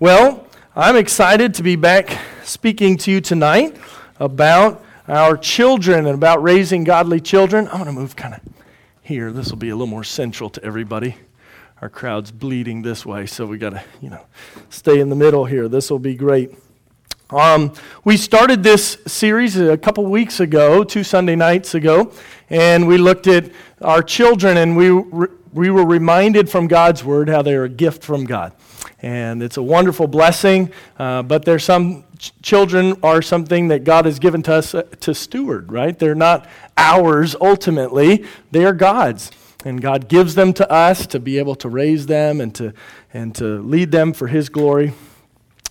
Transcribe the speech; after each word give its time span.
Well, 0.00 0.46
I'm 0.74 0.96
excited 0.96 1.52
to 1.56 1.62
be 1.62 1.76
back 1.76 2.18
speaking 2.42 2.96
to 2.96 3.10
you 3.10 3.20
tonight 3.20 3.76
about 4.18 4.82
our 5.06 5.36
children 5.36 6.06
and 6.06 6.14
about 6.14 6.42
raising 6.42 6.84
godly 6.84 7.20
children. 7.20 7.68
I'm 7.68 7.74
going 7.74 7.84
to 7.84 7.92
move 7.92 8.16
kind 8.16 8.32
of 8.32 8.40
here. 9.02 9.30
This 9.30 9.50
will 9.50 9.58
be 9.58 9.68
a 9.68 9.74
little 9.74 9.86
more 9.86 10.02
central 10.02 10.48
to 10.48 10.64
everybody. 10.64 11.16
Our 11.82 11.90
crowd's 11.90 12.32
bleeding 12.32 12.80
this 12.80 13.04
way, 13.04 13.26
so 13.26 13.44
we 13.44 13.58
got 13.58 13.70
to, 13.74 13.84
you 14.00 14.08
know, 14.08 14.24
stay 14.70 15.00
in 15.00 15.10
the 15.10 15.16
middle 15.16 15.44
here. 15.44 15.68
This 15.68 15.90
will 15.90 15.98
be 15.98 16.14
great. 16.14 16.54
Um, 17.28 17.74
we 18.02 18.16
started 18.16 18.62
this 18.62 18.96
series 19.06 19.58
a 19.58 19.76
couple 19.76 20.06
weeks 20.06 20.40
ago, 20.40 20.82
two 20.82 21.04
Sunday 21.04 21.36
nights 21.36 21.74
ago, 21.74 22.10
and 22.48 22.88
we 22.88 22.96
looked 22.96 23.26
at 23.26 23.52
our 23.82 24.02
children, 24.02 24.56
and 24.56 24.78
we, 24.78 24.88
re- 24.88 25.28
we 25.52 25.68
were 25.68 25.84
reminded 25.84 26.48
from 26.48 26.68
God's 26.68 27.04
Word 27.04 27.28
how 27.28 27.42
they 27.42 27.52
are 27.54 27.64
a 27.64 27.68
gift 27.68 28.02
from 28.02 28.24
God 28.24 28.54
and 29.02 29.42
it's 29.42 29.56
a 29.56 29.62
wonderful 29.62 30.06
blessing. 30.06 30.72
Uh, 30.98 31.22
but 31.22 31.44
there's 31.44 31.64
some 31.64 32.04
ch- 32.18 32.32
children 32.42 32.96
are 33.02 33.22
something 33.22 33.68
that 33.68 33.84
God 33.84 34.04
has 34.04 34.18
given 34.18 34.42
to 34.44 34.54
us 34.54 34.74
uh, 34.74 34.82
to 35.00 35.14
steward, 35.14 35.72
right? 35.72 35.98
They're 35.98 36.14
not 36.14 36.46
ours 36.76 37.34
ultimately, 37.40 38.24
they 38.50 38.64
are 38.64 38.74
God's. 38.74 39.30
And 39.62 39.82
God 39.82 40.08
gives 40.08 40.34
them 40.34 40.54
to 40.54 40.70
us 40.72 41.06
to 41.08 41.20
be 41.20 41.36
able 41.38 41.54
to 41.56 41.68
raise 41.68 42.06
them 42.06 42.40
and 42.40 42.54
to, 42.54 42.72
and 43.12 43.34
to 43.34 43.60
lead 43.60 43.90
them 43.90 44.14
for 44.14 44.26
His 44.26 44.48
glory. 44.48 44.94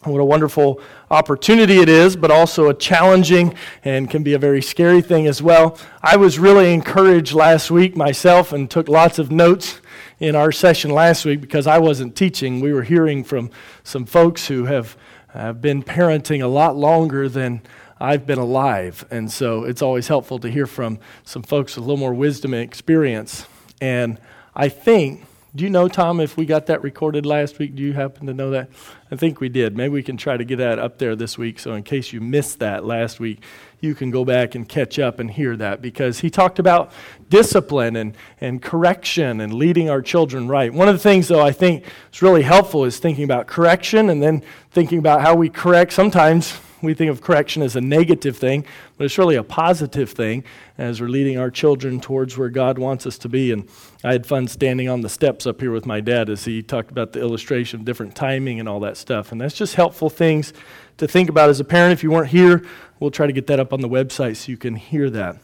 What 0.03 0.19
a 0.19 0.25
wonderful 0.25 0.80
opportunity 1.11 1.80
it 1.80 1.89
is, 1.89 2.16
but 2.16 2.31
also 2.31 2.69
a 2.69 2.73
challenging 2.73 3.55
and 3.83 4.09
can 4.09 4.23
be 4.23 4.33
a 4.33 4.39
very 4.39 4.61
scary 4.61 5.02
thing 5.02 5.27
as 5.27 5.41
well. 5.41 5.77
I 6.02 6.16
was 6.16 6.39
really 6.39 6.73
encouraged 6.73 7.33
last 7.33 7.69
week 7.69 7.97
myself 7.97 8.53
and 8.53 8.69
took 8.71 8.88
lots 8.88 9.19
of 9.19 9.31
notes 9.31 9.81
in 10.19 10.35
our 10.35 10.51
session 10.51 10.91
last 10.91 11.25
week 11.25 11.41
because 11.41 11.67
I 11.67 11.79
wasn't 11.79 12.15
teaching. 12.15 12.59
We 12.59 12.73
were 12.73 12.83
hearing 12.83 13.23
from 13.23 13.49
some 13.83 14.05
folks 14.05 14.47
who 14.47 14.65
have, 14.65 14.97
have 15.29 15.61
been 15.61 15.83
parenting 15.83 16.43
a 16.43 16.47
lot 16.47 16.75
longer 16.75 17.29
than 17.29 17.61
I've 17.99 18.25
been 18.25 18.39
alive. 18.39 19.05
And 19.11 19.31
so 19.31 19.63
it's 19.63 19.81
always 19.81 20.07
helpful 20.07 20.39
to 20.39 20.49
hear 20.49 20.67
from 20.67 20.99
some 21.23 21.44
folks 21.44 21.75
with 21.75 21.83
a 21.83 21.88
little 21.88 21.97
more 21.97 22.13
wisdom 22.13 22.53
and 22.53 22.63
experience. 22.63 23.45
And 23.81 24.19
I 24.55 24.69
think, 24.69 25.25
do 25.55 25.64
you 25.64 25.69
know, 25.72 25.88
Tom, 25.88 26.19
if 26.19 26.38
we 26.38 26.45
got 26.45 26.67
that 26.67 26.83
recorded 26.83 27.25
last 27.25 27.58
week? 27.58 27.73
Do 27.73 27.81
you 27.81 27.94
happen 27.94 28.28
to 28.28 28.33
know 28.36 28.52
that? 28.52 28.69
I 29.11 29.16
think 29.16 29.39
we 29.39 29.50
did. 29.50 29.75
Maybe 29.75 29.89
we 29.89 30.03
can 30.03 30.16
try 30.16 30.38
to 30.38 30.45
get 30.45 30.58
that 30.58 30.78
up 30.78 31.00
there 31.00 31.16
this 31.16 31.39
week. 31.39 31.58
So, 31.58 31.73
in 31.73 31.81
case 31.81 32.14
you 32.14 32.22
missed 32.22 32.59
that 32.59 32.86
last 32.86 33.19
week, 33.19 33.41
you 33.80 33.95
can 33.95 34.11
go 34.11 34.23
back 34.23 34.53
and 34.53 34.69
catch 34.69 35.00
up 35.00 35.19
and 35.19 35.31
hear 35.31 35.58
that 35.58 35.81
because 35.81 36.19
he 36.19 36.30
talked 36.30 36.59
about 36.59 36.91
discipline 37.30 37.95
and, 37.95 38.16
and 38.39 38.61
correction 38.61 39.41
and 39.41 39.52
leading 39.56 39.89
our 39.89 40.03
children 40.03 40.47
right. 40.47 40.72
One 40.72 40.88
of 40.88 40.94
the 40.94 41.00
things, 41.00 41.28
though, 41.28 41.44
I 41.44 41.52
think 41.52 41.84
is 42.13 42.22
really 42.22 42.44
helpful 42.44 42.86
is 42.86 43.00
thinking 43.00 43.23
about 43.23 43.47
correction 43.47 44.11
and 44.11 44.22
then 44.22 44.44
thinking 44.69 45.00
about 45.00 45.22
how 45.22 45.34
we 45.34 45.50
correct. 45.50 45.94
Sometimes 45.94 46.59
we 46.84 46.94
think 46.94 47.09
of 47.09 47.22
correction 47.22 47.63
as 47.63 47.75
a 47.75 47.81
negative 47.81 48.38
thing, 48.38 48.66
but 48.97 49.06
it's 49.06 49.17
really 49.17 49.36
a 49.36 49.44
positive 49.44 50.11
thing 50.11 50.44
as 50.78 51.02
we're 51.02 51.08
leading 51.08 51.39
our 51.39 51.50
children 51.50 52.00
towards 52.00 52.38
where 52.38 52.50
God 52.50 52.78
wants 52.78 53.08
us 53.08 53.17
to 53.19 53.30
be. 53.30 53.52
And 53.52 53.67
I 54.02 54.14
had 54.14 54.25
fun 54.25 54.47
standing 54.47 54.88
on 54.88 55.02
the 55.02 55.09
steps 55.09 55.45
up 55.45 55.59
here 55.59 55.72
with 55.72 55.86
my 55.86 56.00
dad 56.00 56.30
as 56.30 56.45
he 56.45 56.61
talked 56.61 56.89
about 56.89 57.11
the 57.11 57.19
illustration 57.19 57.81
of 57.81 57.86
different 57.86 58.16
timing 58.16 58.59
and 58.61 58.69
all 58.69 58.80
that 58.80 58.95
stuff. 58.95 59.33
And 59.33 59.41
that's 59.41 59.56
just 59.56 59.75
helpful 59.75 60.09
things 60.09 60.53
to 60.97 61.08
think 61.08 61.30
about 61.30 61.50
as 61.50 61.59
a 61.59 61.66
parent. 61.66 61.91
If 61.91 62.02
you 62.02 62.09
weren't 62.09 62.30
here, 62.30 62.64
we'll 63.02 63.11
try 63.11 63.28
to 63.28 63.33
get 63.33 63.47
that 63.47 63.59
up 63.59 63.73
on 63.73 63.81
the 63.81 63.89
website 63.89 64.38
so 64.38 64.52
you 64.52 64.58
can 64.58 64.75
hear 64.75 65.09
that. 65.09 65.36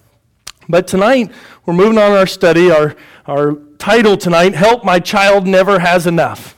But 0.69 0.87
tonight, 0.87 1.33
we're 1.65 1.73
moving 1.73 1.97
on 1.97 2.13
our 2.13 2.25
study. 2.25 2.71
Our, 2.71 2.95
our 3.27 3.55
title 3.77 4.15
tonight, 4.15 4.55
Help 4.55 4.85
My 4.85 4.99
Child 4.99 5.45
Never 5.45 5.79
Has 5.79 6.07
Enough. 6.07 6.55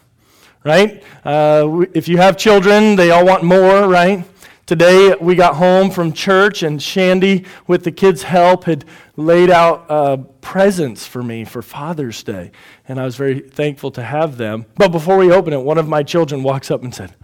Right? 0.64 1.04
Uh, 1.26 1.86
if 1.94 2.08
you 2.08 2.18
have 2.18 2.38
children, 2.38 2.96
they 2.96 3.10
all 3.10 3.26
want 3.26 3.44
more, 3.44 3.88
right? 3.88 4.24
Today, 4.68 5.16
we 5.22 5.36
got 5.36 5.56
home 5.56 5.90
from 5.90 6.12
church, 6.12 6.62
and 6.62 6.84
Shandy, 6.84 7.46
with 7.68 7.86
the 7.86 7.92
kids' 7.92 8.24
help, 8.24 8.66
had 8.66 8.84
laid 9.16 9.50
out 9.50 9.90
uh, 9.90 10.18
presents 10.42 11.08
for 11.08 11.24
me 11.24 11.46
for 11.46 11.62
Father's 11.62 12.22
Day. 12.22 12.52
And 12.86 13.00
I 13.00 13.06
was 13.06 13.16
very 13.16 13.40
thankful 13.40 13.92
to 13.92 14.04
have 14.04 14.36
them. 14.36 14.66
But 14.76 14.92
before 14.92 15.16
we 15.16 15.32
open 15.32 15.54
it, 15.54 15.62
one 15.62 15.78
of 15.78 15.88
my 15.88 16.04
children 16.04 16.44
walks 16.44 16.70
up 16.70 16.84
and 16.84 16.94
said, 16.94 17.16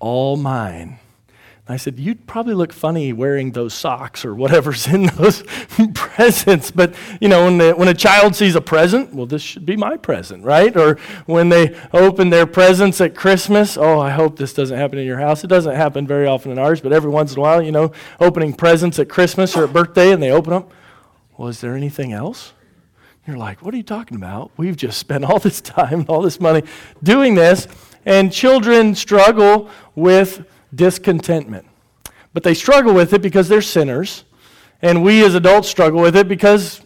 All 0.00 0.36
mine. 0.36 0.98
I 1.70 1.76
said, 1.76 1.98
You'd 1.98 2.26
probably 2.26 2.54
look 2.54 2.72
funny 2.72 3.12
wearing 3.12 3.52
those 3.52 3.74
socks 3.74 4.24
or 4.24 4.34
whatever's 4.34 4.86
in 4.86 5.06
those 5.06 5.42
presents. 5.94 6.70
But, 6.70 6.94
you 7.20 7.28
know, 7.28 7.44
when, 7.44 7.58
the, 7.58 7.72
when 7.72 7.88
a 7.88 7.94
child 7.94 8.34
sees 8.34 8.56
a 8.56 8.60
present, 8.60 9.12
well, 9.12 9.26
this 9.26 9.42
should 9.42 9.66
be 9.66 9.76
my 9.76 9.98
present, 9.98 10.44
right? 10.44 10.74
Or 10.76 10.96
when 11.26 11.50
they 11.50 11.78
open 11.92 12.30
their 12.30 12.46
presents 12.46 13.00
at 13.02 13.14
Christmas, 13.14 13.76
oh, 13.76 14.00
I 14.00 14.10
hope 14.10 14.36
this 14.36 14.54
doesn't 14.54 14.76
happen 14.76 14.98
in 14.98 15.06
your 15.06 15.18
house. 15.18 15.44
It 15.44 15.48
doesn't 15.48 15.74
happen 15.74 16.06
very 16.06 16.26
often 16.26 16.52
in 16.52 16.58
ours, 16.58 16.80
but 16.80 16.92
every 16.92 17.10
once 17.10 17.32
in 17.32 17.38
a 17.38 17.42
while, 17.42 17.60
you 17.60 17.72
know, 17.72 17.92
opening 18.18 18.54
presents 18.54 18.98
at 18.98 19.10
Christmas 19.10 19.54
or 19.54 19.64
at 19.64 19.72
birthday 19.72 20.12
and 20.12 20.22
they 20.22 20.30
open 20.30 20.52
them. 20.52 20.64
Well, 21.36 21.48
is 21.48 21.60
there 21.60 21.76
anything 21.76 22.12
else? 22.12 22.54
You're 23.26 23.36
like, 23.36 23.62
What 23.62 23.74
are 23.74 23.76
you 23.76 23.82
talking 23.82 24.16
about? 24.16 24.52
We've 24.56 24.76
just 24.76 24.96
spent 24.98 25.22
all 25.24 25.38
this 25.38 25.60
time, 25.60 26.06
all 26.08 26.22
this 26.22 26.40
money 26.40 26.62
doing 27.02 27.34
this. 27.34 27.68
And 28.06 28.32
children 28.32 28.94
struggle 28.94 29.68
with 29.94 30.46
discontentment. 30.74 31.66
But 32.32 32.42
they 32.42 32.54
struggle 32.54 32.94
with 32.94 33.12
it 33.12 33.22
because 33.22 33.48
they're 33.48 33.62
sinners, 33.62 34.24
and 34.82 35.02
we 35.02 35.24
as 35.24 35.34
adults 35.34 35.68
struggle 35.68 36.00
with 36.00 36.16
it 36.16 36.28
because, 36.28 36.80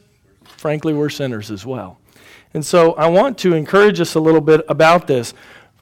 frankly, 0.44 0.94
we're 0.94 1.10
sinners 1.10 1.50
as 1.50 1.66
well. 1.66 1.98
And 2.54 2.64
so 2.64 2.92
I 2.94 3.06
want 3.06 3.38
to 3.38 3.54
encourage 3.54 4.00
us 4.00 4.14
a 4.14 4.20
little 4.20 4.40
bit 4.40 4.64
about 4.68 5.06
this. 5.06 5.34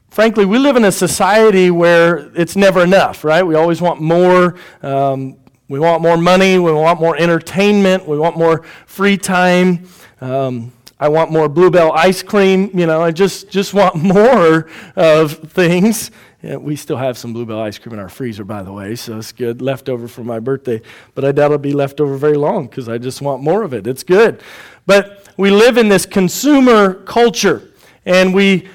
Frankly, 0.09 0.45
we 0.45 0.57
live 0.57 0.75
in 0.75 0.85
a 0.85 0.91
society 0.91 1.71
where 1.71 2.31
it's 2.35 2.55
never 2.55 2.83
enough, 2.83 3.23
right? 3.23 3.43
We 3.43 3.55
always 3.55 3.81
want 3.81 4.01
more. 4.01 4.55
Um, 4.81 5.37
we 5.67 5.79
want 5.79 6.01
more 6.01 6.17
money. 6.17 6.59
We 6.59 6.71
want 6.73 6.99
more 6.99 7.15
entertainment. 7.15 8.05
We 8.05 8.17
want 8.17 8.37
more 8.37 8.63
free 8.85 9.17
time. 9.17 9.87
Um, 10.19 10.73
I 10.99 11.07
want 11.07 11.31
more 11.31 11.49
Bluebell 11.49 11.93
ice 11.93 12.21
cream. 12.21 12.69
You 12.77 12.85
know, 12.85 13.01
I 13.01 13.11
just, 13.11 13.49
just 13.49 13.73
want 13.73 13.95
more 14.03 14.69
of 14.95 15.37
things. 15.51 16.11
Yeah, 16.41 16.55
we 16.55 16.75
still 16.75 16.97
have 16.97 17.19
some 17.19 17.33
Bluebell 17.33 17.59
ice 17.59 17.77
cream 17.77 17.93
in 17.93 17.99
our 17.99 18.09
freezer, 18.09 18.43
by 18.43 18.63
the 18.63 18.73
way, 18.73 18.95
so 18.95 19.19
it's 19.19 19.31
good. 19.31 19.61
Leftover 19.61 20.07
from 20.07 20.25
my 20.25 20.39
birthday. 20.39 20.81
But 21.13 21.23
I 21.23 21.31
doubt 21.31 21.45
it'll 21.45 21.59
be 21.59 21.73
left 21.73 22.01
over 22.01 22.17
very 22.17 22.37
long 22.37 22.65
because 22.65 22.89
I 22.89 22.97
just 22.97 23.21
want 23.21 23.43
more 23.43 23.61
of 23.61 23.73
it. 23.73 23.85
It's 23.85 24.03
good. 24.03 24.41
But 24.87 25.29
we 25.37 25.51
live 25.51 25.77
in 25.77 25.89
this 25.89 26.07
consumer 26.07 26.95
culture, 26.95 27.71
and 28.05 28.33
we 28.33 28.67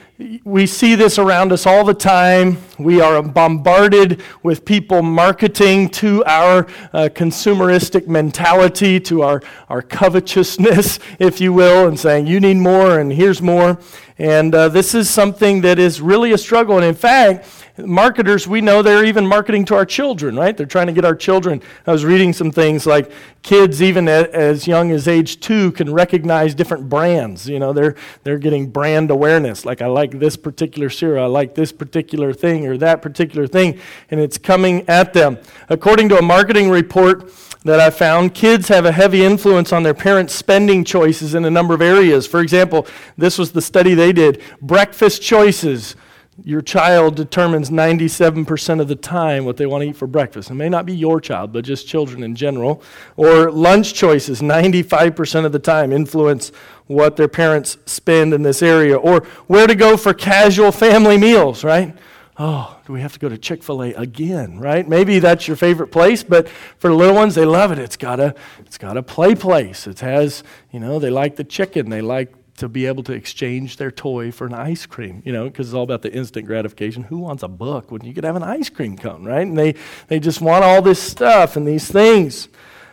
we 0.44 0.66
see 0.66 0.94
this 0.94 1.18
around 1.18 1.52
us 1.52 1.66
all 1.66 1.84
the 1.84 1.92
time. 1.92 2.56
We 2.78 3.02
are 3.02 3.22
bombarded 3.22 4.22
with 4.42 4.64
people 4.64 5.02
marketing 5.02 5.90
to 5.90 6.24
our 6.24 6.66
uh, 6.94 7.10
consumeristic 7.12 8.08
mentality, 8.08 8.98
to 9.00 9.20
our, 9.20 9.42
our 9.68 9.82
covetousness, 9.82 11.00
if 11.18 11.38
you 11.40 11.52
will, 11.52 11.86
and 11.86 12.00
saying, 12.00 12.28
you 12.28 12.40
need 12.40 12.56
more 12.56 12.98
and 12.98 13.12
here's 13.12 13.42
more. 13.42 13.78
And 14.16 14.54
uh, 14.54 14.70
this 14.70 14.94
is 14.94 15.10
something 15.10 15.60
that 15.60 15.78
is 15.78 16.00
really 16.00 16.32
a 16.32 16.38
struggle. 16.38 16.76
And 16.76 16.84
in 16.86 16.94
fact, 16.94 17.46
marketers, 17.78 18.48
we 18.48 18.60
know 18.60 18.82
they're 18.82 19.04
even 19.04 19.26
marketing 19.26 19.64
to 19.66 19.74
our 19.74 19.84
children, 19.84 20.36
right? 20.36 20.56
They're 20.56 20.66
trying 20.66 20.86
to 20.86 20.92
get 20.92 21.04
our 21.04 21.14
children. 21.14 21.62
I 21.86 21.92
was 21.92 22.04
reading 22.04 22.32
some 22.32 22.50
things 22.50 22.86
like 22.86 23.10
kids, 23.42 23.82
even 23.82 24.08
as 24.08 24.66
young 24.66 24.90
as 24.90 25.06
age 25.06 25.40
two, 25.40 25.72
can 25.72 25.92
recognize 25.92 26.54
different 26.54 26.88
brands. 26.88 27.48
You 27.48 27.58
know, 27.58 27.72
they're, 27.72 27.94
they're 28.22 28.38
getting 28.38 28.70
brand 28.70 29.10
awareness. 29.10 29.64
Like, 29.64 29.82
I 29.82 29.86
like 29.86 30.18
this 30.18 30.36
particular 30.36 30.90
cereal, 30.90 31.24
I 31.24 31.28
like 31.28 31.54
this 31.54 31.72
particular 31.72 32.32
thing 32.32 32.66
or 32.66 32.76
that 32.78 33.02
particular 33.02 33.46
thing, 33.46 33.78
and 34.10 34.20
it's 34.20 34.38
coming 34.38 34.88
at 34.88 35.12
them. 35.12 35.38
According 35.68 36.08
to 36.10 36.18
a 36.18 36.22
marketing 36.22 36.70
report, 36.70 37.30
that 37.66 37.80
I 37.80 37.90
found, 37.90 38.32
kids 38.32 38.68
have 38.68 38.86
a 38.86 38.92
heavy 38.92 39.24
influence 39.24 39.72
on 39.72 39.82
their 39.82 39.92
parents' 39.92 40.32
spending 40.32 40.84
choices 40.84 41.34
in 41.34 41.44
a 41.44 41.50
number 41.50 41.74
of 41.74 41.82
areas. 41.82 42.24
For 42.24 42.40
example, 42.40 42.86
this 43.18 43.38
was 43.38 43.50
the 43.50 43.60
study 43.60 43.92
they 43.94 44.12
did 44.12 44.40
breakfast 44.62 45.20
choices. 45.20 45.96
Your 46.44 46.60
child 46.60 47.16
determines 47.16 47.70
97% 47.70 48.80
of 48.80 48.88
the 48.88 48.96
time 48.96 49.44
what 49.46 49.56
they 49.56 49.64
want 49.64 49.82
to 49.82 49.88
eat 49.88 49.96
for 49.96 50.06
breakfast. 50.06 50.50
It 50.50 50.54
may 50.54 50.68
not 50.68 50.84
be 50.84 50.94
your 50.94 51.20
child, 51.20 51.52
but 51.52 51.64
just 51.64 51.88
children 51.88 52.22
in 52.22 52.34
general. 52.34 52.82
Or 53.16 53.50
lunch 53.50 53.94
choices, 53.94 54.42
95% 54.42 55.46
of 55.46 55.52
the 55.52 55.58
time 55.58 55.92
influence 55.92 56.52
what 56.86 57.16
their 57.16 57.28
parents 57.28 57.78
spend 57.86 58.34
in 58.34 58.42
this 58.42 58.62
area. 58.62 58.96
Or 58.96 59.20
where 59.46 59.66
to 59.66 59.74
go 59.74 59.96
for 59.96 60.12
casual 60.12 60.72
family 60.72 61.16
meals, 61.16 61.64
right? 61.64 61.96
oh, 62.38 62.78
do 62.86 62.92
we 62.92 63.00
have 63.00 63.12
to 63.14 63.18
go 63.18 63.28
to 63.28 63.38
Chick 63.38 63.62
fil 63.62 63.82
A 63.82 63.92
again, 63.94 64.58
right? 64.58 64.86
Maybe 64.86 65.18
that's 65.18 65.48
your 65.48 65.56
favorite 65.56 65.88
place, 65.88 66.22
but 66.22 66.48
for 66.48 66.92
little 66.92 67.14
ones, 67.14 67.34
they 67.34 67.44
love 67.44 67.72
it. 67.72 67.78
It's 67.78 67.96
got 67.96 68.20
a, 68.20 68.34
it's 68.60 68.78
got 68.78 68.96
a 68.96 69.02
play 69.02 69.34
place. 69.34 69.86
It 69.86 70.00
has, 70.00 70.42
you 70.70 70.80
know, 70.80 70.98
they 70.98 71.10
like 71.10 71.36
the 71.36 71.44
chicken. 71.44 71.88
They 71.88 72.02
like 72.02 72.35
to 72.56 72.68
be 72.68 72.86
able 72.86 73.02
to 73.04 73.12
exchange 73.12 73.76
their 73.76 73.90
toy 73.90 74.32
for 74.32 74.46
an 74.46 74.54
ice 74.54 74.86
cream, 74.86 75.22
you 75.24 75.32
know, 75.32 75.44
because 75.44 75.68
it's 75.68 75.74
all 75.74 75.82
about 75.82 76.02
the 76.02 76.12
instant 76.12 76.46
gratification. 76.46 77.04
Who 77.04 77.18
wants 77.18 77.42
a 77.42 77.48
book 77.48 77.90
when 77.90 78.04
you 78.04 78.14
could 78.14 78.24
have 78.24 78.36
an 78.36 78.42
ice 78.42 78.70
cream 78.70 78.96
cone, 78.96 79.24
right? 79.24 79.46
And 79.46 79.56
they, 79.56 79.74
they 80.08 80.18
just 80.18 80.40
want 80.40 80.64
all 80.64 80.82
this 80.82 81.00
stuff 81.00 81.56
and 81.56 81.66
these 81.66 81.90
things. 81.90 82.48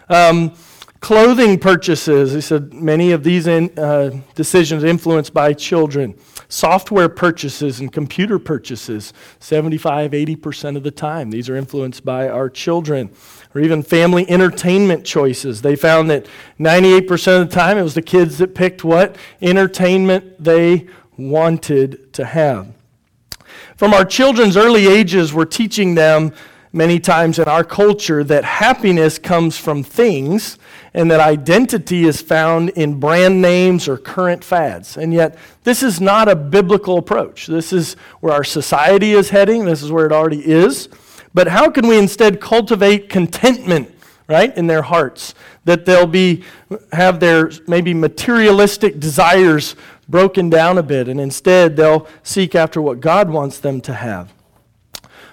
Um, 0.10 0.54
clothing 1.00 1.60
purchases, 1.60 2.34
he 2.34 2.42
said 2.42 2.74
many 2.74 3.12
of 3.12 3.24
these 3.24 3.48
in, 3.48 3.78
uh, 3.78 4.12
decisions 4.36 4.84
influenced 4.84 5.34
by 5.34 5.54
children. 5.54 6.16
software 6.50 7.10
purchases 7.10 7.80
and 7.80 7.92
computer 7.92 8.38
purchases 8.38 9.12
75, 9.40 10.12
80% 10.12 10.78
of 10.78 10.84
the 10.84 10.92
time. 10.92 11.32
These 11.32 11.50
are 11.50 11.56
influenced 11.56 12.06
by 12.06 12.30
our 12.30 12.48
children. 12.48 13.10
Or 13.56 13.62
even 13.62 13.84
family 13.84 14.28
entertainment 14.30 15.06
choices. 15.06 15.62
They 15.62 15.76
found 15.76 16.10
that 16.10 16.26
98% 16.60 17.42
of 17.42 17.50
the 17.50 17.56
time 17.56 17.78
it 17.78 17.84
was 17.84 17.94
the 17.94 18.02
kids 18.02 18.40
that 18.40 18.56
picked 18.56 18.84
what 18.84 19.16
entertainment 19.42 20.44
they 20.44 20.88
wanted 21.18 22.12
to 22.14 22.26
have. 22.26 22.74
From 23.78 23.94
our 23.94 24.06
children's 24.06 24.58
early 24.58 24.88
ages, 24.88 25.34
we're 25.34 25.46
teaching 25.46 25.96
them 25.96 26.34
many 26.72 27.00
times 27.00 27.38
in 27.38 27.48
our 27.48 27.64
culture 27.64 28.24
that 28.24 28.44
happiness 28.44 29.20
comes 29.20 29.58
from 29.58 29.84
things 29.84 30.58
and 30.96 31.10
that 31.12 31.20
identity 31.20 32.04
is 32.06 32.22
found 32.22 32.70
in 32.70 33.00
brand 33.00 33.42
names 33.42 33.88
or 33.88 33.98
current 33.98 34.44
fads. 34.44 34.98
And 34.98 35.14
yet, 35.14 35.38
this 35.64 35.84
is 35.84 36.02
not 36.02 36.28
a 36.28 36.36
biblical 36.36 36.98
approach. 36.98 37.46
This 37.46 37.72
is 37.72 37.94
where 38.20 38.34
our 38.34 38.44
society 38.44 39.12
is 39.12 39.30
heading, 39.30 39.66
this 39.66 39.84
is 39.84 39.92
where 39.92 40.06
it 40.06 40.12
already 40.12 40.46
is. 40.46 40.90
But 41.34 41.48
how 41.48 41.70
can 41.70 41.88
we 41.88 41.98
instead 41.98 42.40
cultivate 42.40 43.10
contentment? 43.10 43.90
Right 44.26 44.56
in 44.58 44.68
their 44.68 44.84
hearts, 44.84 45.36
that 45.66 45.86
they'll 45.86 46.08
be 46.08 46.46
have 46.94 47.20
their 47.20 47.52
maybe 47.68 47.94
materialistic 47.94 48.98
desires 48.98 49.76
broken 50.08 50.50
down 50.50 50.78
a 50.78 50.84
bit, 50.84 51.10
and 51.10 51.20
instead 51.20 51.76
they'll 51.76 52.08
seek 52.24 52.56
after 52.56 52.82
what 52.82 53.02
God 53.02 53.30
wants 53.30 53.60
them 53.60 53.82
to 53.82 53.94
have. 53.94 54.34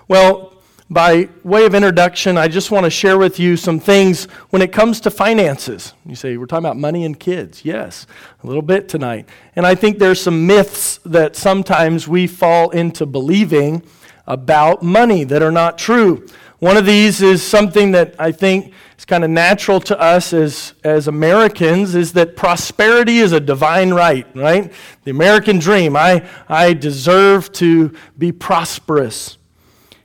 Well, 0.08 0.54
by 0.90 1.28
way 1.44 1.66
of 1.66 1.74
introduction, 1.76 2.36
I 2.36 2.48
just 2.48 2.72
want 2.72 2.82
to 2.82 2.90
share 2.90 3.16
with 3.16 3.38
you 3.38 3.56
some 3.56 3.78
things 3.78 4.24
when 4.50 4.60
it 4.60 4.72
comes 4.72 5.00
to 5.02 5.10
finances. 5.10 5.94
You 6.04 6.16
say, 6.16 6.36
we're 6.36 6.46
talking 6.46 6.66
about 6.66 6.76
money 6.76 7.04
and 7.04 7.18
kids. 7.18 7.64
Yes, 7.64 8.08
a 8.42 8.46
little 8.46 8.60
bit 8.60 8.88
tonight. 8.88 9.28
And 9.54 9.64
I 9.64 9.76
think 9.76 10.00
there's 10.00 10.20
some 10.20 10.48
myths 10.48 10.98
that 11.04 11.36
sometimes 11.36 12.08
we 12.08 12.26
fall 12.26 12.70
into 12.70 13.06
believing 13.06 13.84
about 14.26 14.82
money 14.82 15.24
that 15.24 15.42
are 15.42 15.52
not 15.52 15.78
true. 15.78 16.26
One 16.60 16.76
of 16.76 16.84
these 16.84 17.22
is 17.22 17.42
something 17.42 17.92
that 17.92 18.14
I 18.18 18.32
think 18.32 18.74
is 18.98 19.06
kind 19.06 19.24
of 19.24 19.30
natural 19.30 19.80
to 19.80 19.98
us 19.98 20.34
as, 20.34 20.74
as 20.84 21.08
Americans 21.08 21.94
is 21.94 22.12
that 22.12 22.36
prosperity 22.36 23.18
is 23.18 23.32
a 23.32 23.40
divine 23.40 23.94
right, 23.94 24.26
right? 24.36 24.70
The 25.04 25.10
American 25.10 25.58
dream. 25.58 25.96
I, 25.96 26.28
I 26.50 26.74
deserve 26.74 27.50
to 27.52 27.96
be 28.18 28.30
prosperous. 28.30 29.38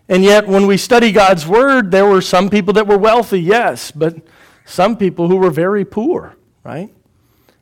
And 0.07 0.23
yet, 0.23 0.47
when 0.47 0.65
we 0.65 0.77
study 0.77 1.11
God's 1.11 1.45
Word, 1.45 1.91
there 1.91 2.05
were 2.05 2.21
some 2.21 2.49
people 2.49 2.73
that 2.75 2.87
were 2.87 2.97
wealthy, 2.97 3.41
yes, 3.41 3.91
but 3.91 4.15
some 4.63 4.95
people 4.95 5.27
who 5.27 5.35
were 5.35 5.51
very 5.51 5.83
poor, 5.83 6.37
right? 6.63 6.89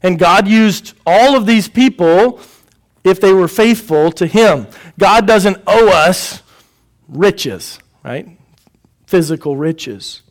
And 0.03 0.19
God 0.19 0.47
used 0.47 0.93
all 1.03 1.35
of 1.35 1.47
these 1.47 1.67
people 1.67 2.39
if 3.03 3.19
they 3.19 3.33
were 3.33 3.47
faithful 3.47 4.11
to 4.11 4.27
Him. 4.27 4.67
God 4.99 5.25
doesn't 5.25 5.57
owe 5.65 5.87
us 5.87 6.42
riches, 7.15 7.79
right? 8.03 8.37
Physical 9.05 9.55
riches. 9.55 10.21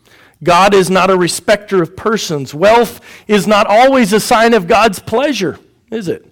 God 0.42 0.74
is 0.74 0.90
not 0.90 1.10
a 1.10 1.16
respecter 1.16 1.82
of 1.82 1.96
persons. 1.96 2.52
Wealth 2.52 3.00
is 3.28 3.46
not 3.46 3.66
always 3.66 4.12
a 4.12 4.20
sign 4.20 4.54
of 4.54 4.66
God's 4.66 4.98
pleasure, 4.98 5.58
is 5.90 6.08
it? 6.08 6.26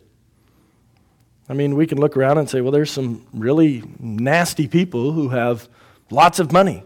I 1.48 1.52
mean, 1.52 1.76
we 1.76 1.86
can 1.86 1.98
look 1.98 2.16
around 2.16 2.38
and 2.38 2.48
say, 2.48 2.60
well, 2.60 2.72
there's 2.72 2.90
some 2.90 3.26
really 3.32 3.82
nasty 3.98 4.68
people 4.68 5.12
who 5.12 5.30
have 5.30 5.68
lots 6.10 6.38
of 6.38 6.52
money. 6.52 6.84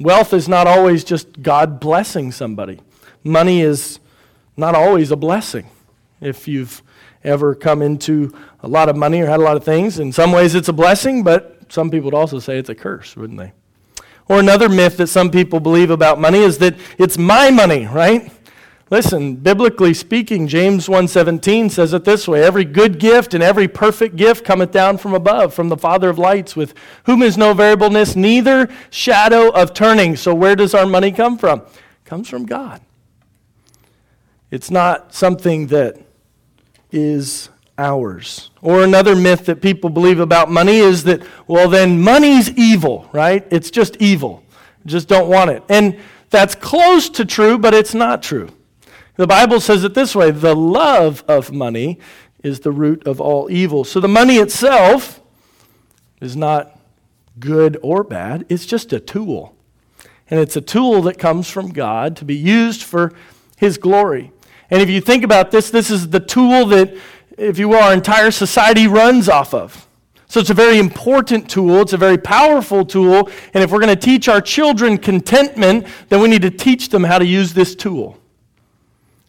Wealth 0.00 0.32
is 0.32 0.48
not 0.48 0.66
always 0.66 1.02
just 1.02 1.42
God 1.42 1.80
blessing 1.80 2.30
somebody. 2.30 2.80
Money 3.24 3.60
is 3.60 3.98
not 4.56 4.74
always 4.74 5.10
a 5.10 5.16
blessing. 5.16 5.68
If 6.20 6.46
you've 6.46 6.82
ever 7.24 7.54
come 7.54 7.82
into 7.82 8.32
a 8.60 8.68
lot 8.68 8.88
of 8.88 8.96
money 8.96 9.20
or 9.20 9.26
had 9.26 9.40
a 9.40 9.42
lot 9.42 9.56
of 9.56 9.64
things, 9.64 9.98
in 9.98 10.12
some 10.12 10.30
ways 10.30 10.54
it's 10.54 10.68
a 10.68 10.72
blessing, 10.72 11.24
but 11.24 11.57
some 11.68 11.90
people 11.90 12.06
would 12.06 12.14
also 12.14 12.38
say 12.38 12.58
it's 12.58 12.68
a 12.68 12.74
curse, 12.74 13.16
wouldn't 13.16 13.38
they? 13.38 13.52
Or 14.28 14.38
another 14.40 14.68
myth 14.68 14.98
that 14.98 15.06
some 15.08 15.30
people 15.30 15.60
believe 15.60 15.90
about 15.90 16.20
money 16.20 16.40
is 16.40 16.58
that 16.58 16.74
it's 16.98 17.16
my 17.16 17.50
money, 17.50 17.86
right? 17.86 18.30
Listen, 18.90 19.36
biblically 19.36 19.92
speaking, 19.92 20.48
James 20.48 20.88
1:17 20.88 21.70
says 21.70 21.92
it 21.92 22.04
this 22.04 22.26
way, 22.26 22.42
every 22.42 22.64
good 22.64 22.98
gift 22.98 23.34
and 23.34 23.42
every 23.42 23.68
perfect 23.68 24.16
gift 24.16 24.44
cometh 24.44 24.70
down 24.70 24.96
from 24.96 25.12
above, 25.12 25.52
from 25.52 25.68
the 25.68 25.76
Father 25.76 26.08
of 26.08 26.18
lights, 26.18 26.56
with 26.56 26.72
whom 27.04 27.22
is 27.22 27.36
no 27.36 27.52
variableness, 27.52 28.16
neither 28.16 28.68
shadow 28.90 29.50
of 29.50 29.74
turning. 29.74 30.16
So 30.16 30.34
where 30.34 30.56
does 30.56 30.74
our 30.74 30.86
money 30.86 31.12
come 31.12 31.36
from? 31.36 31.60
It 31.60 32.04
comes 32.06 32.28
from 32.30 32.46
God. 32.46 32.80
It's 34.50 34.70
not 34.70 35.14
something 35.14 35.66
that 35.66 35.98
is 36.90 37.50
ours. 37.78 38.50
Or 38.60 38.82
another 38.82 39.16
myth 39.16 39.46
that 39.46 39.62
people 39.62 39.88
believe 39.88 40.20
about 40.20 40.50
money 40.50 40.78
is 40.78 41.04
that, 41.04 41.22
well, 41.46 41.68
then 41.68 42.00
money's 42.00 42.50
evil, 42.50 43.08
right? 43.12 43.46
It's 43.50 43.70
just 43.70 43.96
evil. 43.96 44.42
Just 44.84 45.08
don't 45.08 45.28
want 45.28 45.50
it. 45.50 45.62
And 45.68 45.98
that's 46.30 46.54
close 46.54 47.08
to 47.10 47.24
true, 47.24 47.56
but 47.56 47.72
it's 47.72 47.94
not 47.94 48.22
true. 48.22 48.50
The 49.16 49.26
Bible 49.26 49.60
says 49.60 49.84
it 49.84 49.94
this 49.94 50.14
way 50.14 50.30
the 50.30 50.54
love 50.54 51.24
of 51.26 51.52
money 51.52 51.98
is 52.42 52.60
the 52.60 52.70
root 52.70 53.06
of 53.06 53.20
all 53.20 53.50
evil. 53.50 53.84
So 53.84 54.00
the 54.00 54.08
money 54.08 54.36
itself 54.36 55.20
is 56.20 56.36
not 56.36 56.78
good 57.38 57.78
or 57.82 58.04
bad, 58.04 58.46
it's 58.48 58.66
just 58.66 58.92
a 58.92 59.00
tool. 59.00 59.54
And 60.30 60.38
it's 60.40 60.56
a 60.56 60.60
tool 60.60 61.02
that 61.02 61.18
comes 61.18 61.48
from 61.48 61.72
God 61.72 62.16
to 62.18 62.24
be 62.24 62.36
used 62.36 62.82
for 62.82 63.12
His 63.56 63.78
glory. 63.78 64.30
And 64.70 64.82
if 64.82 64.90
you 64.90 65.00
think 65.00 65.24
about 65.24 65.50
this, 65.50 65.70
this 65.70 65.90
is 65.90 66.10
the 66.10 66.20
tool 66.20 66.66
that, 66.66 66.94
if 67.38 67.58
you 67.58 67.68
will, 67.68 67.78
our 67.78 67.94
entire 67.94 68.30
society 68.30 68.86
runs 68.86 69.28
off 69.28 69.54
of. 69.54 69.86
So 70.26 70.40
it's 70.40 70.50
a 70.50 70.54
very 70.54 70.78
important 70.78 71.48
tool, 71.48 71.80
it's 71.80 71.94
a 71.94 71.96
very 71.96 72.18
powerful 72.18 72.84
tool, 72.84 73.30
and 73.54 73.64
if 73.64 73.70
we're 73.70 73.80
going 73.80 73.96
to 73.96 73.96
teach 73.96 74.28
our 74.28 74.42
children 74.42 74.98
contentment, 74.98 75.86
then 76.10 76.20
we 76.20 76.28
need 76.28 76.42
to 76.42 76.50
teach 76.50 76.90
them 76.90 77.04
how 77.04 77.18
to 77.18 77.24
use 77.24 77.54
this 77.54 77.74
tool. 77.74 78.18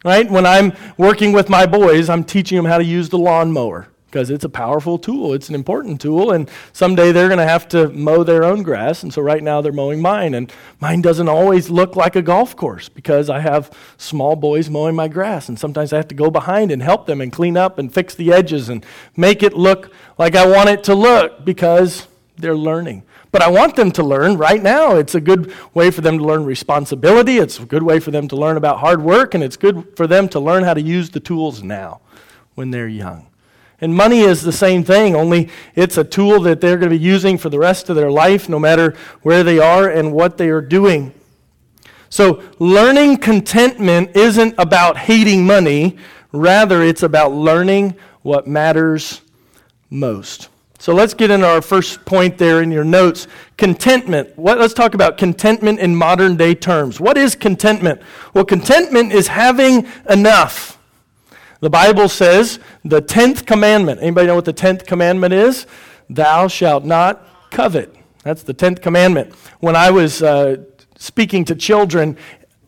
Right? 0.04 0.30
When 0.30 0.46
I'm 0.46 0.74
working 0.98 1.32
with 1.32 1.50
my 1.50 1.66
boys, 1.66 2.10
I'm 2.10 2.24
teaching 2.24 2.58
them 2.58 2.66
how 2.66 2.78
to 2.78 2.84
use 2.84 3.08
the 3.10 3.18
lawnmower 3.18 3.88
because 4.10 4.30
it's 4.30 4.44
a 4.44 4.50
powerful 4.50 4.98
tool. 4.98 5.34
It's 5.34 5.50
an 5.50 5.56
important 5.56 6.02
tool, 6.02 6.32
and 6.32 6.50
someday 6.74 7.12
they're 7.12 7.28
going 7.28 7.40
to 7.40 7.46
have 7.46 7.68
to 7.70 7.90
mow 7.90 8.24
their 8.24 8.44
own 8.44 8.64
grass. 8.64 9.04
And 9.04 9.14
so 9.14 9.22
right 9.22 9.44
now 9.44 9.62
they're 9.62 9.72
mowing 9.72 10.02
mine, 10.02 10.34
and 10.34 10.52
mine 10.80 11.02
doesn't 11.02 11.30
always 11.30 11.70
look 11.70 11.96
like 11.96 12.16
a 12.16 12.22
golf 12.22 12.56
course 12.56 12.90
because 12.90 13.30
I 13.30 13.40
have 13.40 13.72
small 13.98 14.36
boys 14.36 14.70
mowing 14.70 14.96
my 14.96 15.08
grass, 15.08 15.48
and 15.48 15.60
sometimes 15.60 15.94
I 15.94 15.98
have 15.98 16.08
to 16.08 16.16
go 16.16 16.32
behind 16.32 16.72
and 16.72 16.82
help 16.82 17.06
them 17.06 17.22
and 17.22 17.32
clean 17.32 17.56
up 17.56 17.78
and 17.78 17.94
fix 17.94 18.16
the 18.16 18.34
edges 18.34 18.68
and 18.70 18.86
make 19.16 19.44
it 19.44 19.54
look 19.54 19.92
like 20.18 20.36
I 20.36 20.46
want 20.48 20.70
it 20.70 20.84
to 20.86 20.96
look 20.96 21.46
because 21.46 22.08
they're 22.38 22.58
learning. 22.58 23.04
But 23.32 23.44
I 23.44 23.50
want 23.50 23.76
them 23.76 23.92
to 23.92 24.04
learn 24.04 24.38
right 24.38 24.62
now. 24.62 24.96
It's 24.96 25.14
a 25.14 25.22
good 25.22 25.54
way 25.76 25.92
for 25.92 26.02
them 26.02 26.18
to 26.18 26.24
learn 26.24 26.45
responsibility. 26.45 27.38
It's 27.38 27.60
a 27.60 27.66
good 27.66 27.83
way 27.83 28.00
for 28.00 28.10
them 28.10 28.28
to 28.30 28.36
learn 28.36 28.57
about 28.57 28.80
hard 28.80 29.04
work, 29.04 29.36
and 29.36 29.44
it's 29.44 29.57
good 29.57 29.95
for 29.95 30.07
them 30.07 30.28
to 30.30 30.40
learn 30.40 30.64
how 30.64 30.74
to 30.74 30.81
use 30.81 31.12
the 31.12 31.19
tools 31.19 31.62
now 31.62 32.02
when 32.56 32.72
they're 32.72 32.88
young. 32.88 33.29
And 33.81 33.95
money 33.95 34.21
is 34.21 34.42
the 34.42 34.52
same 34.52 34.83
thing, 34.83 35.16
only 35.16 35.50
it's 35.74 35.98
a 35.98 36.04
tool 36.04 36.42
that 36.42 36.59
they're 36.59 36.78
going 36.78 36.92
to 36.92 36.98
be 36.98 37.04
using 37.04 37.38
for 37.38 37.50
the 37.50 37.59
rest 37.59 37.90
of 37.90 37.95
their 37.95 38.12
life, 38.12 38.50
no 38.50 38.59
matter 38.59 38.95
where 39.21 39.44
they 39.44 39.57
are 39.57 39.90
and 39.90 40.12
what 40.12 40.38
they 40.38 40.50
are 40.50 40.62
doing. 40.62 41.14
So, 42.09 42.44
learning 42.57 43.18
contentment 43.18 44.16
isn't 44.16 44.56
about 44.57 44.98
hating 44.98 45.45
money, 45.45 45.98
rather, 46.31 46.81
it's 46.81 47.04
about 47.04 47.31
learning 47.31 47.95
what 48.21 48.48
matters 48.48 49.21
most. 49.90 50.50
So 50.80 50.94
let's 50.94 51.14
get 51.14 51.30
into 51.30 51.45
our 51.45 51.62
first 51.62 52.06
point 52.06 52.38
there 52.38 52.62
in 52.62 52.71
your 52.71 52.86
notes. 52.86 53.28
Contentment. 53.57 54.38
What, 54.38 54.59
let's 54.59 54.74
talk 54.74 54.94
about 54.94 55.18
contentment 55.18 55.80
in 55.80 55.94
modern 55.94 56.38
day 56.38 56.56
terms. 56.56 57.02
What 57.02 57.18
is 57.18 57.36
contentment? 57.36 58.02
Well, 58.33 58.45
contentment 58.45 59.12
is 59.12 59.28
having 59.28 59.88
enough. 60.09 60.79
The 61.61 61.69
Bible 61.69 62.07
says 62.07 62.59
the 62.85 63.01
10th 63.01 63.45
commandment. 63.45 64.01
Anybody 64.01 64.28
know 64.28 64.35
what 64.35 64.45
the 64.45 64.54
10th 64.54 64.87
commandment 64.87 65.33
is? 65.33 65.68
Thou 66.09 66.47
shalt 66.47 66.85
not 66.85 67.25
covet. 67.51 67.94
That's 68.23 68.44
the 68.44 68.54
10th 68.54 68.81
commandment. 68.81 69.33
When 69.59 69.75
I 69.75 69.92
was 69.92 70.23
uh, 70.23 70.63
speaking 70.97 71.44
to 71.45 71.56
children 71.56 72.18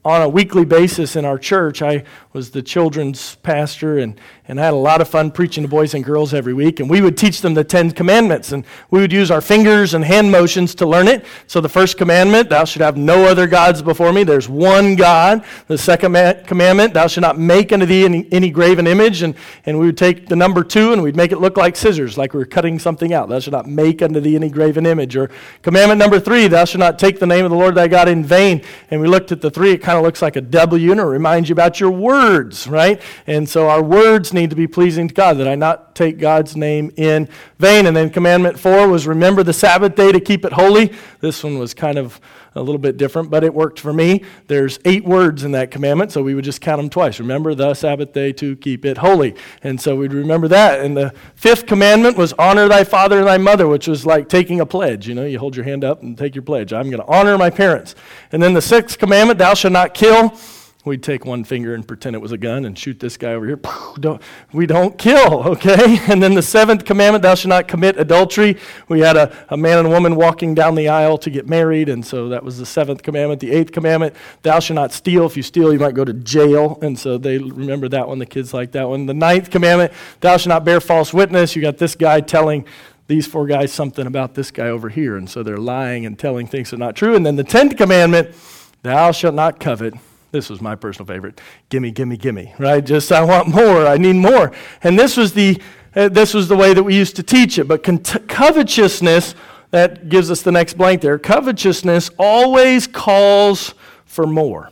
on 0.03 0.21
a 0.21 0.29
weekly 0.29 0.65
basis 0.65 1.15
in 1.15 1.25
our 1.25 1.37
church. 1.37 1.81
I 1.81 2.03
was 2.33 2.51
the 2.51 2.61
children's 2.61 3.35
pastor 3.37 3.99
and, 3.99 4.19
and 4.47 4.59
I 4.59 4.65
had 4.65 4.73
a 4.73 4.77
lot 4.77 4.99
of 4.99 5.07
fun 5.07 5.31
preaching 5.31 5.63
to 5.63 5.69
boys 5.69 5.93
and 5.93 6.03
girls 6.03 6.33
every 6.33 6.53
week. 6.53 6.79
And 6.79 6.89
we 6.89 7.01
would 7.01 7.17
teach 7.17 7.41
them 7.41 7.53
the 7.53 7.63
Ten 7.63 7.91
Commandments. 7.91 8.51
And 8.51 8.65
we 8.89 8.99
would 8.99 9.13
use 9.13 9.29
our 9.29 9.41
fingers 9.41 9.93
and 9.93 10.03
hand 10.03 10.31
motions 10.31 10.73
to 10.75 10.87
learn 10.87 11.07
it. 11.07 11.25
So 11.45 11.61
the 11.61 11.69
first 11.69 11.97
commandment, 11.97 12.49
thou 12.49 12.65
should 12.65 12.81
have 12.81 12.97
no 12.97 13.25
other 13.25 13.47
gods 13.47 13.81
before 13.81 14.11
me. 14.11 14.23
There's 14.23 14.49
one 14.49 14.95
God. 14.95 15.45
The 15.67 15.77
second 15.77 16.13
commandment, 16.47 16.93
thou 16.93 17.07
should 17.07 17.21
not 17.21 17.37
make 17.37 17.71
unto 17.71 17.85
thee 17.85 18.03
any, 18.05 18.27
any 18.31 18.49
graven 18.49 18.87
image. 18.87 19.21
And, 19.21 19.35
and 19.65 19.77
we 19.77 19.85
would 19.85 19.97
take 19.97 20.27
the 20.27 20.35
number 20.35 20.63
two 20.63 20.93
and 20.93 21.03
we'd 21.03 21.15
make 21.15 21.31
it 21.31 21.39
look 21.39 21.57
like 21.57 21.75
scissors, 21.75 22.17
like 22.17 22.33
we 22.33 22.39
were 22.39 22.45
cutting 22.45 22.79
something 22.79 23.13
out. 23.13 23.29
Thou 23.29 23.39
should 23.39 23.53
not 23.53 23.67
make 23.67 24.01
unto 24.01 24.19
thee 24.19 24.35
any 24.35 24.49
graven 24.49 24.85
image. 24.85 25.15
Or 25.15 25.29
commandment 25.61 25.99
number 25.99 26.19
three, 26.19 26.47
thou 26.47 26.65
should 26.65 26.79
not 26.79 26.97
take 26.97 27.19
the 27.19 27.27
name 27.27 27.45
of 27.45 27.51
the 27.51 27.57
Lord 27.57 27.75
thy 27.75 27.87
God 27.87 28.07
in 28.07 28.23
vain. 28.23 28.63
And 28.89 28.99
we 28.99 29.07
looked 29.07 29.31
at 29.31 29.41
the 29.41 29.51
three, 29.51 29.71
it 29.71 29.81
kind 29.91 29.97
of 29.97 30.05
looks 30.05 30.21
like 30.21 30.37
a 30.37 30.41
W 30.41 30.91
and 30.91 31.01
it 31.01 31.03
reminds 31.03 31.49
you 31.49 31.53
about 31.53 31.81
your 31.81 31.91
words, 31.91 32.65
right? 32.65 33.01
And 33.27 33.49
so 33.49 33.67
our 33.67 33.83
words 33.83 34.31
need 34.31 34.49
to 34.51 34.55
be 34.55 34.65
pleasing 34.65 35.09
to 35.09 35.13
God, 35.13 35.33
that 35.33 35.49
I 35.49 35.55
not 35.55 35.95
take 35.95 36.17
God's 36.17 36.55
name 36.55 36.93
in 36.95 37.27
vain. 37.59 37.85
And 37.87 37.97
then 37.97 38.09
commandment 38.09 38.57
four 38.57 38.87
was 38.87 39.05
remember 39.05 39.43
the 39.43 39.51
Sabbath 39.51 39.95
day 39.95 40.13
to 40.13 40.21
keep 40.21 40.45
it 40.45 40.53
holy. 40.53 40.93
This 41.19 41.43
one 41.43 41.59
was 41.59 41.73
kind 41.73 41.97
of 41.97 42.21
a 42.53 42.61
little 42.61 42.79
bit 42.79 42.97
different, 42.97 43.29
but 43.29 43.43
it 43.43 43.53
worked 43.53 43.79
for 43.79 43.93
me. 43.93 44.23
There's 44.47 44.77
eight 44.83 45.05
words 45.05 45.43
in 45.43 45.51
that 45.53 45.71
commandment, 45.71 46.11
so 46.11 46.21
we 46.21 46.35
would 46.35 46.43
just 46.43 46.59
count 46.59 46.79
them 46.79 46.89
twice. 46.89 47.19
Remember 47.19 47.55
the 47.55 47.73
Sabbath 47.73 48.11
day 48.11 48.33
to 48.33 48.55
keep 48.57 48.83
it 48.83 48.97
holy. 48.97 49.35
And 49.63 49.79
so 49.79 49.95
we'd 49.95 50.13
remember 50.13 50.49
that. 50.49 50.81
And 50.81 50.97
the 50.97 51.13
fifth 51.35 51.65
commandment 51.65 52.17
was 52.17 52.33
honor 52.33 52.67
thy 52.67 52.83
father 52.83 53.19
and 53.19 53.27
thy 53.27 53.37
mother, 53.37 53.67
which 53.67 53.87
was 53.87 54.05
like 54.05 54.27
taking 54.27 54.59
a 54.59 54.65
pledge. 54.65 55.07
You 55.07 55.15
know, 55.15 55.25
you 55.25 55.39
hold 55.39 55.55
your 55.55 55.65
hand 55.65 55.85
up 55.85 56.01
and 56.01 56.17
take 56.17 56.35
your 56.35 56.43
pledge. 56.43 56.73
I'm 56.73 56.89
going 56.89 57.01
to 57.01 57.07
honor 57.07 57.37
my 57.37 57.49
parents. 57.49 57.95
And 58.33 58.43
then 58.43 58.53
the 58.53 58.61
sixth 58.61 58.97
commandment, 58.97 59.39
thou 59.39 59.53
shalt 59.53 59.71
not 59.71 59.93
kill. 59.93 60.37
We'd 60.83 61.03
take 61.03 61.25
one 61.25 61.43
finger 61.43 61.75
and 61.75 61.87
pretend 61.87 62.15
it 62.15 62.19
was 62.19 62.31
a 62.31 62.39
gun 62.39 62.65
and 62.65 62.77
shoot 62.77 62.99
this 62.99 63.15
guy 63.15 63.33
over 63.33 63.45
here. 63.45 63.59
Don't, 63.99 64.19
we 64.51 64.65
don't 64.65 64.97
kill, 64.97 65.43
okay? 65.49 65.99
And 66.11 66.21
then 66.23 66.33
the 66.33 66.41
seventh 66.41 66.85
commandment, 66.85 67.21
thou 67.21 67.35
shalt 67.35 67.49
not 67.49 67.67
commit 67.67 67.99
adultery. 67.99 68.57
We 68.87 69.01
had 69.01 69.15
a, 69.15 69.45
a 69.49 69.57
man 69.57 69.77
and 69.77 69.87
a 69.87 69.91
woman 69.91 70.15
walking 70.15 70.55
down 70.55 70.73
the 70.75 70.89
aisle 70.89 71.17
to 71.19 71.29
get 71.29 71.47
married, 71.47 71.87
and 71.87 72.05
so 72.05 72.29
that 72.29 72.43
was 72.43 72.57
the 72.57 72.65
seventh 72.65 73.03
commandment. 73.03 73.39
The 73.41 73.51
eighth 73.51 73.71
commandment, 73.71 74.15
thou 74.41 74.59
shalt 74.59 74.75
not 74.75 74.91
steal. 74.91 75.25
If 75.25 75.37
you 75.37 75.43
steal, 75.43 75.71
you 75.71 75.79
might 75.79 75.93
go 75.93 76.03
to 76.03 76.13
jail. 76.13 76.79
And 76.81 76.97
so 76.97 77.17
they 77.17 77.37
remember 77.37 77.87
that 77.89 78.07
one, 78.07 78.17
the 78.17 78.25
kids 78.25 78.53
like 78.53 78.71
that 78.71 78.89
one. 78.89 79.05
The 79.05 79.13
ninth 79.13 79.51
commandment, 79.51 79.93
thou 80.19 80.37
shalt 80.37 80.49
not 80.49 80.65
bear 80.65 80.81
false 80.81 81.13
witness. 81.13 81.55
You 81.55 81.61
got 81.61 81.77
this 81.77 81.95
guy 81.95 82.21
telling 82.21 82.65
these 83.07 83.27
four 83.27 83.45
guys 83.45 83.71
something 83.71 84.07
about 84.07 84.33
this 84.33 84.51
guy 84.51 84.69
over 84.69 84.89
here. 84.89 85.15
And 85.17 85.29
so 85.29 85.43
they're 85.43 85.57
lying 85.57 86.05
and 86.05 86.17
telling 86.17 86.47
things 86.47 86.71
that 86.71 86.77
are 86.77 86.79
not 86.79 86.95
true. 86.95 87.15
And 87.15 87.25
then 87.25 87.35
the 87.35 87.43
tenth 87.43 87.77
commandment, 87.77 88.35
thou 88.81 89.11
shalt 89.11 89.35
not 89.35 89.59
covet. 89.59 89.93
This 90.31 90.49
was 90.49 90.61
my 90.61 90.75
personal 90.75 91.05
favorite. 91.05 91.41
Gimme, 91.69 91.91
gimme, 91.91 92.17
gimme, 92.17 92.53
right? 92.57 92.83
Just 92.83 93.11
I 93.11 93.23
want 93.23 93.49
more. 93.49 93.85
I 93.85 93.97
need 93.97 94.15
more. 94.15 94.51
And 94.81 94.97
this 94.97 95.17
was 95.17 95.33
the 95.33 95.61
uh, 95.93 96.07
this 96.07 96.33
was 96.33 96.47
the 96.47 96.55
way 96.55 96.73
that 96.73 96.83
we 96.83 96.95
used 96.95 97.17
to 97.17 97.23
teach 97.23 97.59
it. 97.59 97.67
But 97.67 97.83
covetousness 97.83 99.35
that 99.71 100.09
gives 100.09 100.31
us 100.31 100.41
the 100.41 100.51
next 100.51 100.77
blank 100.77 101.01
there. 101.01 101.17
Covetousness 101.19 102.11
always 102.17 102.87
calls 102.87 103.73
for 104.05 104.25
more. 104.25 104.71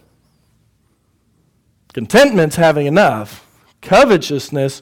Contentment's 1.94 2.56
having 2.56 2.86
enough. 2.86 3.46
Covetousness 3.82 4.82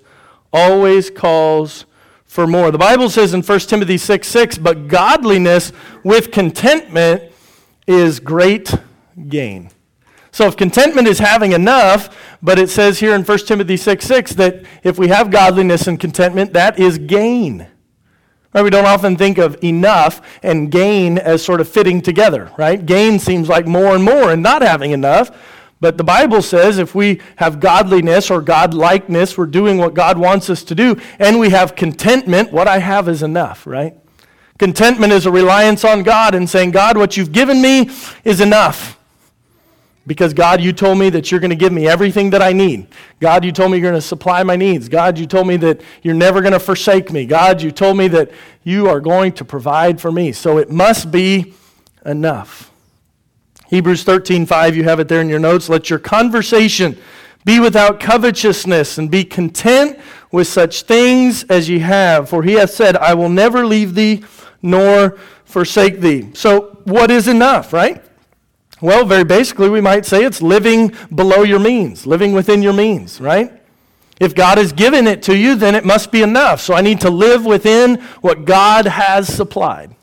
always 0.54 1.10
calls 1.10 1.86
for 2.26 2.46
more. 2.46 2.72
The 2.72 2.78
Bible 2.78 3.10
says 3.10 3.34
in 3.34 3.42
1 3.42 3.60
Timothy 3.62 3.98
6 3.98 4.28
6, 4.28 4.58
but 4.58 4.88
godliness 4.88 5.72
with 6.04 6.32
contentment 6.32 7.32
is 7.88 8.20
great 8.20 8.74
gain. 9.28 9.72
So 10.38 10.46
if 10.46 10.56
contentment 10.56 11.08
is 11.08 11.18
having 11.18 11.54
enough, 11.54 12.16
but 12.44 12.60
it 12.60 12.70
says 12.70 13.00
here 13.00 13.16
in 13.16 13.24
1 13.24 13.38
Timothy 13.40 13.76
6 13.76 14.06
6 14.06 14.36
that 14.36 14.66
if 14.84 15.00
we 15.00 15.08
have 15.08 15.32
godliness 15.32 15.88
and 15.88 16.00
contentment, 16.00 16.54
that 16.54 16.78
is 16.78 17.00
gain. 17.00 17.66
Right? 18.54 18.62
We 18.62 18.70
don't 18.70 18.86
often 18.86 19.16
think 19.16 19.40
of 19.40 19.58
enough 19.64 20.22
and 20.44 20.72
gain 20.72 21.18
as 21.18 21.44
sort 21.44 21.60
of 21.60 21.68
fitting 21.68 22.04
together, 22.04 22.52
right? 22.56 22.86
Gain 22.86 23.18
seems 23.18 23.50
like 23.50 23.66
more 23.66 23.96
and 23.96 24.04
more 24.04 24.30
and 24.32 24.44
not 24.44 24.62
having 24.62 24.92
enough. 24.92 25.36
But 25.80 25.98
the 25.98 26.04
Bible 26.04 26.44
says 26.44 26.78
if 26.78 26.94
we 26.94 27.20
have 27.38 27.60
godliness 27.60 28.30
or 28.30 28.40
godlikeness, 28.40 29.40
we're 29.40 29.48
doing 29.48 29.80
what 29.80 29.96
God 29.96 30.20
wants 30.20 30.52
us 30.52 30.64
to 30.66 30.76
do, 30.76 31.02
and 31.18 31.40
we 31.40 31.50
have 31.50 31.76
contentment, 31.76 32.52
what 32.52 32.68
I 32.68 32.78
have 32.78 33.10
is 33.10 33.24
enough, 33.24 33.66
right? 33.66 33.96
Contentment 34.60 35.14
is 35.14 35.26
a 35.26 35.32
reliance 35.32 35.84
on 35.84 36.04
God 36.04 36.36
and 36.36 36.48
saying, 36.48 36.70
God, 36.70 36.96
what 36.96 37.18
you've 37.18 37.32
given 37.32 37.60
me 37.60 37.90
is 38.24 38.40
enough. 38.40 38.97
Because 40.08 40.34
God, 40.34 40.62
you 40.62 40.72
told 40.72 40.98
me 40.98 41.10
that 41.10 41.30
you're 41.30 41.42
going 41.42 41.52
to 41.52 41.56
give 41.56 41.74
me 41.74 41.86
everything 41.86 42.30
that 42.30 42.42
I 42.42 42.54
need. 42.54 42.88
God, 43.20 43.44
you 43.44 43.52
told 43.52 43.72
me 43.72 43.78
you're 43.78 43.92
going 43.92 44.02
to 44.02 44.08
supply 44.08 44.42
my 44.42 44.56
needs. 44.56 44.88
God, 44.88 45.18
you 45.18 45.28
told 45.28 45.48
me 45.48 45.58
that 45.58 45.82
you're 46.02 46.16
never 46.16 46.40
going 46.40 46.54
to 46.54 46.60
forsake 46.60 47.12
me. 47.12 47.26
God, 47.26 47.62
you 47.62 47.72
told 47.72 47.98
me 47.98 48.08
that 48.08 48.32
you 48.64 48.88
are 48.88 49.02
going 49.02 49.34
to 49.34 49.46
provide 49.46 50.00
for 50.00 50.10
me. 50.12 50.32
So 50.32 50.58
it 50.58 50.72
must 50.72 51.12
be 51.12 51.54
enough. 52.06 52.72
Hebrews 53.68 54.06
13:5, 54.06 54.76
you 54.76 54.86
have 54.86 55.02
it 55.02 55.10
there 55.10 55.20
in 55.20 55.28
your 55.28 55.40
notes. 55.40 55.68
Let 55.68 55.90
your 55.90 56.00
conversation 56.00 56.98
be 57.44 57.60
without 57.60 58.00
covetousness 58.00 58.98
and 58.98 59.12
be 59.12 59.26
content 59.26 60.00
with 60.32 60.48
such 60.48 60.84
things 60.84 61.44
as 61.44 61.68
ye 61.68 61.80
have. 61.80 62.30
For 62.30 62.44
he 62.44 62.54
hath 62.54 62.72
said, 62.72 62.96
I 62.96 63.14
will 63.14 63.30
never 63.30 63.66
leave 63.66 63.94
thee 63.94 64.24
nor 64.62 65.18
forsake 65.44 66.00
thee. 66.00 66.30
So 66.34 66.80
what 66.86 67.12
is 67.12 67.28
enough, 67.28 67.74
right? 67.74 68.04
Well, 68.80 69.06
very 69.06 69.24
basically, 69.24 69.70
we 69.70 69.82
might 69.82 70.06
say 70.06 70.24
it's 70.24 70.42
living 70.42 70.94
below 71.14 71.44
your 71.44 71.60
means, 71.60 72.06
living 72.06 72.34
within 72.34 72.62
your 72.62 72.74
means, 72.74 73.20
right? 73.20 73.52
If 74.20 74.36
God 74.36 74.58
has 74.58 74.72
given 74.72 75.08
it 75.08 75.24
to 75.24 75.38
you, 75.38 75.56
then 75.56 75.76
it 75.76 75.86
must 75.86 76.12
be 76.12 76.22
enough. 76.22 76.62
So 76.62 76.74
I 76.74 76.82
need 76.82 77.02
to 77.02 77.10
live 77.10 77.46
within 77.46 77.96
what 78.22 78.46
God 78.46 78.86
has 78.86 79.28
supplied. 79.28 79.96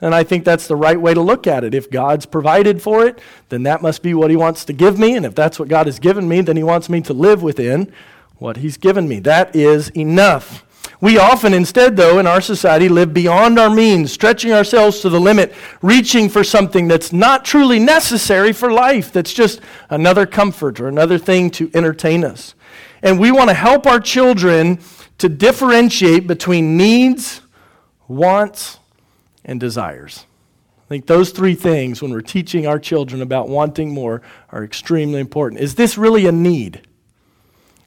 And 0.00 0.14
I 0.14 0.24
think 0.24 0.44
that's 0.44 0.66
the 0.66 0.76
right 0.76 1.00
way 1.00 1.14
to 1.14 1.20
look 1.20 1.46
at 1.46 1.64
it. 1.64 1.74
If 1.74 1.90
God's 1.90 2.26
provided 2.26 2.82
for 2.82 3.06
it, 3.06 3.20
then 3.48 3.62
that 3.62 3.82
must 3.82 4.02
be 4.02 4.14
what 4.14 4.30
He 4.30 4.36
wants 4.36 4.64
to 4.66 4.72
give 4.72 4.98
me. 4.98 5.16
And 5.16 5.24
if 5.24 5.34
that's 5.34 5.58
what 5.58 5.68
God 5.68 5.86
has 5.86 5.98
given 5.98 6.28
me, 6.28 6.40
then 6.42 6.56
He 6.56 6.62
wants 6.62 6.88
me 6.88 7.00
to 7.02 7.12
live 7.12 7.42
within 7.42 7.92
what 8.36 8.58
He's 8.58 8.76
given 8.76 9.08
me. 9.08 9.20
That 9.20 9.56
is 9.56 9.88
enough. 9.90 10.65
We 11.00 11.18
often, 11.18 11.52
instead, 11.52 11.96
though, 11.96 12.18
in 12.18 12.26
our 12.26 12.40
society, 12.40 12.88
live 12.88 13.12
beyond 13.12 13.58
our 13.58 13.70
means, 13.70 14.12
stretching 14.12 14.52
ourselves 14.52 15.00
to 15.00 15.08
the 15.08 15.20
limit, 15.20 15.54
reaching 15.82 16.28
for 16.28 16.42
something 16.42 16.88
that's 16.88 17.12
not 17.12 17.44
truly 17.44 17.78
necessary 17.78 18.52
for 18.52 18.72
life, 18.72 19.12
that's 19.12 19.32
just 19.32 19.60
another 19.90 20.26
comfort 20.26 20.80
or 20.80 20.88
another 20.88 21.18
thing 21.18 21.50
to 21.50 21.70
entertain 21.74 22.24
us. 22.24 22.54
And 23.02 23.18
we 23.18 23.30
want 23.30 23.50
to 23.50 23.54
help 23.54 23.86
our 23.86 24.00
children 24.00 24.80
to 25.18 25.28
differentiate 25.28 26.26
between 26.26 26.76
needs, 26.76 27.40
wants, 28.08 28.78
and 29.44 29.60
desires. 29.60 30.26
I 30.86 30.88
think 30.88 31.06
those 31.06 31.30
three 31.30 31.54
things, 31.54 32.00
when 32.00 32.12
we're 32.12 32.20
teaching 32.20 32.66
our 32.66 32.78
children 32.78 33.20
about 33.20 33.48
wanting 33.48 33.92
more, 33.92 34.22
are 34.50 34.62
extremely 34.62 35.20
important. 35.20 35.60
Is 35.60 35.74
this 35.74 35.98
really 35.98 36.26
a 36.26 36.32
need? 36.32 36.86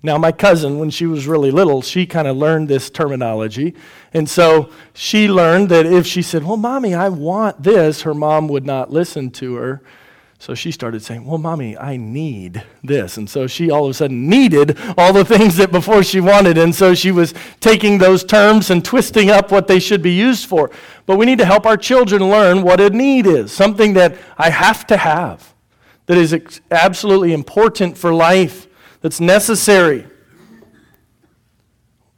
Now, 0.02 0.18
my 0.18 0.32
cousin, 0.32 0.80
when 0.80 0.90
she 0.90 1.06
was 1.06 1.28
really 1.28 1.52
little, 1.52 1.82
she 1.82 2.06
kind 2.06 2.28
of 2.28 2.38
learned 2.38 2.70
this 2.70 2.90
terminology. 2.90 3.76
And 4.14 4.30
so 4.30 4.72
she 4.94 5.28
learned 5.28 5.70
that 5.70 5.86
if 5.86 6.08
she 6.08 6.22
said, 6.22 6.44
Well, 6.44 6.58
mommy, 6.58 6.94
I 6.94 7.10
want 7.10 7.64
this, 7.64 8.04
her 8.04 8.14
mom 8.14 8.48
would 8.48 8.66
not 8.66 8.92
listen 8.92 9.30
to 9.32 9.56
her. 9.56 9.82
So 10.42 10.56
she 10.56 10.72
started 10.72 11.04
saying, 11.04 11.26
Well, 11.26 11.38
mommy, 11.38 11.78
I 11.78 11.98
need 11.98 12.64
this. 12.82 13.18
And 13.18 13.30
so 13.30 13.46
she 13.46 13.70
all 13.70 13.84
of 13.84 13.92
a 13.92 13.94
sudden 13.94 14.30
needed 14.30 14.78
all 14.98 15.12
the 15.12 15.26
things 15.26 15.58
that 15.58 15.70
before 15.70 16.02
she 16.02 16.22
wanted. 16.22 16.58
And 16.58 16.74
so 16.74 16.96
she 16.96 17.12
was 17.12 17.34
taking 17.60 17.98
those 17.98 18.24
terms 18.24 18.70
and 18.70 18.86
twisting 18.86 19.30
up 19.30 19.52
what 19.52 19.68
they 19.68 19.80
should 19.80 20.02
be 20.02 20.14
used 20.14 20.48
for. 20.48 20.72
But 21.08 21.18
we 21.18 21.26
need 21.26 21.40
to 21.40 21.46
help 21.46 21.66
our 21.66 21.76
children 21.76 22.30
learn 22.30 22.62
what 22.62 22.80
a 22.80 22.90
need 22.90 23.28
is 23.28 23.52
something 23.52 23.96
that 23.96 24.16
I 24.38 24.50
have 24.50 24.88
to 24.88 24.96
have, 24.96 25.54
that 26.06 26.18
is 26.18 26.62
absolutely 26.72 27.34
important 27.34 27.98
for 27.98 28.14
life 28.14 28.69
that's 29.02 29.20
necessary? 29.20 30.06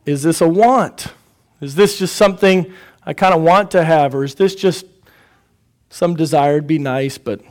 Is 0.06 0.24
this 0.24 0.42
a 0.42 0.48
want? 0.48 1.14
Is 1.60 1.76
this 1.76 2.00
just 2.00 2.16
something 2.16 2.74
I 3.06 3.14
kind 3.14 3.34
of 3.34 3.42
want 3.42 3.72
to 3.72 3.84
have? 3.84 4.16
Or 4.16 4.24
is 4.24 4.36
this 4.36 4.56
just 4.56 4.86
some 5.90 6.16
desire 6.16 6.60
to 6.60 6.66
be 6.66 6.80
nice, 6.80 7.18
but 7.18 7.42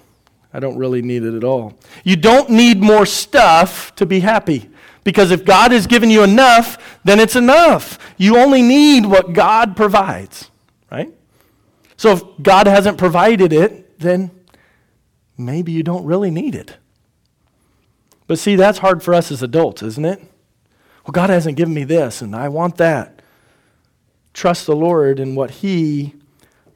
I 0.53 0.59
don't 0.59 0.77
really 0.77 1.03
need 1.03 1.23
it 1.23 1.35
at 1.35 1.45
all? 1.45 1.79
You 2.03 2.17
don't 2.17 2.51
need 2.51 2.83
more 2.83 3.07
stuff 3.07 3.95
to 3.97 4.07
be 4.07 4.21
happy. 4.21 4.69
Because 5.05 5.31
if 5.31 5.45
God 5.45 5.73
has 5.73 5.87
given 5.87 6.11
you 6.11 6.23
enough, 6.23 6.99
then 7.05 7.21
it's 7.21 7.37
enough. 7.37 7.99
You 8.19 8.37
only 8.37 8.63
need 8.63 9.07
what 9.07 9.33
God 9.33 9.77
provides, 9.77 10.51
right? 10.91 11.13
So 11.97 12.13
if 12.13 12.23
God 12.43 12.67
hasn't 12.67 12.99
provided 12.99 13.53
it, 13.53 13.99
then 13.99 14.31
maybe 15.39 15.73
you 15.73 15.83
don't 15.83 16.05
really 16.05 16.31
need 16.31 16.55
it. 16.55 16.77
But 18.31 18.39
see, 18.39 18.55
that's 18.55 18.79
hard 18.79 19.03
for 19.03 19.13
us 19.13 19.33
as 19.33 19.43
adults, 19.43 19.83
isn't 19.83 20.05
it? 20.05 20.21
Well, 21.05 21.11
God 21.11 21.31
hasn't 21.31 21.57
given 21.57 21.75
me 21.75 21.83
this, 21.83 22.23
and 22.23 22.37
I 22.37 22.49
want 22.49 22.77
that. 22.77 23.23
Trust 24.35 24.67
the 24.67 24.77
Lord 24.77 25.19
in 25.19 25.35
what 25.35 25.51
He 25.51 26.15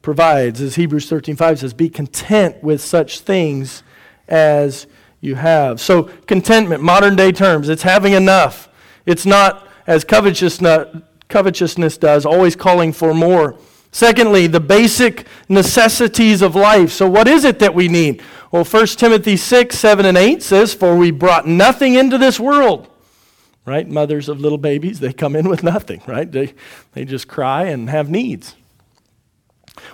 provides. 0.03 0.61
As 0.61 0.75
Hebrews 0.75 1.09
13:5 1.09 1.61
says, 1.61 1.73
be 1.73 1.89
content 1.89 2.61
with 2.61 2.81
such 2.81 3.21
things 3.21 3.85
as 4.27 4.89
you 5.21 5.37
have. 5.37 5.81
So, 5.81 6.11
contentment, 6.27 6.83
modern 6.83 7.15
day 7.15 7.31
terms, 7.31 7.69
it's 7.69 7.85
having 7.85 8.15
enough. 8.15 8.69
It's 9.07 9.25
not, 9.25 9.69
as 9.87 10.03
covetousness, 10.03 11.03
covetousness 11.29 11.99
does, 11.99 12.27
always 12.27 12.57
calling 12.57 12.93
for 12.93 13.15
more. 13.15 13.57
Secondly, 13.93 14.49
the 14.49 14.59
basic 14.59 15.25
necessities 15.49 16.43
of 16.43 16.57
life. 16.57 16.91
So, 16.91 17.09
what 17.09 17.29
is 17.29 17.45
it 17.45 17.61
that 17.61 17.77
we 17.77 17.87
need? 17.87 18.25
Well, 18.55 18.65
1 18.65 18.87
Timothy 18.87 19.37
6, 19.37 19.77
7, 19.77 20.07
and 20.07 20.17
8 20.17 20.41
says, 20.41 20.75
For 20.75 20.97
we 20.97 21.11
brought 21.11 21.45
nothing 21.45 21.97
into 21.97 22.19
this 22.19 22.39
world. 22.39 22.89
Right? 23.67 23.85
Mothers 23.89 24.29
of 24.29 24.39
little 24.39 24.59
babies, 24.59 25.01
they 25.01 25.13
come 25.13 25.35
in 25.35 25.49
with 25.49 25.65
nothing, 25.65 26.01
right? 26.07 26.31
They, 26.31 26.55
they 26.93 27.05
just 27.05 27.27
cry 27.27 27.65
and 27.65 27.91
have 27.91 28.09
needs. 28.09 28.55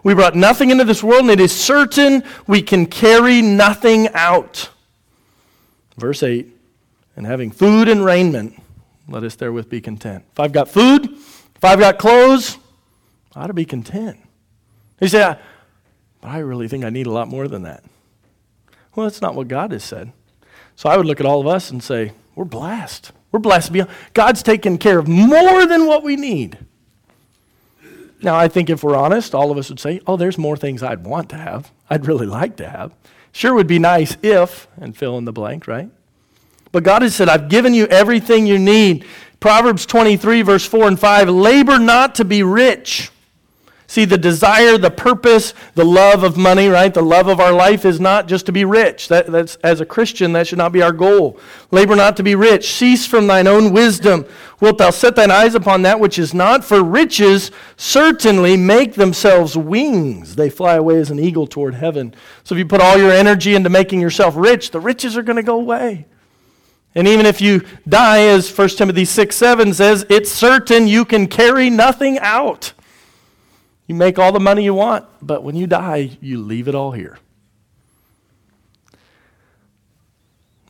We 0.05 0.13
brought 0.13 0.37
nothing 0.37 0.69
into 0.69 0.85
this 0.85 1.03
world, 1.03 1.23
and 1.23 1.31
it 1.31 1.41
is 1.41 1.59
certain 1.59 2.23
we 2.47 2.61
can 2.61 2.85
carry 2.85 3.41
nothing 3.41 4.09
out. 4.13 4.69
Verse 5.97 6.23
8 6.23 6.47
And 7.17 7.25
having 7.25 7.51
food 7.51 7.89
and 7.89 8.05
raiment, 8.05 8.61
let 9.09 9.25
us 9.25 9.37
therewith 9.37 9.71
be 9.71 9.81
content. 9.81 10.23
If 10.33 10.39
I've 10.39 10.53
got 10.53 10.69
food, 10.69 11.07
if 11.07 11.65
I've 11.65 11.81
got 11.81 11.99
clothes, 11.99 12.59
I 13.35 13.45
ought 13.45 13.47
to 13.47 13.55
be 13.55 13.65
content. 13.65 14.19
He 14.99 15.09
said, 15.09 15.39
but 16.21 16.29
I 16.29 16.41
really 16.41 16.69
think 16.69 16.85
I 16.85 16.91
need 16.91 17.07
a 17.07 17.11
lot 17.11 17.27
more 17.27 17.49
than 17.49 17.63
that. 17.63 17.85
Well, 18.95 19.07
that's 19.07 19.23
not 19.23 19.35
what 19.35 19.49
God 19.49 19.73
has 19.73 19.85
said. 19.85 20.13
So 20.77 20.89
I 20.89 20.97
would 20.97 21.07
look 21.07 21.21
at 21.21 21.27
all 21.27 21.41
of 21.41 21.47
us 21.47 21.71
and 21.71 21.83
say, 21.83 22.13
we're 22.35 22.45
blessed. 22.45 23.13
We're 23.33 23.41
blessed. 23.41 23.73
Beyond. 23.73 23.91
God's 24.15 24.43
taken 24.43 24.79
care 24.79 24.99
of 24.99 25.07
more 25.07 25.67
than 25.67 25.87
what 25.87 26.03
we 26.03 26.17
need. 26.17 26.59
Now, 28.23 28.37
I 28.37 28.49
think 28.49 28.69
if 28.69 28.83
we're 28.83 28.97
honest, 28.97 29.35
all 29.35 29.51
of 29.51 29.59
us 29.59 29.69
would 29.71 29.81
say, 29.81 30.01
oh, 30.07 30.17
there's 30.17 30.37
more 30.37 30.57
things 30.57 30.83
I'd 30.83 31.05
want 31.05 31.31
to 31.31 31.37
have. 31.37 31.71
I'd 31.89 32.07
really 32.07 32.27
like 32.27 32.57
to 32.57 32.69
have. 32.69 32.93
Sure 33.33 33.55
would 33.55 33.67
be 33.67 33.79
nice 33.79 34.17
if, 34.23 34.69
and 34.77 34.97
fill 34.97 35.17
in 35.17 35.25
the 35.25 35.33
blank, 35.33 35.67
right? 35.67 35.91
But 36.73 36.83
God 36.83 37.03
has 37.03 37.15
said, 37.15 37.29
I've 37.29 37.49
given 37.49 37.75
you 37.75 37.87
everything 37.87 38.47
you 38.47 38.59
need. 38.59 39.07
Proverbs 39.39 39.87
23, 39.87 40.43
verse 40.43 40.67
4 40.67 40.89
and 40.89 41.01
5 41.01 41.29
labor 41.31 41.79
not 41.79 42.17
to 42.17 42.25
be 42.25 42.43
rich 42.43 43.11
See, 43.91 44.05
the 44.05 44.17
desire, 44.17 44.79
the 44.79 44.89
purpose, 44.89 45.53
the 45.75 45.85
love 45.85 46.23
of 46.23 46.37
money, 46.37 46.69
right? 46.69 46.95
The 46.95 47.03
love 47.03 47.27
of 47.27 47.41
our 47.41 47.51
life 47.51 47.85
is 47.85 47.99
not 47.99 48.29
just 48.29 48.47
to 48.47 48.53
be 48.53 48.65
rich. 48.65 49.09
That, 49.09 49.27
that's, 49.27 49.57
as 49.65 49.81
a 49.81 49.85
Christian, 49.85 50.33
that 50.35 50.47
should 50.47 50.59
not 50.59 50.71
be 50.71 50.81
our 50.81 50.93
goal. 50.93 51.41
Labor 51.73 51.97
not 51.97 52.17
to 52.19 52.23
be 52.23 52.37
rich. 52.37 52.73
Cease 52.73 53.05
from 53.05 53.27
thine 53.27 53.49
own 53.49 53.73
wisdom. 53.73 54.27
Wilt 54.61 54.79
thou 54.79 54.91
set 54.91 55.17
thine 55.17 55.33
eyes 55.33 55.57
upon 55.57 55.83
that 55.83 55.99
which 55.99 56.21
is 56.21 56.33
not? 56.33 56.65
For 56.65 56.85
riches 56.85 57.51
certainly 57.77 58.57
make 58.57 58.95
themselves 58.95 59.57
wings. 59.57 60.37
They 60.37 60.51
fly 60.51 60.77
away 60.77 61.01
as 61.01 61.11
an 61.11 61.19
eagle 61.19 61.49
toward 61.49 61.75
heaven. 61.75 62.15
So 62.45 62.55
if 62.55 62.61
you 62.61 62.67
put 62.67 62.81
all 62.81 62.97
your 62.97 63.11
energy 63.11 63.57
into 63.57 63.71
making 63.71 64.01
yourself 64.01 64.37
rich, 64.37 64.71
the 64.71 64.79
riches 64.79 65.17
are 65.17 65.25
going 65.25 65.35
to 65.35 65.43
go 65.43 65.57
away. 65.57 66.07
And 66.95 67.09
even 67.09 67.27
if 67.27 67.41
you 67.41 67.63
die, 67.89 68.21
as 68.29 68.57
1 68.57 68.69
Timothy 68.69 69.05
6 69.05 69.35
7 69.35 69.75
says, 69.75 70.07
it's 70.09 70.31
certain 70.31 70.87
you 70.87 71.05
can 71.05 71.27
carry 71.27 71.71
nothing 71.71 72.21
out. 72.21 72.73
You 73.91 73.97
make 73.97 74.21
all 74.21 74.31
the 74.31 74.39
money 74.39 74.63
you 74.63 74.73
want, 74.73 75.05
but 75.21 75.43
when 75.43 75.57
you 75.57 75.67
die, 75.67 76.17
you 76.21 76.39
leave 76.41 76.69
it 76.69 76.77
all 76.77 76.93
here. 76.93 77.19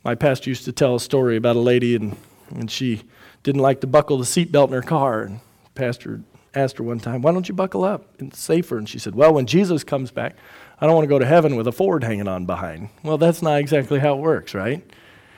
My 0.03 0.15
pastor 0.15 0.49
used 0.49 0.65
to 0.65 0.71
tell 0.71 0.95
a 0.95 0.99
story 0.99 1.37
about 1.37 1.55
a 1.55 1.59
lady, 1.59 1.95
and, 1.95 2.17
and 2.49 2.71
she 2.71 3.03
didn't 3.43 3.61
like 3.61 3.81
to 3.81 3.85
buckle 3.85 4.17
the 4.17 4.23
seatbelt 4.23 4.69
in 4.69 4.73
her 4.73 4.81
car. 4.81 5.21
And 5.21 5.39
pastor 5.75 6.21
asked 6.55 6.79
her 6.79 6.83
one 6.83 6.99
time, 6.99 7.21
Why 7.21 7.31
don't 7.31 7.47
you 7.47 7.53
buckle 7.53 7.83
up? 7.83 8.07
It's 8.17 8.39
safer. 8.39 8.79
And 8.79 8.89
she 8.89 8.97
said, 8.97 9.13
Well, 9.13 9.35
when 9.35 9.45
Jesus 9.45 9.83
comes 9.83 10.09
back, 10.09 10.35
I 10.79 10.87
don't 10.87 10.95
want 10.95 11.03
to 11.03 11.07
go 11.09 11.19
to 11.19 11.25
heaven 11.27 11.55
with 11.55 11.67
a 11.67 11.71
Ford 11.71 12.03
hanging 12.03 12.27
on 12.27 12.47
behind. 12.47 12.89
Well, 13.03 13.19
that's 13.19 13.43
not 13.43 13.59
exactly 13.59 13.99
how 13.99 14.15
it 14.15 14.21
works, 14.21 14.55
right? 14.55 14.83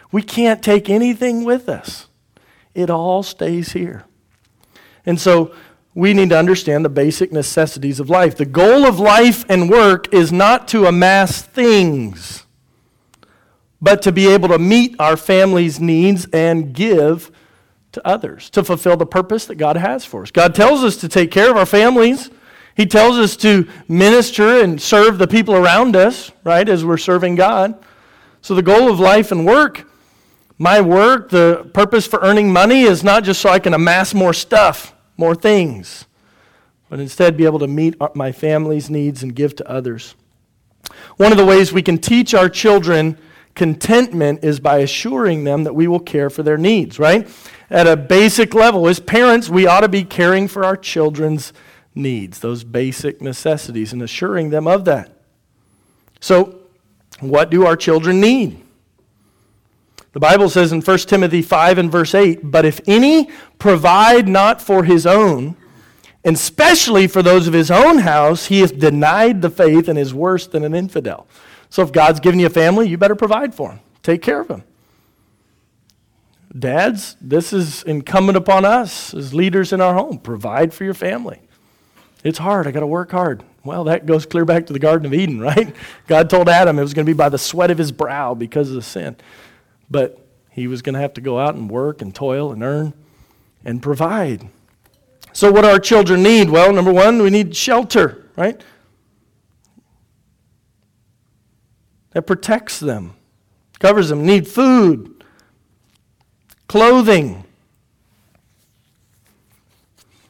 We 0.10 0.22
can't 0.22 0.64
take 0.64 0.90
anything 0.90 1.44
with 1.44 1.68
us, 1.68 2.08
it 2.74 2.90
all 2.90 3.24
stays 3.24 3.74
here. 3.74 4.06
And 5.06 5.20
so 5.20 5.54
we 5.96 6.14
need 6.14 6.30
to 6.30 6.38
understand 6.38 6.84
the 6.84 6.90
basic 6.90 7.32
necessities 7.32 8.00
of 8.00 8.10
life. 8.10 8.36
The 8.36 8.46
goal 8.46 8.86
of 8.86 9.00
life 9.00 9.46
and 9.48 9.70
work 9.70 10.12
is 10.14 10.32
not 10.32 10.68
to 10.70 10.88
amass 10.88 11.42
things, 11.42 12.46
but 13.80 14.02
to 14.02 14.12
be 14.12 14.28
able 14.28 14.50
to 14.50 14.58
meet 14.58 14.96
our 15.00 15.16
family's 15.16 15.80
needs 15.80 16.26
and 16.34 16.74
give 16.74 17.32
to 17.92 18.08
others, 18.08 18.50
to 18.52 18.64
fulfill 18.64 18.98
the 18.98 19.06
purpose 19.06 19.46
that 19.46 19.56
God 19.56 19.78
has 19.78 20.04
for 20.04 20.24
us. 20.24 20.32
God 20.32 20.56
tells 20.56 20.84
us 20.84 20.98
to 20.98 21.08
take 21.08 21.30
care 21.30 21.52
of 21.52 21.58
our 21.58 21.66
families. 21.66 22.32
He 22.76 22.88
tells 22.88 23.20
us 23.20 23.38
to 23.38 23.68
minister 23.88 24.62
and 24.62 24.82
serve 24.82 25.20
the 25.20 25.28
people 25.28 25.54
around 25.54 25.96
us, 25.96 26.32
right, 26.44 26.68
as 26.68 26.84
we're 26.84 26.98
serving 26.98 27.36
God. 27.36 27.78
So 28.42 28.56
the 28.56 28.64
goal 28.64 28.90
of 28.90 29.00
life 29.00 29.32
and 29.32 29.46
work, 29.46 29.88
my 30.58 30.82
work, 30.82 31.30
the 31.30 31.70
purpose 31.76 32.08
for 32.08 32.20
earning 32.22 32.52
money 32.52 32.82
is 32.82 33.04
not 33.04 33.24
just 33.24 33.42
so 33.42 33.50
I 33.50 33.60
can 33.60 33.76
amass 33.76 34.16
more 34.16 34.34
stuff 34.34 34.93
more 35.18 35.36
things, 35.36 36.06
but 36.90 37.00
instead 37.00 37.38
be 37.38 37.46
able 37.46 37.60
to 37.60 37.68
meet 37.68 37.96
my 38.16 38.32
family's 38.32 38.90
needs 38.90 39.24
and 39.24 39.36
give 39.36 39.56
to 39.58 39.70
others. 39.70 40.16
One 41.18 41.32
of 41.32 41.38
the 41.38 41.46
ways 41.46 41.72
we 41.72 41.82
can 41.82 41.98
teach 41.98 42.34
our 42.34 42.50
children 42.50 43.18
contentment 43.56 44.44
is 44.44 44.60
by 44.60 44.80
assuring 44.80 45.44
them 45.44 45.64
that 45.64 45.74
we 45.74 45.88
will 45.88 46.00
care 46.00 46.30
for 46.30 46.44
their 46.44 46.58
needs, 46.58 47.00
right? 47.00 47.28
At 47.70 47.88
a 47.88 47.96
basic 47.96 48.54
level, 48.54 48.88
as 48.88 49.00
parents, 49.00 49.50
we 49.50 49.68
ought 49.68 49.82
to 49.82 49.90
be 49.90 50.04
caring 50.04 50.48
for 50.48 50.64
our 50.64 50.76
children's 50.76 51.54
needs, 51.96 52.40
those 52.40 52.64
basic 52.64 53.22
necessities, 53.22 53.94
and 53.94 54.02
assuring 54.02 54.50
them 54.50 54.68
of 54.68 54.86
that. 54.86 55.18
So, 56.20 56.60
what 57.20 57.50
do 57.50 57.66
our 57.66 57.76
children 57.76 58.20
need? 58.20 58.63
The 60.14 60.20
Bible 60.20 60.48
says 60.48 60.72
in 60.72 60.82
1 60.82 60.98
Timothy 61.00 61.42
5 61.42 61.78
and 61.80 61.92
verse 61.92 62.14
8, 62.14 62.52
But 62.52 62.66
if 62.66 62.80
any 62.88 63.30
provide 63.58 64.28
not 64.28 64.62
for 64.62 64.84
his 64.84 65.06
own, 65.06 65.56
and 66.24 66.36
especially 66.36 67.08
for 67.08 67.22
those 67.22 67.48
of 67.48 67.54
his 67.54 67.70
own 67.70 68.00
house, 68.00 68.46
he 68.46 68.62
has 68.62 68.72
denied 68.72 69.42
the 69.42 69.50
faith 69.50 69.88
and 69.88 70.00
is 70.00 70.14
worse 70.14 70.48
than 70.48 70.64
an 70.64 70.74
infidel. 70.74 71.28
So 71.70 71.82
if 71.82 71.92
God's 71.92 72.20
given 72.20 72.40
you 72.40 72.46
a 72.46 72.52
family, 72.52 72.88
you 72.88 72.98
better 72.98 73.16
provide 73.16 73.56
for 73.56 73.70
them. 73.70 73.80
Take 74.04 74.22
care 74.22 74.40
of 74.40 74.48
them. 74.48 74.64
Dads, 76.58 77.18
this 77.20 77.52
is 77.52 77.82
incumbent 77.84 78.38
upon 78.38 78.64
us 78.64 79.14
as 79.16 79.34
leaders 79.34 79.74
in 79.74 79.82
our 79.82 79.96
home. 79.96 80.20
Provide 80.20 80.72
for 80.74 80.84
your 80.84 80.94
family. 80.94 81.42
It's 82.24 82.38
hard. 82.38 82.68
I 82.68 82.72
got 82.72 82.82
to 82.82 82.88
work 82.88 83.12
hard. 83.12 83.44
Well, 83.64 83.86
that 83.86 84.06
goes 84.06 84.26
clear 84.26 84.46
back 84.46 84.68
to 84.68 84.74
the 84.74 84.80
Garden 84.80 85.08
of 85.08 85.14
Eden, 85.14 85.40
right? 85.42 85.76
God 86.08 86.30
told 86.30 86.48
Adam 86.48 86.78
it 86.78 86.84
was 86.84 86.94
going 86.94 87.06
to 87.06 87.10
be 87.10 87.18
by 87.18 87.30
the 87.30 87.40
sweat 87.40 87.72
of 87.72 87.80
his 87.80 87.92
brow 87.92 88.36
because 88.36 88.70
of 88.70 88.76
the 88.76 88.82
sin. 88.84 89.16
But 89.90 90.20
he 90.50 90.68
was 90.68 90.82
going 90.82 90.94
to 90.94 91.00
have 91.00 91.14
to 91.16 91.22
go 91.22 91.40
out 91.40 91.56
and 91.56 91.70
work 91.70 92.02
and 92.02 92.14
toil 92.14 92.52
and 92.52 92.64
earn 92.64 92.94
and 93.66 93.82
provide. 93.82 94.48
So, 95.32 95.52
what 95.52 95.62
do 95.62 95.68
our 95.68 95.80
children 95.80 96.22
need? 96.22 96.50
Well, 96.50 96.72
number 96.72 96.94
one, 96.94 97.22
we 97.22 97.30
need 97.30 97.56
shelter, 97.56 98.26
right? 98.36 98.62
That 102.12 102.24
protects 102.24 102.80
them, 102.80 103.16
covers 103.80 104.10
them. 104.10 104.26
Need 104.26 104.48
food, 104.48 105.24
clothing. 106.68 107.44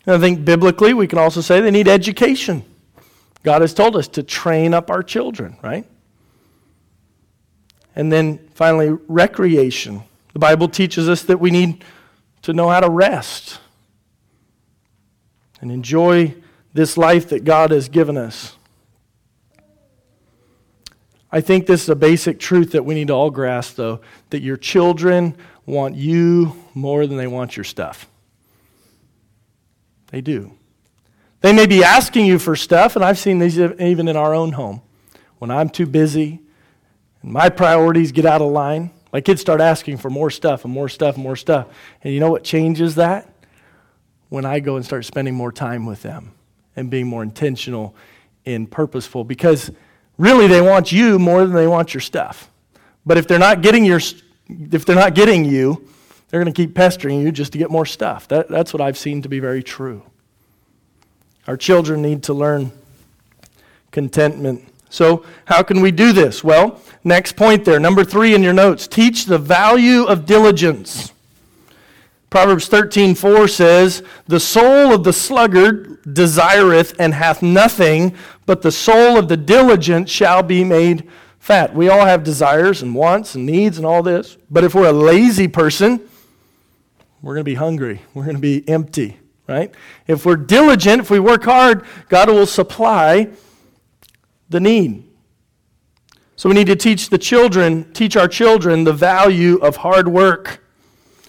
And 0.06 0.16
I 0.16 0.20
think 0.20 0.46
biblically, 0.46 0.94
we 0.94 1.08
can 1.08 1.20
also 1.20 1.42
say 1.42 1.60
they 1.60 1.72
need 1.72 1.88
education. 1.90 2.64
God 3.44 3.62
has 3.62 3.74
told 3.74 3.98
us 3.98 4.08
to 4.10 4.24
train 4.24 4.74
up 4.74 4.90
our 4.90 5.04
children, 5.04 5.58
right? 5.62 5.86
And 7.96 8.12
then 8.12 8.40
finally, 8.54 8.98
recreation. 9.08 10.04
The 10.34 10.40
Bible 10.40 10.68
teaches 10.68 11.08
us 11.08 11.22
that 11.24 11.40
we 11.40 11.52
need 11.52 11.84
to 12.42 12.54
know 12.54 12.70
how 12.70 12.80
to 12.80 12.90
rest 12.90 13.60
and 15.62 15.72
enjoy 15.72 16.36
this 16.74 16.98
life 16.98 17.30
that 17.30 17.44
God 17.44 17.72
has 17.72 17.88
given 17.88 18.18
us. 18.18 18.58
I 21.32 21.42
think 21.42 21.66
this 21.66 21.84
is 21.84 21.90
a 21.90 21.96
basic 21.96 22.40
truth 22.40 22.74
that 22.74 22.86
we 22.86 22.94
need 22.94 23.08
to 23.08 23.14
all 23.14 23.32
grasp, 23.32 23.76
though, 23.76 24.02
that 24.30 24.42
your 24.42 24.58
children 24.58 25.36
want 25.66 25.96
you 25.96 26.56
more 26.74 27.08
than 27.08 27.18
they 27.18 27.28
want 27.28 27.58
your 27.58 27.64
stuff. 27.64 28.08
They 30.08 30.22
do. 30.22 30.52
They 31.42 31.52
may 31.52 31.66
be 31.66 31.84
asking 31.84 32.28
you 32.28 32.38
for 32.38 32.56
stuff, 32.56 32.96
and 32.96 33.04
I've 33.04 33.18
seen 33.18 33.40
these 33.40 33.58
even 33.58 34.08
in 34.08 34.16
our 34.16 34.36
own 34.36 34.52
home. 34.52 34.82
When 35.40 35.50
I'm 35.50 35.70
too 35.70 35.88
busy, 35.88 36.43
and 37.24 37.34
my 37.34 37.50
priorities 37.50 38.12
get 38.12 38.26
out 38.26 38.42
of 38.42 38.52
line, 38.52 38.92
my 39.12 39.22
kids 39.22 39.42
start 39.42 39.62
asking 39.62 39.98
for 39.98 40.10
more 40.10 40.30
stuff 40.30 40.66
and 40.66 40.74
more 40.74 40.90
stuff 40.90 41.16
and 41.16 41.24
more 41.24 41.36
stuff. 41.36 41.68
And 42.04 42.14
you 42.14 42.20
know 42.20 42.30
what 42.30 42.44
changes 42.44 42.96
that? 42.96 43.30
When 44.30 44.46
I 44.46 44.60
go 44.60 44.76
and 44.76 44.86
start 44.86 45.06
spending 45.06 45.34
more 45.34 45.52
time 45.52 45.86
with 45.86 46.02
them 46.02 46.32
and 46.76 46.90
being 46.90 47.08
more 47.08 47.24
intentional 47.24 47.96
and 48.46 48.70
purposeful 48.70 49.24
because 49.24 49.72
really 50.18 50.48
they 50.48 50.62
want 50.62 50.92
you 50.92 51.20
more 51.20 51.46
than 51.46 51.56
they 51.56 51.68
want 51.68 51.94
your 51.94 52.02
stuff. 52.02 52.50
But 53.06 53.18
if 53.18 53.28
they're 53.28 53.40
not 53.40 53.62
getting 53.62 53.86
your 53.86 54.00
if 54.50 54.86
they're 54.86 54.96
not 54.96 55.16
getting 55.16 55.46
you, 55.46 55.88
they're 56.28 56.44
going 56.44 56.52
to 56.52 56.62
keep 56.62 56.76
pestering 56.76 57.22
you 57.22 57.32
just 57.32 57.52
to 57.54 57.58
get 57.58 57.70
more 57.70 57.86
stuff. 57.86 58.28
That, 58.28 58.50
that's 58.50 58.74
what 58.74 58.82
I've 58.82 58.98
seen 58.98 59.22
to 59.22 59.30
be 59.30 59.40
very 59.40 59.64
true. 59.64 60.04
Our 61.48 61.58
children 61.58 62.02
need 62.02 62.24
to 62.24 62.34
learn 62.34 62.72
contentment. 63.92 64.73
So, 64.94 65.26
how 65.46 65.64
can 65.64 65.82
we 65.82 65.90
do 65.90 66.14
this? 66.14 66.44
Well, 66.44 66.80
next 67.04 67.36
point 67.36 67.66
there, 67.66 67.80
number 67.80 68.04
three 68.04 68.36
in 68.36 68.44
your 68.44 68.54
notes 68.54 68.86
teach 68.86 69.26
the 69.26 69.40
value 69.40 70.04
of 70.04 70.28
diligence. 70.28 71.12
Proverbs 72.30 72.68
13, 72.68 73.16
4 73.16 73.48
says, 73.48 74.04
The 74.28 74.40
soul 74.40 74.94
of 74.94 75.04
the 75.04 75.12
sluggard 75.12 76.14
desireth 76.14 76.94
and 77.00 77.16
hath 77.16 77.42
nothing, 77.42 78.14
but 78.46 78.62
the 78.62 78.72
soul 78.72 79.18
of 79.18 79.30
the 79.30 79.36
diligent 79.36 80.10
shall 80.10 80.44
be 80.44 80.64
made 80.64 81.10
fat. 81.40 81.74
We 81.74 81.90
all 81.90 82.06
have 82.06 82.24
desires 82.24 82.84
and 82.84 82.94
wants 82.94 83.34
and 83.34 83.48
needs 83.48 83.80
and 83.80 83.88
all 83.88 84.04
this, 84.04 84.38
but 84.52 84.64
if 84.64 84.76
we're 84.76 84.90
a 84.90 84.94
lazy 84.94 85.48
person, 85.48 86.08
we're 87.24 87.34
going 87.34 87.46
to 87.46 87.52
be 87.52 87.56
hungry. 87.56 88.04
We're 88.14 88.26
going 88.26 88.36
to 88.36 88.42
be 88.42 88.64
empty, 88.70 89.18
right? 89.48 89.74
If 90.06 90.24
we're 90.24 90.36
diligent, 90.36 91.02
if 91.02 91.10
we 91.10 91.20
work 91.20 91.46
hard, 91.46 91.84
God 92.10 92.30
will 92.30 92.46
supply 92.46 93.32
the 94.54 94.62
need. 94.62 95.04
So 96.38 96.48
we 96.48 96.56
need 96.56 96.68
to 96.68 96.76
teach 96.78 97.10
the 97.10 97.18
children, 97.18 97.92
teach 97.92 98.16
our 98.16 98.30
children 98.30 98.86
the 98.86 98.94
value 98.94 99.58
of 99.58 99.76
hard 99.78 100.08
work. 100.08 100.64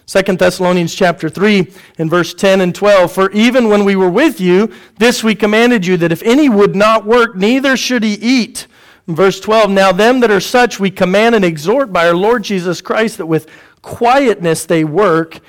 2 0.06 0.36
Thessalonians 0.36 0.94
chapter 0.94 1.28
3 1.28 1.66
in 1.98 2.10
verse 2.10 2.34
10 2.34 2.60
and 2.60 2.74
12 2.74 3.10
For 3.10 3.30
even 3.32 3.68
when 3.68 3.84
we 3.84 3.96
were 3.96 4.10
with 4.10 4.38
you 4.38 4.70
this 4.98 5.24
we 5.24 5.34
commanded 5.34 5.86
you 5.86 5.96
that 5.96 6.12
if 6.12 6.22
any 6.22 6.50
would 6.50 6.76
not 6.76 7.06
work 7.06 7.34
neither 7.34 7.74
should 7.76 8.04
he 8.04 8.14
eat. 8.14 8.66
In 9.08 9.14
verse 9.14 9.40
12 9.40 9.70
Now 9.70 9.92
them 9.92 10.20
that 10.20 10.30
are 10.30 10.40
such 10.40 10.78
we 10.78 10.90
command 10.90 11.34
and 11.34 11.44
exhort 11.44 11.90
by 11.90 12.06
our 12.06 12.14
Lord 12.14 12.44
Jesus 12.44 12.82
Christ 12.82 13.16
that 13.16 13.26
with 13.26 13.48
quietness 13.80 14.66
they 14.66 14.84
work 14.84 15.40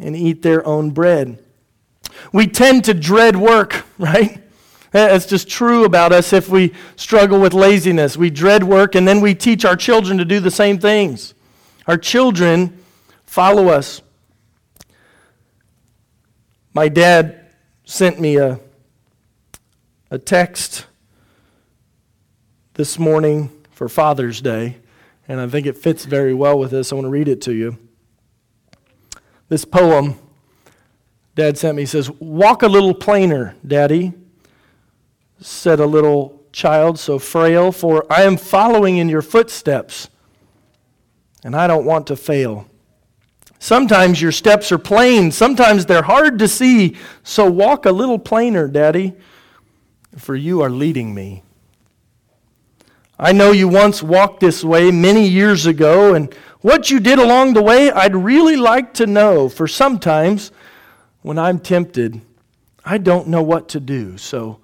and 0.00 0.16
eat 0.16 0.42
their 0.42 0.66
own 0.66 0.90
bread. 0.90 1.42
We 2.32 2.48
tend 2.48 2.84
to 2.86 2.94
dread 2.94 3.36
work, 3.36 3.84
right? 3.98 4.41
Eh, 4.94 5.14
it's 5.16 5.26
just 5.26 5.48
true 5.48 5.84
about 5.84 6.12
us 6.12 6.32
if 6.32 6.48
we 6.48 6.72
struggle 6.96 7.40
with 7.40 7.54
laziness. 7.54 8.16
We 8.16 8.30
dread 8.30 8.64
work 8.64 8.94
and 8.94 9.06
then 9.08 9.20
we 9.20 9.34
teach 9.34 9.64
our 9.64 9.76
children 9.76 10.18
to 10.18 10.24
do 10.24 10.40
the 10.40 10.50
same 10.50 10.78
things. 10.78 11.34
Our 11.86 11.96
children 11.96 12.82
follow 13.24 13.68
us. 13.68 14.02
My 16.74 16.88
dad 16.88 17.46
sent 17.84 18.20
me 18.20 18.36
a, 18.36 18.60
a 20.10 20.18
text 20.18 20.86
this 22.74 22.98
morning 22.98 23.50
for 23.70 23.88
Father's 23.88 24.40
Day, 24.40 24.78
and 25.28 25.40
I 25.40 25.48
think 25.48 25.66
it 25.66 25.76
fits 25.76 26.04
very 26.04 26.32
well 26.32 26.58
with 26.58 26.70
this. 26.70 26.92
I 26.92 26.94
want 26.94 27.04
to 27.06 27.10
read 27.10 27.28
it 27.28 27.40
to 27.42 27.52
you. 27.52 27.78
This 29.48 29.64
poem 29.64 30.18
Dad 31.34 31.56
sent 31.56 31.76
me 31.76 31.86
says, 31.86 32.10
Walk 32.10 32.62
a 32.62 32.68
little 32.68 32.94
plainer, 32.94 33.56
Daddy, 33.66 34.12
said 35.42 35.80
a 35.80 35.86
little 35.86 36.40
child 36.52 36.98
so 36.98 37.18
frail, 37.18 37.72
for 37.72 38.10
I 38.10 38.22
am 38.22 38.36
following 38.36 38.98
in 38.98 39.08
your 39.08 39.22
footsteps, 39.22 40.08
and 41.44 41.56
I 41.56 41.66
don't 41.66 41.84
want 41.84 42.06
to 42.08 42.16
fail. 42.16 42.68
Sometimes 43.58 44.20
your 44.20 44.32
steps 44.32 44.72
are 44.72 44.78
plain, 44.78 45.30
sometimes 45.30 45.86
they're 45.86 46.02
hard 46.02 46.38
to 46.40 46.48
see. 46.48 46.96
So 47.22 47.50
walk 47.50 47.86
a 47.86 47.92
little 47.92 48.18
plainer, 48.18 48.68
Daddy, 48.68 49.14
for 50.16 50.34
you 50.34 50.62
are 50.62 50.70
leading 50.70 51.14
me. 51.14 51.42
I 53.18 53.32
know 53.32 53.52
you 53.52 53.68
once 53.68 54.02
walked 54.02 54.40
this 54.40 54.64
way 54.64 54.90
many 54.90 55.28
years 55.28 55.66
ago, 55.66 56.14
and 56.14 56.32
what 56.60 56.90
you 56.90 56.98
did 56.98 57.18
along 57.18 57.54
the 57.54 57.62
way, 57.62 57.90
I'd 57.90 58.16
really 58.16 58.56
like 58.56 58.94
to 58.94 59.06
know, 59.06 59.48
for 59.48 59.68
sometimes 59.68 60.50
when 61.22 61.38
I'm 61.38 61.60
tempted, 61.60 62.20
I 62.84 62.98
don't 62.98 63.28
know 63.28 63.42
what 63.42 63.68
to 63.70 63.80
do. 63.80 64.18
So 64.18 64.58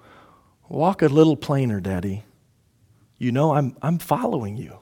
walk 0.69 1.01
a 1.01 1.07
little 1.07 1.35
plainer, 1.35 1.79
Daddy. 1.79 2.23
You 3.17 3.31
know 3.31 3.53
I'm, 3.53 3.75
I'm 3.81 3.97
following 3.97 4.55
you. 4.55 4.79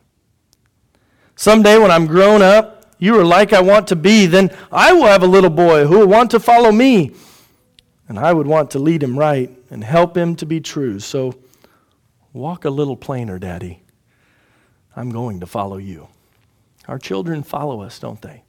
Someday 1.36 1.78
when 1.78 1.92
I'm 1.92 2.06
grown 2.06 2.42
up, 2.42 2.96
you 3.00 3.20
are 3.20 3.26
like 3.26 3.54
I 3.54 3.62
want 3.62 3.88
to 3.90 3.96
be, 3.96 4.26
then 4.26 4.56
I 4.72 4.94
will 4.94 5.06
have 5.06 5.24
a 5.24 5.28
little 5.28 5.50
boy 5.50 5.86
who 5.86 6.00
will 6.00 6.08
want 6.08 6.32
to 6.32 6.40
follow 6.40 6.72
me. 6.72 7.14
And 8.10 8.18
I 8.18 8.34
would 8.34 8.48
want 8.48 8.72
to 8.72 8.80
lead 8.80 9.04
him 9.04 9.18
right 9.18 9.52
and 9.70 9.84
help 9.84 10.16
him 10.16 10.36
to 10.38 10.46
be 10.46 10.60
true. 10.60 11.00
So 11.00 11.36
walk 12.34 12.66
a 12.66 12.70
little 12.70 12.96
plainer, 12.96 13.38
Daddy. 13.38 13.82
I'm 14.96 15.12
going 15.12 15.40
to 15.42 15.46
follow 15.46 15.78
you. 15.78 16.08
Our 16.88 16.98
children 16.98 17.44
follow 17.44 17.82
us, 17.82 18.00
don't 18.00 18.22
they? 18.22 18.44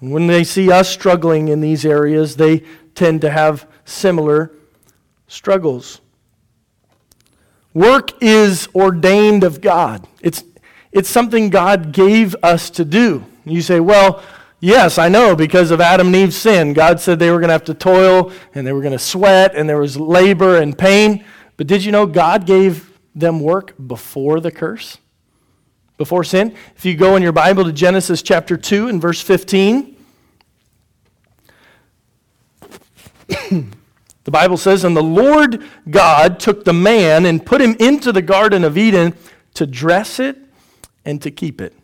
And 0.00 0.10
when 0.10 0.26
they 0.26 0.42
see 0.42 0.72
us 0.72 0.88
struggling 0.88 1.48
in 1.48 1.60
these 1.60 1.84
areas, 1.84 2.36
they 2.36 2.64
tend 2.94 3.20
to 3.20 3.30
have 3.30 3.68
similar 3.84 4.50
struggles. 5.32 6.00
Work 7.74 8.22
is 8.22 8.68
ordained 8.74 9.44
of 9.44 9.60
God. 9.60 10.06
It's 10.20 10.44
it's 10.92 11.08
something 11.08 11.48
God 11.48 11.92
gave 11.92 12.36
us 12.42 12.68
to 12.70 12.84
do. 12.84 13.24
You 13.46 13.62
say, 13.62 13.80
well, 13.80 14.22
yes, 14.60 14.98
I 14.98 15.08
know, 15.08 15.34
because 15.34 15.70
of 15.70 15.80
Adam 15.80 16.08
and 16.08 16.16
Eve's 16.16 16.36
sin. 16.36 16.74
God 16.74 17.00
said 17.00 17.18
they 17.18 17.30
were 17.30 17.38
going 17.38 17.48
to 17.48 17.54
have 17.54 17.64
to 17.64 17.72
toil 17.74 18.30
and 18.54 18.66
they 18.66 18.74
were 18.74 18.82
going 18.82 18.92
to 18.92 18.98
sweat 18.98 19.54
and 19.54 19.66
there 19.66 19.78
was 19.78 19.96
labor 19.96 20.58
and 20.58 20.76
pain. 20.76 21.24
But 21.56 21.66
did 21.66 21.82
you 21.82 21.92
know 21.92 22.04
God 22.04 22.44
gave 22.44 22.92
them 23.14 23.40
work 23.40 23.74
before 23.86 24.38
the 24.38 24.50
curse? 24.50 24.98
Before 25.96 26.24
sin? 26.24 26.54
If 26.76 26.84
you 26.84 26.94
go 26.94 27.16
in 27.16 27.22
your 27.22 27.32
Bible 27.32 27.64
to 27.64 27.72
Genesis 27.72 28.20
chapter 28.20 28.58
2 28.58 28.88
and 28.88 29.00
verse 29.00 29.22
15, 29.22 29.96
the 34.24 34.30
Bible 34.30 34.56
says, 34.56 34.84
And 34.84 34.96
the 34.96 35.02
Lord 35.02 35.62
God 35.90 36.38
took 36.38 36.64
the 36.64 36.72
man 36.72 37.26
and 37.26 37.44
put 37.44 37.60
him 37.60 37.76
into 37.78 38.12
the 38.12 38.22
Garden 38.22 38.64
of 38.64 38.78
Eden 38.78 39.14
to 39.54 39.66
dress 39.66 40.18
it 40.18 40.38
and 41.04 41.20
to 41.22 41.30
keep 41.30 41.60
it. 41.60 41.74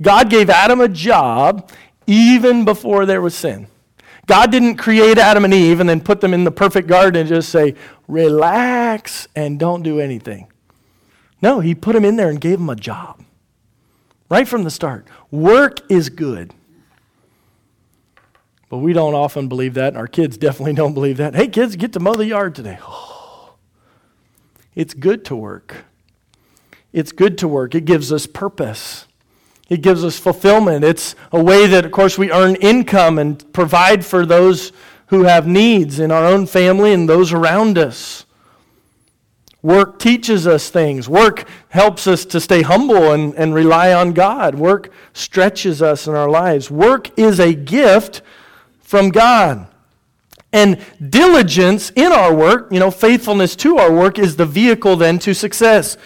God 0.00 0.30
gave 0.30 0.48
Adam 0.48 0.80
a 0.80 0.88
job 0.88 1.70
even 2.06 2.64
before 2.64 3.04
there 3.04 3.20
was 3.20 3.34
sin. 3.34 3.66
God 4.26 4.50
didn't 4.50 4.76
create 4.76 5.18
Adam 5.18 5.44
and 5.44 5.54
Eve 5.54 5.80
and 5.80 5.88
then 5.88 6.00
put 6.00 6.20
them 6.20 6.34
in 6.34 6.44
the 6.44 6.50
perfect 6.50 6.86
garden 6.86 7.20
and 7.20 7.28
just 7.28 7.48
say, 7.48 7.74
relax 8.06 9.26
and 9.34 9.58
don't 9.58 9.82
do 9.82 10.00
anything. 10.00 10.50
No, 11.40 11.60
He 11.60 11.74
put 11.74 11.94
them 11.94 12.04
in 12.04 12.16
there 12.16 12.28
and 12.28 12.40
gave 12.40 12.58
them 12.58 12.70
a 12.70 12.76
job 12.76 13.22
right 14.30 14.46
from 14.46 14.64
the 14.64 14.70
start. 14.70 15.06
Work 15.30 15.90
is 15.90 16.08
good. 16.08 16.54
But 18.68 18.78
we 18.78 18.92
don't 18.92 19.14
often 19.14 19.48
believe 19.48 19.74
that, 19.74 19.88
and 19.88 19.96
our 19.96 20.06
kids 20.06 20.36
definitely 20.36 20.74
don't 20.74 20.94
believe 20.94 21.16
that. 21.16 21.34
Hey, 21.34 21.48
kids, 21.48 21.76
get 21.76 21.92
to 21.94 22.00
mow 22.00 22.14
the 22.14 22.26
yard 22.26 22.54
today. 22.54 22.78
It's 24.74 24.94
good 24.94 25.24
to 25.24 25.34
work. 25.34 25.86
It's 26.92 27.10
good 27.10 27.36
to 27.38 27.48
work, 27.48 27.74
it 27.74 27.84
gives 27.84 28.12
us 28.12 28.28
purpose. 28.28 29.06
It 29.68 29.82
gives 29.82 30.04
us 30.04 30.18
fulfillment. 30.18 30.84
It's 30.84 31.14
a 31.32 31.42
way 31.42 31.66
that, 31.66 31.84
of 31.84 31.90
course, 31.90 32.16
we 32.16 32.32
earn 32.32 32.54
income 32.56 33.18
and 33.18 33.52
provide 33.52 34.04
for 34.04 34.24
those 34.24 34.72
who 35.06 35.24
have 35.24 35.46
needs 35.46 35.98
in 35.98 36.10
our 36.10 36.24
own 36.24 36.46
family 36.46 36.92
and 36.92 37.08
those 37.08 37.32
around 37.32 37.76
us. 37.76 38.24
Work 39.60 39.98
teaches 39.98 40.46
us 40.46 40.70
things. 40.70 41.08
Work 41.08 41.48
helps 41.68 42.06
us 42.06 42.24
to 42.26 42.40
stay 42.40 42.62
humble 42.62 43.12
and, 43.12 43.34
and 43.34 43.54
rely 43.54 43.92
on 43.92 44.12
God. 44.12 44.54
Work 44.54 44.90
stretches 45.12 45.82
us 45.82 46.06
in 46.06 46.14
our 46.14 46.30
lives. 46.30 46.70
Work 46.70 47.18
is 47.18 47.40
a 47.40 47.52
gift 47.52 48.22
from 48.88 49.10
God. 49.10 49.68
And 50.50 50.82
diligence 51.10 51.92
in 51.94 52.10
our 52.10 52.34
work, 52.34 52.72
you 52.72 52.80
know, 52.80 52.90
faithfulness 52.90 53.54
to 53.56 53.76
our 53.76 53.92
work, 53.92 54.18
is 54.18 54.36
the 54.36 54.46
vehicle 54.46 54.96
then 54.96 55.18
to 55.18 55.34
success. 55.34 55.98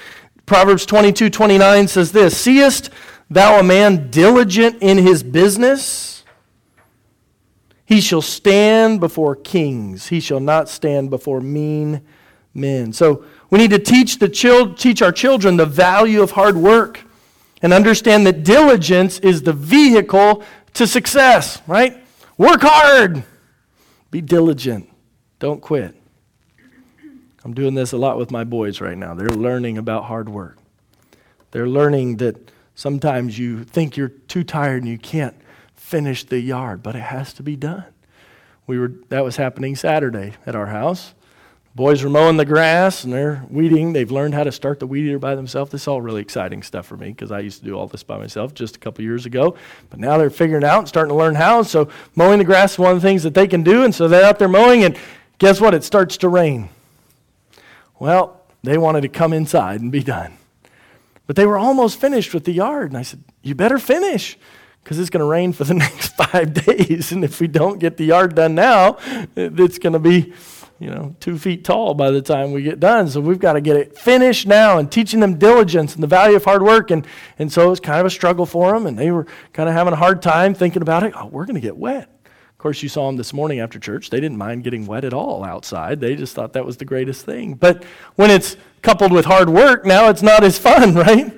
Proverbs 0.46 0.84
22 0.84 1.30
29 1.30 1.86
says 1.86 2.10
this 2.10 2.36
Seest 2.36 2.90
thou 3.30 3.60
a 3.60 3.62
man 3.62 4.10
diligent 4.10 4.82
in 4.82 4.98
his 4.98 5.22
business? 5.22 6.24
He 7.84 8.00
shall 8.00 8.20
stand 8.20 8.98
before 8.98 9.36
kings, 9.36 10.08
he 10.08 10.18
shall 10.18 10.40
not 10.40 10.68
stand 10.68 11.08
before 11.08 11.40
mean 11.40 12.02
men. 12.52 12.92
So 12.92 13.24
we 13.48 13.60
need 13.60 13.70
to 13.70 13.78
teach, 13.78 14.18
the 14.18 14.28
chil- 14.28 14.74
teach 14.74 15.02
our 15.02 15.12
children 15.12 15.56
the 15.56 15.66
value 15.66 16.20
of 16.20 16.32
hard 16.32 16.56
work 16.56 17.00
and 17.62 17.72
understand 17.72 18.26
that 18.26 18.42
diligence 18.42 19.20
is 19.20 19.44
the 19.44 19.52
vehicle 19.52 20.42
to 20.74 20.88
success, 20.88 21.62
right? 21.68 22.01
Work 22.42 22.62
hard, 22.62 23.22
be 24.10 24.20
diligent, 24.20 24.90
don't 25.38 25.62
quit. 25.62 25.94
I'm 27.44 27.54
doing 27.54 27.76
this 27.76 27.92
a 27.92 27.96
lot 27.96 28.18
with 28.18 28.32
my 28.32 28.42
boys 28.42 28.80
right 28.80 28.98
now. 28.98 29.14
They're 29.14 29.28
learning 29.28 29.78
about 29.78 30.06
hard 30.06 30.28
work. 30.28 30.58
They're 31.52 31.68
learning 31.68 32.16
that 32.16 32.50
sometimes 32.74 33.38
you 33.38 33.62
think 33.62 33.96
you're 33.96 34.08
too 34.08 34.42
tired 34.42 34.82
and 34.82 34.90
you 34.90 34.98
can't 34.98 35.36
finish 35.76 36.24
the 36.24 36.40
yard, 36.40 36.82
but 36.82 36.96
it 36.96 37.02
has 37.02 37.32
to 37.34 37.44
be 37.44 37.54
done. 37.54 37.84
We 38.66 38.76
were 38.76 38.90
that 39.10 39.22
was 39.22 39.36
happening 39.36 39.76
Saturday 39.76 40.32
at 40.44 40.56
our 40.56 40.66
house. 40.66 41.14
Boys 41.74 42.04
are 42.04 42.10
mowing 42.10 42.36
the 42.36 42.44
grass 42.44 43.02
and 43.02 43.12
they're 43.12 43.42
weeding. 43.48 43.94
They've 43.94 44.10
learned 44.10 44.34
how 44.34 44.44
to 44.44 44.52
start 44.52 44.78
the 44.78 44.86
weed 44.86 45.06
eater 45.06 45.18
by 45.18 45.34
themselves. 45.34 45.70
This 45.70 45.82
is 45.82 45.88
all 45.88 46.02
really 46.02 46.20
exciting 46.20 46.62
stuff 46.62 46.84
for 46.84 46.98
me 46.98 47.08
because 47.08 47.32
I 47.32 47.40
used 47.40 47.60
to 47.60 47.64
do 47.64 47.78
all 47.78 47.86
this 47.86 48.02
by 48.02 48.18
myself 48.18 48.52
just 48.52 48.76
a 48.76 48.78
couple 48.78 49.02
years 49.04 49.24
ago. 49.24 49.56
But 49.88 49.98
now 49.98 50.18
they're 50.18 50.28
figuring 50.28 50.64
out 50.64 50.80
and 50.80 50.88
starting 50.88 51.08
to 51.08 51.14
learn 51.14 51.34
how. 51.34 51.62
So 51.62 51.88
mowing 52.14 52.38
the 52.38 52.44
grass 52.44 52.72
is 52.72 52.78
one 52.78 52.94
of 52.94 53.00
the 53.00 53.08
things 53.08 53.22
that 53.22 53.32
they 53.32 53.48
can 53.48 53.62
do. 53.62 53.84
And 53.84 53.94
so 53.94 54.06
they're 54.06 54.24
out 54.24 54.38
there 54.38 54.48
mowing, 54.48 54.84
and 54.84 54.98
guess 55.38 55.62
what? 55.62 55.72
It 55.72 55.82
starts 55.82 56.18
to 56.18 56.28
rain. 56.28 56.68
Well, 57.98 58.42
they 58.62 58.76
wanted 58.76 59.00
to 59.02 59.08
come 59.08 59.32
inside 59.32 59.80
and 59.80 59.90
be 59.90 60.02
done. 60.02 60.36
But 61.26 61.36
they 61.36 61.46
were 61.46 61.56
almost 61.56 61.98
finished 61.98 62.34
with 62.34 62.44
the 62.44 62.52
yard. 62.52 62.90
And 62.90 62.98
I 62.98 63.02
said, 63.02 63.24
You 63.42 63.54
better 63.54 63.78
finish 63.78 64.36
because 64.84 64.98
it's 64.98 65.08
going 65.08 65.20
to 65.20 65.26
rain 65.26 65.54
for 65.54 65.64
the 65.64 65.74
next 65.86 66.16
five 66.16 66.52
days. 66.52 67.12
And 67.12 67.24
if 67.24 67.40
we 67.40 67.48
don't 67.48 67.78
get 67.78 67.96
the 67.96 68.04
yard 68.04 68.34
done 68.34 68.54
now, 68.54 68.98
it's 69.36 69.78
going 69.78 69.94
to 69.94 69.98
be, 69.98 70.34
you 70.82 70.90
know, 70.90 71.14
two 71.20 71.38
feet 71.38 71.64
tall 71.64 71.94
by 71.94 72.10
the 72.10 72.20
time 72.20 72.50
we 72.52 72.62
get 72.62 72.80
done. 72.80 73.08
So 73.08 73.20
we've 73.20 73.38
got 73.38 73.52
to 73.52 73.60
get 73.60 73.76
it 73.76 73.96
finished 73.96 74.46
now 74.46 74.78
and 74.78 74.90
teaching 74.90 75.20
them 75.20 75.38
diligence 75.38 75.94
and 75.94 76.02
the 76.02 76.08
value 76.08 76.36
of 76.36 76.44
hard 76.44 76.62
work. 76.62 76.90
And, 76.90 77.06
and 77.38 77.52
so 77.52 77.66
it 77.66 77.70
was 77.70 77.80
kind 77.80 78.00
of 78.00 78.06
a 78.06 78.10
struggle 78.10 78.46
for 78.46 78.72
them. 78.72 78.86
And 78.86 78.98
they 78.98 79.10
were 79.10 79.26
kind 79.52 79.68
of 79.68 79.74
having 79.74 79.92
a 79.92 79.96
hard 79.96 80.22
time 80.22 80.54
thinking 80.54 80.82
about 80.82 81.04
it. 81.04 81.12
Oh, 81.16 81.26
we're 81.26 81.44
going 81.44 81.54
to 81.54 81.60
get 81.60 81.76
wet. 81.76 82.08
Of 82.24 82.58
course, 82.58 82.82
you 82.82 82.88
saw 82.88 83.06
them 83.06 83.16
this 83.16 83.32
morning 83.32 83.60
after 83.60 83.78
church. 83.78 84.10
They 84.10 84.20
didn't 84.20 84.38
mind 84.38 84.64
getting 84.64 84.86
wet 84.86 85.04
at 85.04 85.14
all 85.14 85.44
outside. 85.44 86.00
They 86.00 86.16
just 86.16 86.34
thought 86.34 86.52
that 86.54 86.66
was 86.66 86.76
the 86.76 86.84
greatest 86.84 87.24
thing. 87.24 87.54
But 87.54 87.84
when 88.16 88.30
it's 88.30 88.56
coupled 88.82 89.12
with 89.12 89.24
hard 89.24 89.48
work, 89.48 89.84
now 89.84 90.08
it's 90.08 90.22
not 90.22 90.42
as 90.42 90.58
fun, 90.58 90.94
right? 90.96 91.32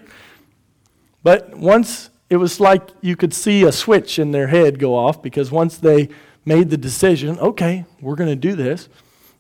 But 1.23 1.55
once 1.55 2.11
it 2.31 2.37
was 2.37 2.61
like 2.61 2.89
you 3.01 3.17
could 3.17 3.35
see 3.35 3.63
a 3.65 3.73
switch 3.73 4.19
in 4.19 4.33
their 4.33 4.49
head 4.49 4.79
go 4.79 4.95
off 4.95 5.23
because 5.23 5.51
once 5.51 5.77
they 5.77 6.09
made 6.45 6.71
the 6.71 6.77
decision, 6.77 7.39
okay, 7.39 7.85
we're 8.01 8.17
going 8.17 8.31
to 8.31 8.37
do 8.37 8.55
this, 8.55 8.89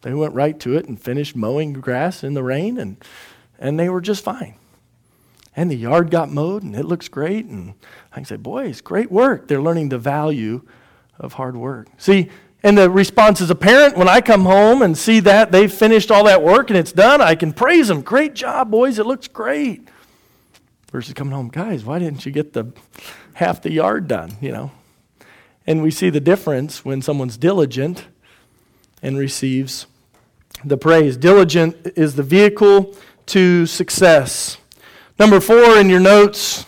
they 0.05 0.13
went 0.13 0.35
right 0.35 0.61
to 0.61 0.77
it 0.77 0.87
and 0.87 1.01
finished 1.01 1.35
mowing 1.35 1.73
grass 1.73 2.23
in 2.23 2.35
the 2.35 2.43
rain, 2.43 2.79
and, 2.79 2.99
and 3.59 3.81
they 3.81 3.89
were 3.89 4.03
just 4.03 4.23
fine. 4.23 4.55
And 5.57 5.71
the 5.71 5.77
yard 5.77 6.11
got 6.11 6.31
mowed, 6.31 6.63
and 6.63 6.77
it 6.77 6.85
looks 6.85 7.09
great. 7.09 7.47
And 7.47 7.73
I 8.13 8.17
can 8.17 8.27
say, 8.27 8.37
boys, 8.37 8.83
great 8.83 9.11
work. 9.11 9.49
They're 9.49 9.63
learning 9.63 9.89
the 9.89 9.99
value 9.99 10.61
of 11.19 11.33
hard 11.33 11.57
work. 11.57 11.89
See, 11.97 12.29
and 12.63 12.77
the 12.77 12.91
response 12.91 13.41
as 13.41 13.49
a 13.49 13.55
parent, 13.55 13.97
when 13.97 14.09
I 14.09 14.21
come 14.21 14.45
home 14.45 14.83
and 14.83 14.97
see 14.97 15.21
that 15.21 15.53
they've 15.53 15.73
finished 15.73 16.11
all 16.11 16.25
that 16.25 16.43
work 16.43 16.69
and 16.69 16.79
it's 16.79 16.93
done, 16.93 17.23
I 17.23 17.35
can 17.35 17.55
praise 17.55 17.89
them. 17.89 18.03
Great 18.03 18.35
job, 18.35 18.71
boys. 18.71 18.99
It 18.99 19.07
looks 19.07 19.27
great. 19.27 19.89
Versus 20.93 21.15
coming 21.15 21.33
home, 21.33 21.49
guys, 21.49 21.83
why 21.83 21.99
didn't 21.99 22.27
you 22.27 22.33
get 22.33 22.53
the 22.53 22.73
half 23.35 23.63
the 23.63 23.73
yard 23.73 24.07
done? 24.07 24.37
You 24.41 24.53
know. 24.53 24.71
And 25.67 25.83
we 25.83 25.91
see 25.91 26.11
the 26.11 26.21
difference 26.21 26.85
when 26.85 27.01
someone's 27.01 27.39
diligent 27.39 28.07
and 29.03 29.17
receives 29.17 29.87
the 30.65 30.77
praise. 30.77 31.17
Diligent 31.17 31.77
is 31.97 32.15
the 32.15 32.23
vehicle 32.23 32.95
to 33.27 33.67
success. 33.67 34.59
Number 35.19 35.41
four 35.41 35.79
in 35.79 35.89
your 35.89 36.01
notes, 36.01 36.67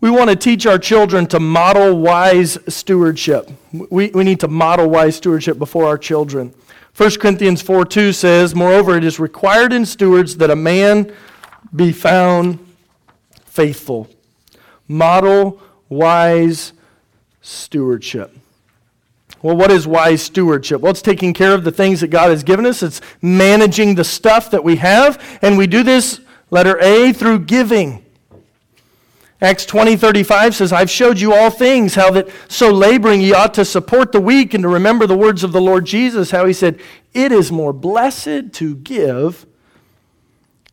we 0.00 0.10
want 0.10 0.30
to 0.30 0.36
teach 0.36 0.66
our 0.66 0.78
children 0.78 1.26
to 1.28 1.38
model 1.38 1.98
wise 1.98 2.58
stewardship. 2.66 3.50
We, 3.72 4.10
we 4.10 4.24
need 4.24 4.40
to 4.40 4.48
model 4.48 4.88
wise 4.88 5.16
stewardship 5.16 5.58
before 5.58 5.86
our 5.86 5.98
children. 5.98 6.54
1 6.96 7.10
Corinthians 7.20 7.62
4 7.62 7.84
2 7.84 8.12
says, 8.12 8.54
Moreover, 8.54 8.96
it 8.96 9.04
is 9.04 9.18
required 9.18 9.72
in 9.72 9.86
stewards 9.86 10.36
that 10.38 10.50
a 10.50 10.56
man 10.56 11.14
be 11.74 11.92
found 11.92 12.58
faithful. 13.44 14.10
Model 14.88 15.60
wise 15.88 16.72
stewardship. 17.40 18.36
Well, 19.42 19.56
what 19.56 19.72
is 19.72 19.86
wise 19.86 20.22
stewardship? 20.22 20.80
Well, 20.80 20.92
it's 20.92 21.02
taking 21.02 21.34
care 21.34 21.52
of 21.52 21.64
the 21.64 21.72
things 21.72 22.00
that 22.00 22.08
God 22.08 22.30
has 22.30 22.44
given 22.44 22.64
us. 22.64 22.82
It's 22.82 23.00
managing 23.20 23.96
the 23.96 24.04
stuff 24.04 24.50
that 24.52 24.62
we 24.62 24.76
have. 24.76 25.38
And 25.42 25.58
we 25.58 25.66
do 25.66 25.82
this, 25.82 26.20
letter 26.50 26.78
A, 26.80 27.12
through 27.12 27.40
giving. 27.40 28.04
Acts 29.40 29.66
20, 29.66 29.96
35 29.96 30.54
says, 30.54 30.72
I've 30.72 30.88
showed 30.88 31.18
you 31.18 31.34
all 31.34 31.50
things, 31.50 31.96
how 31.96 32.12
that 32.12 32.28
so 32.46 32.70
laboring 32.70 33.20
ye 33.20 33.34
ought 33.34 33.54
to 33.54 33.64
support 33.64 34.12
the 34.12 34.20
weak 34.20 34.54
and 34.54 34.62
to 34.62 34.68
remember 34.68 35.04
the 35.04 35.18
words 35.18 35.42
of 35.42 35.50
the 35.50 35.60
Lord 35.60 35.84
Jesus, 35.84 36.30
how 36.30 36.46
he 36.46 36.52
said, 36.52 36.78
It 37.12 37.32
is 37.32 37.50
more 37.50 37.72
blessed 37.72 38.52
to 38.52 38.76
give 38.76 39.44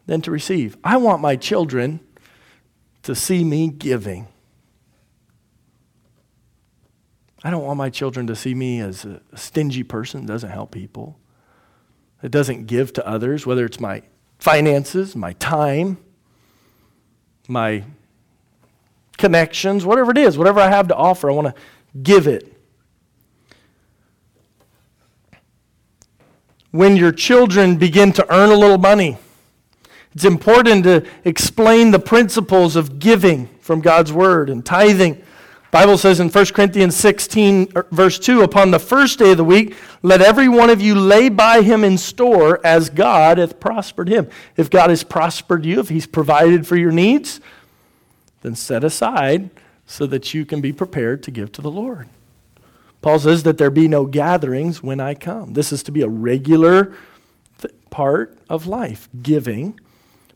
than 0.06 0.22
to 0.22 0.30
receive. 0.30 0.78
I 0.84 0.98
want 0.98 1.20
my 1.20 1.36
children 1.36 2.00
to 3.02 3.16
see 3.16 3.44
me 3.44 3.70
giving. 3.70 4.28
I 7.44 7.52
don't 7.52 7.64
want 7.64 7.78
my 7.78 7.90
children 7.90 8.28
to 8.28 8.36
see 8.36 8.54
me 8.54 8.82
as 8.82 9.06
a 9.06 9.22
stingy 9.36 9.84
person. 9.84 10.26
Doesn't 10.26 10.50
help 10.50 10.72
people, 10.72 11.18
that 12.22 12.30
doesn't 12.30 12.68
give 12.68 12.92
to 12.94 13.08
others, 13.08 13.46
whether 13.46 13.66
it's 13.66 13.80
my 13.80 14.04
finances, 14.40 15.16
my 15.16 15.34
time, 15.34 15.98
my 17.48 17.84
connections, 19.18 19.86
whatever 19.86 20.12
it 20.12 20.18
is, 20.18 20.38
whatever 20.38 20.60
I 20.60 20.70
have 20.70 20.88
to 20.90 20.96
offer, 20.96 21.30
I 21.30 21.34
want 21.34 21.48
to 21.56 21.62
give 22.02 22.28
it. 22.28 22.56
When 26.72 26.96
your 26.96 27.12
children 27.12 27.78
begin 27.78 28.12
to 28.14 28.34
earn 28.34 28.52
a 28.52 28.56
little 28.56 28.78
money, 28.78 29.18
it's 30.14 30.26
important 30.26 30.84
to 30.84 31.06
explain 31.24 31.92
the 31.92 32.00
principles 32.00 32.76
of 32.76 33.00
giving 33.00 33.48
from 33.60 33.82
God's 33.82 34.14
word 34.14 34.50
and 34.50 34.66
tithing 34.66 35.24
Bible 35.72 36.00
says 36.00 36.20
in 36.20 36.30
1 36.30 36.46
Corinthians 36.48 36.96
16, 36.96 37.74
er, 37.76 37.88
verse 37.92 38.18
2, 38.18 38.42
upon 38.42 38.72
the 38.72 38.80
first 38.80 39.20
day 39.20 39.32
of 39.32 39.38
the 39.38 39.44
week, 39.44 39.76
let 40.02 40.22
every 40.22 40.50
one 40.50 40.70
of 40.70 40.82
you 40.82 40.96
lay 40.96 41.30
by 41.30 41.62
him 41.62 41.84
in 41.84 41.98
store 41.98 42.60
as 42.66 42.90
God 42.90 43.38
hath 43.38 43.60
prospered 43.60 44.10
him. 44.10 44.28
If 44.58 44.70
God 44.70 44.90
has 44.90 45.04
prospered 45.04 45.66
you, 45.66 45.80
if 45.80 45.90
he's 45.90 46.08
provided 46.08 46.66
for 46.66 46.76
your 46.76 46.92
needs, 46.92 47.40
then 48.42 48.56
set 48.56 48.84
aside 48.84 49.52
so 49.86 50.08
that 50.08 50.34
you 50.34 50.44
can 50.46 50.60
be 50.60 50.74
prepared 50.74 51.22
to 51.24 51.32
give 51.32 51.52
to 51.52 51.62
the 51.62 51.72
Lord. 51.72 52.10
Paul 53.02 53.20
says 53.20 53.44
that 53.44 53.58
there 53.58 53.70
be 53.70 53.88
no 53.88 54.06
gatherings 54.06 54.82
when 54.82 55.00
I 55.00 55.14
come. 55.14 55.54
This 55.54 55.72
is 55.72 55.84
to 55.84 55.92
be 55.92 56.02
a 56.02 56.10
regular 56.10 56.94
part 57.90 58.38
of 58.50 58.68
life, 58.68 59.08
giving 59.22 59.80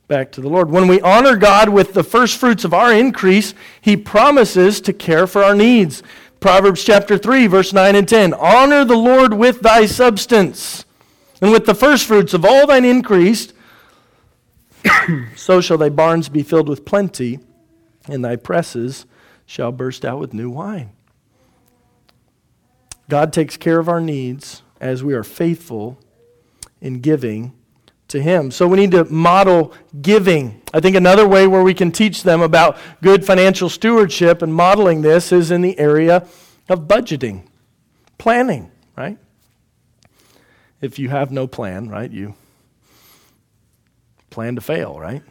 back 0.07 0.31
to 0.33 0.41
the 0.41 0.49
Lord. 0.49 0.69
When 0.69 0.87
we 0.87 1.01
honor 1.01 1.35
God 1.35 1.69
with 1.69 1.93
the 1.93 2.03
first 2.03 2.37
fruits 2.37 2.63
of 2.63 2.73
our 2.73 2.93
increase, 2.93 3.53
He 3.81 3.97
promises 3.97 4.81
to 4.81 4.93
care 4.93 5.27
for 5.27 5.43
our 5.43 5.55
needs. 5.55 6.03
Proverbs 6.39 6.83
chapter 6.83 7.17
3, 7.17 7.47
verse 7.47 7.71
9 7.73 7.95
and 7.95 8.07
10. 8.07 8.33
Honor 8.33 8.83
the 8.83 8.97
Lord 8.97 9.33
with 9.33 9.61
thy 9.61 9.85
substance, 9.85 10.85
and 11.41 11.51
with 11.51 11.65
the 11.65 11.75
first 11.75 12.05
fruits 12.05 12.33
of 12.33 12.43
all 12.43 12.67
thine 12.67 12.85
increase, 12.85 13.53
so 15.35 15.61
shall 15.61 15.77
thy 15.77 15.89
barns 15.89 16.29
be 16.29 16.43
filled 16.43 16.67
with 16.67 16.85
plenty, 16.85 17.39
and 18.07 18.23
thy 18.23 18.35
presses 18.35 19.05
shall 19.45 19.71
burst 19.71 20.03
out 20.03 20.19
with 20.19 20.33
new 20.33 20.49
wine. 20.49 20.91
God 23.09 23.31
takes 23.31 23.57
care 23.57 23.79
of 23.79 23.87
our 23.87 24.01
needs 24.01 24.63
as 24.79 25.03
we 25.03 25.13
are 25.13 25.23
faithful 25.23 25.97
in 26.81 26.99
giving 26.99 27.53
to 28.13 28.21
Him. 28.21 28.51
So 28.51 28.67
we 28.67 28.77
need 28.77 28.91
to 28.91 29.03
model 29.05 29.73
giving. 30.01 30.61
I 30.73 30.79
think 30.79 30.95
another 30.95 31.27
way 31.27 31.45
where 31.45 31.63
we 31.63 31.73
can 31.73 31.91
teach 31.91 32.23
them 32.23 32.41
about 32.41 32.77
good 33.01 33.25
financial 33.25 33.69
stewardship 33.69 34.41
and 34.41 34.53
modeling 34.53 35.01
this 35.01 35.31
is 35.31 35.51
in 35.51 35.61
the 35.61 35.77
area 35.77 36.25
of 36.69 36.87
budgeting, 36.87 37.45
planning, 38.17 38.71
right? 38.95 39.17
If 40.79 40.99
you 40.99 41.09
have 41.09 41.31
no 41.31 41.47
plan, 41.47 41.89
right, 41.89 42.09
you 42.09 42.35
plan 44.29 44.55
to 44.55 44.61
fail, 44.61 44.99
right? 44.99 45.23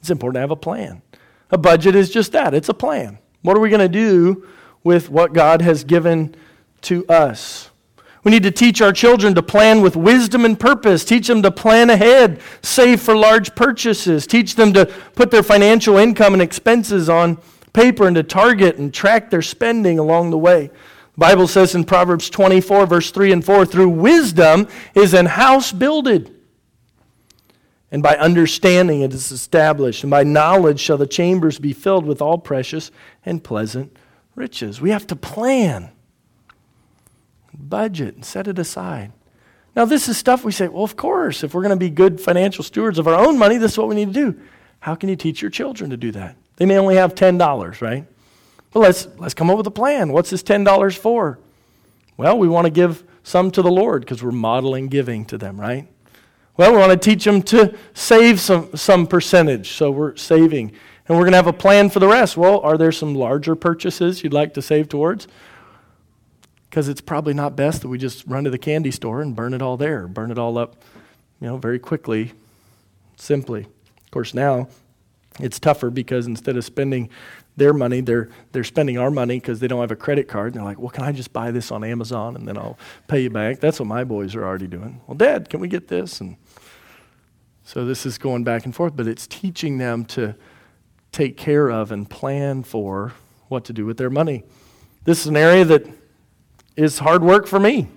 It's 0.00 0.10
important 0.10 0.36
to 0.36 0.40
have 0.40 0.50
a 0.50 0.56
plan. 0.56 1.02
A 1.50 1.58
budget 1.58 1.94
is 1.94 2.10
just 2.10 2.32
that 2.32 2.54
it's 2.54 2.68
a 2.68 2.74
plan. 2.74 3.18
What 3.42 3.56
are 3.56 3.60
we 3.60 3.68
going 3.68 3.80
to 3.80 3.88
do 3.88 4.48
with 4.82 5.10
what 5.10 5.34
God 5.34 5.60
has 5.60 5.84
given 5.84 6.34
to 6.82 7.06
us? 7.06 7.70
We 8.24 8.30
need 8.30 8.44
to 8.44 8.52
teach 8.52 8.80
our 8.80 8.92
children 8.92 9.34
to 9.34 9.42
plan 9.42 9.80
with 9.80 9.96
wisdom 9.96 10.44
and 10.44 10.58
purpose, 10.58 11.04
teach 11.04 11.26
them 11.26 11.42
to 11.42 11.50
plan 11.50 11.90
ahead, 11.90 12.40
save 12.62 13.00
for 13.00 13.16
large 13.16 13.54
purchases, 13.56 14.26
teach 14.26 14.54
them 14.54 14.72
to 14.74 14.86
put 15.14 15.32
their 15.32 15.42
financial 15.42 15.96
income 15.96 16.32
and 16.32 16.42
expenses 16.42 17.08
on 17.08 17.38
paper 17.72 18.06
and 18.06 18.14
to 18.14 18.22
target 18.22 18.76
and 18.76 18.94
track 18.94 19.30
their 19.30 19.42
spending 19.42 19.98
along 19.98 20.30
the 20.30 20.38
way. 20.38 20.68
The 21.14 21.18
Bible 21.18 21.48
says 21.48 21.74
in 21.74 21.84
Proverbs 21.84 22.30
24, 22.30 22.86
verse 22.86 23.10
3 23.10 23.32
and 23.32 23.44
4 23.44 23.66
through 23.66 23.88
wisdom 23.88 24.68
is 24.94 25.14
an 25.14 25.26
house 25.26 25.72
builded. 25.72 26.34
And 27.90 28.02
by 28.02 28.16
understanding 28.16 29.02
it 29.02 29.12
is 29.12 29.30
established, 29.30 30.04
and 30.04 30.10
by 30.10 30.22
knowledge 30.22 30.80
shall 30.80 30.96
the 30.96 31.06
chambers 31.06 31.58
be 31.58 31.74
filled 31.74 32.06
with 32.06 32.22
all 32.22 32.38
precious 32.38 32.90
and 33.26 33.44
pleasant 33.44 33.94
riches. 34.34 34.80
We 34.80 34.90
have 34.90 35.06
to 35.08 35.16
plan 35.16 35.91
budget 37.72 38.14
and 38.14 38.22
set 38.22 38.46
it 38.46 38.58
aside. 38.58 39.10
Now, 39.74 39.86
this 39.86 40.06
is 40.06 40.18
stuff 40.18 40.44
we 40.44 40.52
say, 40.52 40.68
well, 40.68 40.84
of 40.84 40.94
course, 40.94 41.42
if 41.42 41.54
we're 41.54 41.62
going 41.62 41.70
to 41.70 41.76
be 41.76 41.88
good 41.88 42.20
financial 42.20 42.62
stewards 42.62 42.98
of 42.98 43.08
our 43.08 43.14
own 43.14 43.38
money, 43.38 43.56
this 43.56 43.72
is 43.72 43.78
what 43.78 43.88
we 43.88 43.94
need 43.94 44.12
to 44.12 44.32
do. 44.32 44.40
How 44.80 44.94
can 44.94 45.08
you 45.08 45.16
teach 45.16 45.40
your 45.40 45.50
children 45.50 45.88
to 45.88 45.96
do 45.96 46.12
that? 46.12 46.36
They 46.56 46.66
may 46.66 46.76
only 46.76 46.96
have 46.96 47.14
$10, 47.14 47.80
right? 47.80 48.04
Well, 48.74 48.82
let's, 48.82 49.08
let's 49.16 49.32
come 49.32 49.48
up 49.48 49.56
with 49.56 49.66
a 49.66 49.70
plan. 49.70 50.12
What's 50.12 50.28
this 50.28 50.42
$10 50.42 50.98
for? 50.98 51.38
Well, 52.18 52.36
we 52.36 52.46
want 52.46 52.66
to 52.66 52.70
give 52.70 53.04
some 53.22 53.50
to 53.52 53.62
the 53.62 53.70
Lord 53.70 54.02
because 54.02 54.22
we're 54.22 54.32
modeling 54.32 54.88
giving 54.88 55.24
to 55.26 55.38
them, 55.38 55.58
right? 55.58 55.88
Well, 56.58 56.72
we 56.72 56.78
want 56.78 56.92
to 56.92 56.98
teach 56.98 57.24
them 57.24 57.40
to 57.44 57.74
save 57.94 58.38
some, 58.38 58.76
some 58.76 59.06
percentage, 59.06 59.70
so 59.70 59.90
we're 59.90 60.14
saving. 60.16 60.72
And 61.08 61.16
we're 61.16 61.24
going 61.24 61.32
to 61.32 61.38
have 61.38 61.46
a 61.46 61.54
plan 61.54 61.88
for 61.88 62.00
the 62.00 62.08
rest. 62.08 62.36
Well, 62.36 62.60
are 62.60 62.76
there 62.76 62.92
some 62.92 63.14
larger 63.14 63.56
purchases 63.56 64.22
you'd 64.22 64.34
like 64.34 64.52
to 64.54 64.60
save 64.60 64.90
towards? 64.90 65.26
Because 66.72 66.88
it's 66.88 67.02
probably 67.02 67.34
not 67.34 67.54
best 67.54 67.82
that 67.82 67.88
we 67.88 67.98
just 67.98 68.26
run 68.26 68.44
to 68.44 68.50
the 68.50 68.56
candy 68.56 68.90
store 68.90 69.20
and 69.20 69.36
burn 69.36 69.52
it 69.52 69.60
all 69.60 69.76
there, 69.76 70.08
burn 70.08 70.30
it 70.30 70.38
all 70.38 70.56
up, 70.56 70.82
you 71.38 71.46
know, 71.46 71.58
very 71.58 71.78
quickly, 71.78 72.32
simply. 73.18 73.64
Of 74.04 74.10
course, 74.10 74.32
now 74.32 74.68
it's 75.38 75.58
tougher 75.58 75.90
because 75.90 76.26
instead 76.26 76.56
of 76.56 76.64
spending 76.64 77.10
their 77.58 77.74
money, 77.74 78.00
they're, 78.00 78.30
they're 78.52 78.64
spending 78.64 78.96
our 78.96 79.10
money 79.10 79.38
because 79.38 79.60
they 79.60 79.68
don't 79.68 79.82
have 79.82 79.90
a 79.90 79.96
credit 79.96 80.28
card. 80.28 80.54
And 80.54 80.54
they're 80.54 80.64
like, 80.64 80.78
well, 80.78 80.88
can 80.88 81.04
I 81.04 81.12
just 81.12 81.30
buy 81.34 81.50
this 81.50 81.70
on 81.70 81.84
Amazon 81.84 82.36
and 82.36 82.48
then 82.48 82.56
I'll 82.56 82.78
pay 83.06 83.20
you 83.20 83.28
back? 83.28 83.60
That's 83.60 83.78
what 83.78 83.86
my 83.86 84.02
boys 84.02 84.34
are 84.34 84.42
already 84.42 84.66
doing. 84.66 85.02
Well, 85.06 85.18
Dad, 85.18 85.50
can 85.50 85.60
we 85.60 85.68
get 85.68 85.88
this? 85.88 86.22
And 86.22 86.38
so 87.64 87.84
this 87.84 88.06
is 88.06 88.16
going 88.16 88.44
back 88.44 88.64
and 88.64 88.74
forth, 88.74 88.96
but 88.96 89.06
it's 89.06 89.26
teaching 89.26 89.76
them 89.76 90.06
to 90.06 90.36
take 91.12 91.36
care 91.36 91.70
of 91.70 91.92
and 91.92 92.08
plan 92.08 92.62
for 92.62 93.12
what 93.48 93.66
to 93.66 93.74
do 93.74 93.84
with 93.84 93.98
their 93.98 94.08
money. 94.08 94.44
This 95.04 95.20
is 95.20 95.26
an 95.26 95.36
area 95.36 95.66
that 95.66 96.01
is 96.76 96.98
hard 96.98 97.22
work 97.22 97.46
for 97.46 97.58
me 97.58 97.88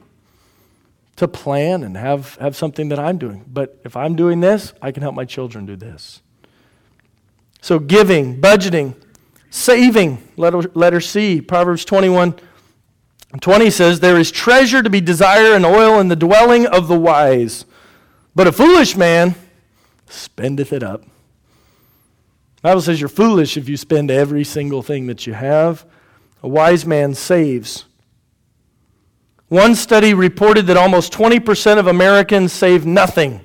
to 1.15 1.27
plan 1.27 1.83
and 1.83 1.95
have, 1.95 2.35
have 2.35 2.55
something 2.55 2.89
that 2.89 2.99
I'm 2.99 3.17
doing. 3.17 3.45
But 3.47 3.79
if 3.85 3.95
I'm 3.95 4.15
doing 4.15 4.41
this, 4.41 4.73
I 4.81 4.91
can 4.91 5.01
help 5.01 5.15
my 5.15 5.25
children 5.25 5.65
do 5.65 5.75
this. 5.75 6.21
So, 7.61 7.79
giving, 7.79 8.39
budgeting, 8.41 8.95
saving, 9.49 10.27
letter, 10.37 10.69
letter 10.73 11.01
C, 11.01 11.41
Proverbs 11.41 11.85
21 11.85 12.35
20 13.41 13.69
says, 13.69 13.99
There 13.99 14.17
is 14.17 14.31
treasure 14.31 14.81
to 14.81 14.89
be 14.89 15.01
desired 15.01 15.55
and 15.55 15.65
oil 15.65 15.99
in 15.99 16.07
the 16.07 16.15
dwelling 16.15 16.65
of 16.67 16.87
the 16.87 16.99
wise, 16.99 17.65
but 18.33 18.47
a 18.47 18.51
foolish 18.51 18.95
man 18.95 19.35
spendeth 20.07 20.71
it 20.71 20.83
up. 20.83 21.01
The 21.01 22.61
Bible 22.61 22.81
says 22.81 22.99
you're 22.99 23.09
foolish 23.09 23.57
if 23.57 23.69
you 23.69 23.77
spend 23.77 24.09
every 24.09 24.43
single 24.43 24.81
thing 24.81 25.07
that 25.07 25.27
you 25.27 25.33
have. 25.33 25.85
A 26.41 26.47
wise 26.47 26.85
man 26.85 27.13
saves. 27.13 27.85
One 29.47 29.75
study 29.75 30.13
reported 30.13 30.65
that 30.67 30.77
almost 30.77 31.13
20% 31.13 31.77
of 31.77 31.85
Americans 31.85 32.51
save 32.51 32.85
nothing. 32.85 33.41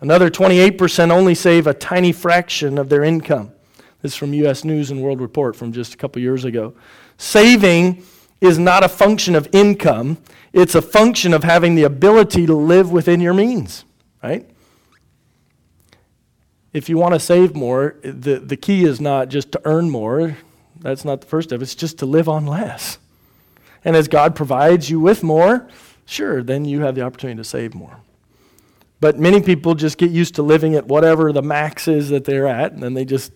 Another 0.00 0.28
28% 0.28 1.10
only 1.10 1.34
save 1.34 1.66
a 1.66 1.74
tiny 1.74 2.12
fraction 2.12 2.76
of 2.76 2.88
their 2.88 3.04
income. 3.04 3.52
This 4.02 4.12
is 4.12 4.16
from 4.16 4.34
U.S. 4.34 4.64
News 4.64 4.90
and 4.90 5.02
World 5.02 5.20
Report 5.20 5.56
from 5.56 5.72
just 5.72 5.94
a 5.94 5.96
couple 5.96 6.20
years 6.20 6.44
ago. 6.44 6.74
Saving 7.16 8.02
is 8.40 8.58
not 8.58 8.84
a 8.84 8.88
function 8.88 9.34
of 9.34 9.48
income, 9.52 10.18
it's 10.52 10.74
a 10.74 10.82
function 10.82 11.32
of 11.32 11.44
having 11.44 11.74
the 11.74 11.84
ability 11.84 12.46
to 12.46 12.54
live 12.54 12.90
within 12.90 13.20
your 13.20 13.34
means, 13.34 13.84
right? 14.22 14.48
If 16.72 16.88
you 16.88 16.98
want 16.98 17.14
to 17.14 17.20
save 17.20 17.54
more, 17.54 17.96
the, 18.02 18.38
the 18.38 18.56
key 18.56 18.84
is 18.84 19.00
not 19.00 19.28
just 19.28 19.52
to 19.52 19.60
earn 19.64 19.88
more. 19.88 20.36
That's 20.78 21.04
not 21.04 21.22
the 21.22 21.26
first 21.26 21.48
step. 21.48 21.62
It's 21.62 21.74
just 21.74 21.98
to 22.00 22.06
live 22.06 22.28
on 22.28 22.46
less. 22.46 22.98
And 23.86 23.94
as 23.94 24.08
God 24.08 24.34
provides 24.34 24.90
you 24.90 24.98
with 24.98 25.22
more, 25.22 25.68
sure, 26.06 26.42
then 26.42 26.64
you 26.64 26.80
have 26.82 26.96
the 26.96 27.02
opportunity 27.02 27.36
to 27.36 27.44
save 27.44 27.72
more. 27.72 28.00
But 28.98 29.16
many 29.20 29.40
people 29.40 29.76
just 29.76 29.96
get 29.96 30.10
used 30.10 30.34
to 30.34 30.42
living 30.42 30.74
at 30.74 30.86
whatever 30.88 31.32
the 31.32 31.40
max 31.40 31.86
is 31.86 32.08
that 32.08 32.24
they're 32.24 32.48
at, 32.48 32.72
and 32.72 32.82
then 32.82 32.94
they 32.94 33.04
just 33.04 33.30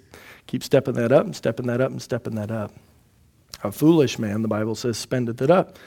keep 0.48 0.64
stepping 0.64 0.94
that 0.94 1.12
up 1.12 1.24
and 1.24 1.36
stepping 1.36 1.66
that 1.68 1.80
up 1.80 1.92
and 1.92 2.02
stepping 2.02 2.34
that 2.34 2.50
up. 2.50 2.72
A 3.62 3.70
foolish 3.70 4.18
man, 4.18 4.42
the 4.42 4.48
Bible 4.48 4.74
says, 4.74 4.98
spendeth 4.98 5.40
it 5.40 5.52
up. 5.52 5.78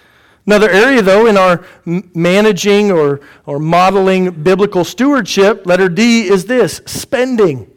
Another 0.45 0.69
area, 0.69 1.02
though, 1.02 1.28
in 1.28 1.36
our 1.36 1.65
managing 1.86 2.89
or, 2.89 3.19
or 3.45 3.60
modeling 3.60 4.32
biblical 4.43 4.86
stewardship, 4.86 5.65
letter 5.65 5.89
D, 5.89 6.23
is 6.23 6.45
this 6.45 6.80
spending. 6.86 7.69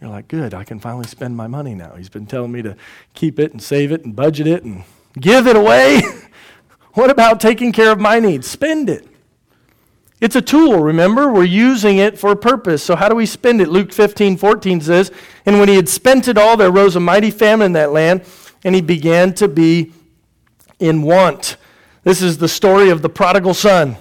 You're 0.00 0.10
like, 0.10 0.28
good, 0.28 0.52
I 0.52 0.64
can 0.64 0.78
finally 0.78 1.06
spend 1.06 1.36
my 1.36 1.46
money 1.46 1.74
now. 1.74 1.94
He's 1.94 2.08
been 2.08 2.26
telling 2.26 2.52
me 2.52 2.62
to 2.62 2.76
keep 3.14 3.38
it 3.38 3.52
and 3.52 3.62
save 3.62 3.92
it 3.92 4.04
and 4.04 4.14
budget 4.14 4.46
it 4.46 4.62
and 4.62 4.84
give 5.18 5.46
it 5.46 5.56
away. 5.56 6.02
what 6.92 7.10
about 7.10 7.40
taking 7.40 7.72
care 7.72 7.90
of 7.90 7.98
my 7.98 8.20
needs? 8.20 8.46
Spend 8.46 8.90
it. 8.90 9.08
It's 10.20 10.36
a 10.36 10.42
tool, 10.42 10.82
remember? 10.82 11.30
We're 11.30 11.44
using 11.44 11.98
it 11.98 12.18
for 12.18 12.30
a 12.30 12.36
purpose. 12.36 12.82
So, 12.82 12.96
how 12.96 13.08
do 13.08 13.14
we 13.14 13.26
spend 13.26 13.60
it? 13.60 13.68
Luke 13.68 13.92
15, 13.92 14.38
14 14.38 14.80
says, 14.80 15.10
And 15.44 15.58
when 15.58 15.68
he 15.68 15.76
had 15.76 15.88
spent 15.88 16.26
it 16.26 16.38
all, 16.38 16.56
there 16.56 16.70
rose 16.70 16.96
a 16.96 17.00
mighty 17.00 17.30
famine 17.30 17.66
in 17.66 17.72
that 17.72 17.92
land, 17.92 18.22
and 18.64 18.74
he 18.74 18.80
began 18.80 19.34
to 19.34 19.48
be 19.48 19.92
in 20.78 21.02
want. 21.02 21.56
This 22.02 22.22
is 22.22 22.38
the 22.38 22.48
story 22.48 22.88
of 22.88 23.02
the 23.02 23.10
prodigal 23.10 23.52
son. 23.52 23.96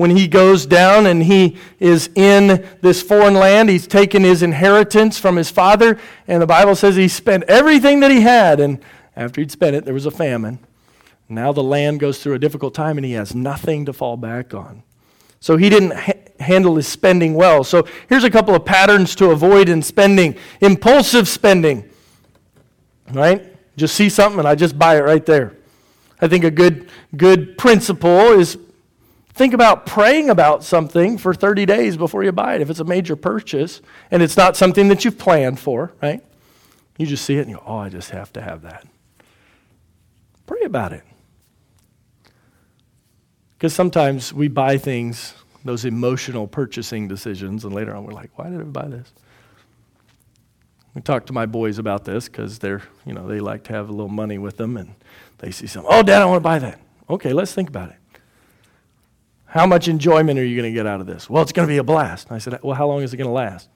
When 0.00 0.16
he 0.16 0.28
goes 0.28 0.64
down 0.64 1.04
and 1.04 1.22
he 1.22 1.58
is 1.78 2.08
in 2.14 2.66
this 2.80 3.02
foreign 3.02 3.34
land, 3.34 3.68
he's 3.68 3.86
taken 3.86 4.24
his 4.24 4.42
inheritance 4.42 5.18
from 5.18 5.36
his 5.36 5.50
father, 5.50 5.98
and 6.26 6.40
the 6.40 6.46
Bible 6.46 6.74
says 6.74 6.96
he 6.96 7.06
spent 7.06 7.44
everything 7.44 8.00
that 8.00 8.10
he 8.10 8.22
had. 8.22 8.60
And 8.60 8.82
after 9.14 9.42
he'd 9.42 9.50
spent 9.50 9.76
it, 9.76 9.84
there 9.84 9.92
was 9.92 10.06
a 10.06 10.10
famine. 10.10 10.58
Now 11.28 11.52
the 11.52 11.62
land 11.62 12.00
goes 12.00 12.22
through 12.22 12.32
a 12.32 12.38
difficult 12.38 12.72
time, 12.72 12.96
and 12.96 13.04
he 13.04 13.12
has 13.12 13.34
nothing 13.34 13.84
to 13.84 13.92
fall 13.92 14.16
back 14.16 14.54
on. 14.54 14.84
So 15.38 15.58
he 15.58 15.68
didn't 15.68 15.92
ha- 15.92 16.14
handle 16.38 16.76
his 16.76 16.88
spending 16.88 17.34
well. 17.34 17.62
So 17.62 17.86
here's 18.08 18.24
a 18.24 18.30
couple 18.30 18.54
of 18.54 18.64
patterns 18.64 19.14
to 19.16 19.32
avoid 19.32 19.68
in 19.68 19.82
spending 19.82 20.34
impulsive 20.62 21.28
spending, 21.28 21.84
right? 23.12 23.54
Just 23.76 23.96
see 23.96 24.08
something 24.08 24.38
and 24.38 24.48
I 24.48 24.54
just 24.54 24.78
buy 24.78 24.96
it 24.96 25.02
right 25.02 25.26
there. 25.26 25.58
I 26.22 26.26
think 26.26 26.44
a 26.44 26.50
good, 26.50 26.88
good 27.14 27.58
principle 27.58 28.32
is 28.32 28.56
think 29.40 29.54
about 29.54 29.86
praying 29.86 30.28
about 30.28 30.62
something 30.62 31.16
for 31.16 31.32
30 31.32 31.64
days 31.64 31.96
before 31.96 32.22
you 32.22 32.30
buy 32.30 32.56
it. 32.56 32.60
If 32.60 32.68
it's 32.68 32.80
a 32.80 32.84
major 32.84 33.16
purchase 33.16 33.80
and 34.10 34.22
it's 34.22 34.36
not 34.36 34.54
something 34.54 34.88
that 34.88 35.02
you've 35.02 35.16
planned 35.16 35.58
for, 35.58 35.94
right? 36.02 36.22
You 36.98 37.06
just 37.06 37.24
see 37.24 37.38
it 37.38 37.40
and 37.40 37.48
you 37.48 37.56
go, 37.56 37.62
oh, 37.64 37.78
I 37.78 37.88
just 37.88 38.10
have 38.10 38.30
to 38.34 38.42
have 38.42 38.60
that. 38.62 38.86
Pray 40.46 40.60
about 40.64 40.92
it. 40.92 41.04
Because 43.56 43.72
sometimes 43.72 44.30
we 44.34 44.48
buy 44.48 44.76
things, 44.76 45.32
those 45.64 45.86
emotional 45.86 46.46
purchasing 46.46 47.08
decisions, 47.08 47.64
and 47.64 47.74
later 47.74 47.96
on 47.96 48.04
we're 48.04 48.12
like, 48.12 48.38
why 48.38 48.50
did 48.50 48.60
I 48.60 48.64
buy 48.64 48.88
this? 48.88 49.10
We 50.94 51.00
talk 51.00 51.24
to 51.26 51.32
my 51.32 51.46
boys 51.46 51.78
about 51.78 52.04
this 52.04 52.28
because 52.28 52.58
they're, 52.58 52.82
you 53.06 53.14
know, 53.14 53.26
they 53.26 53.40
like 53.40 53.64
to 53.64 53.72
have 53.72 53.88
a 53.88 53.92
little 53.92 54.08
money 54.10 54.36
with 54.36 54.58
them 54.58 54.76
and 54.76 54.96
they 55.38 55.50
see 55.50 55.66
something. 55.66 55.90
Oh, 55.90 56.02
Dad, 56.02 56.20
I 56.20 56.26
want 56.26 56.40
to 56.42 56.44
buy 56.44 56.58
that. 56.58 56.78
Okay, 57.08 57.32
let's 57.32 57.54
think 57.54 57.70
about 57.70 57.88
it. 57.88 57.96
How 59.50 59.66
much 59.66 59.88
enjoyment 59.88 60.38
are 60.38 60.44
you 60.44 60.56
going 60.56 60.72
to 60.72 60.74
get 60.74 60.86
out 60.86 61.00
of 61.00 61.08
this? 61.08 61.28
Well, 61.28 61.42
it's 61.42 61.50
going 61.50 61.66
to 61.66 61.72
be 61.72 61.78
a 61.78 61.84
blast. 61.84 62.30
I 62.30 62.38
said, 62.38 62.60
Well, 62.62 62.76
how 62.76 62.86
long 62.86 63.02
is 63.02 63.12
it 63.12 63.16
going 63.16 63.28
to 63.28 63.34
last? 63.34 63.68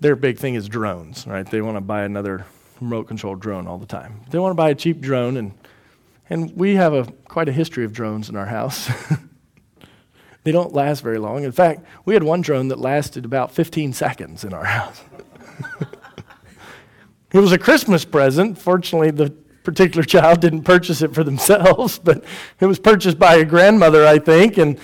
Their 0.00 0.16
big 0.16 0.38
thing 0.38 0.54
is 0.54 0.68
drones, 0.68 1.24
right? 1.26 1.48
They 1.48 1.60
want 1.60 1.76
to 1.76 1.80
buy 1.80 2.02
another 2.02 2.44
remote 2.80 3.06
controlled 3.06 3.40
drone 3.40 3.68
all 3.68 3.78
the 3.78 3.86
time. 3.86 4.22
They 4.30 4.38
want 4.40 4.50
to 4.50 4.56
buy 4.56 4.70
a 4.70 4.74
cheap 4.74 5.00
drone 5.00 5.36
and 5.36 5.52
and 6.30 6.54
we 6.56 6.74
have 6.74 6.92
a, 6.92 7.04
quite 7.28 7.48
a 7.48 7.52
history 7.52 7.84
of 7.84 7.92
drones 7.92 8.28
in 8.28 8.36
our 8.36 8.44
house. 8.44 8.90
they 10.44 10.52
don't 10.52 10.74
last 10.74 11.00
very 11.00 11.16
long. 11.16 11.44
In 11.44 11.52
fact, 11.52 11.86
we 12.04 12.12
had 12.12 12.22
one 12.22 12.42
drone 12.42 12.68
that 12.68 12.78
lasted 12.78 13.24
about 13.24 13.50
15 13.50 13.94
seconds 13.94 14.44
in 14.44 14.52
our 14.52 14.64
house. 14.66 15.02
it 17.32 17.38
was 17.38 17.52
a 17.52 17.58
Christmas 17.58 18.04
present. 18.04 18.58
Fortunately, 18.58 19.10
the 19.10 19.32
particular 19.64 20.04
child 20.04 20.40
didn't 20.40 20.62
purchase 20.62 21.02
it 21.02 21.14
for 21.14 21.24
themselves, 21.24 21.98
but 22.04 22.24
it 22.60 22.66
was 22.66 22.78
purchased 22.78 23.18
by 23.18 23.36
a 23.36 23.44
grandmother, 23.44 24.06
I 24.06 24.18
think. 24.18 24.58
And 24.58 24.78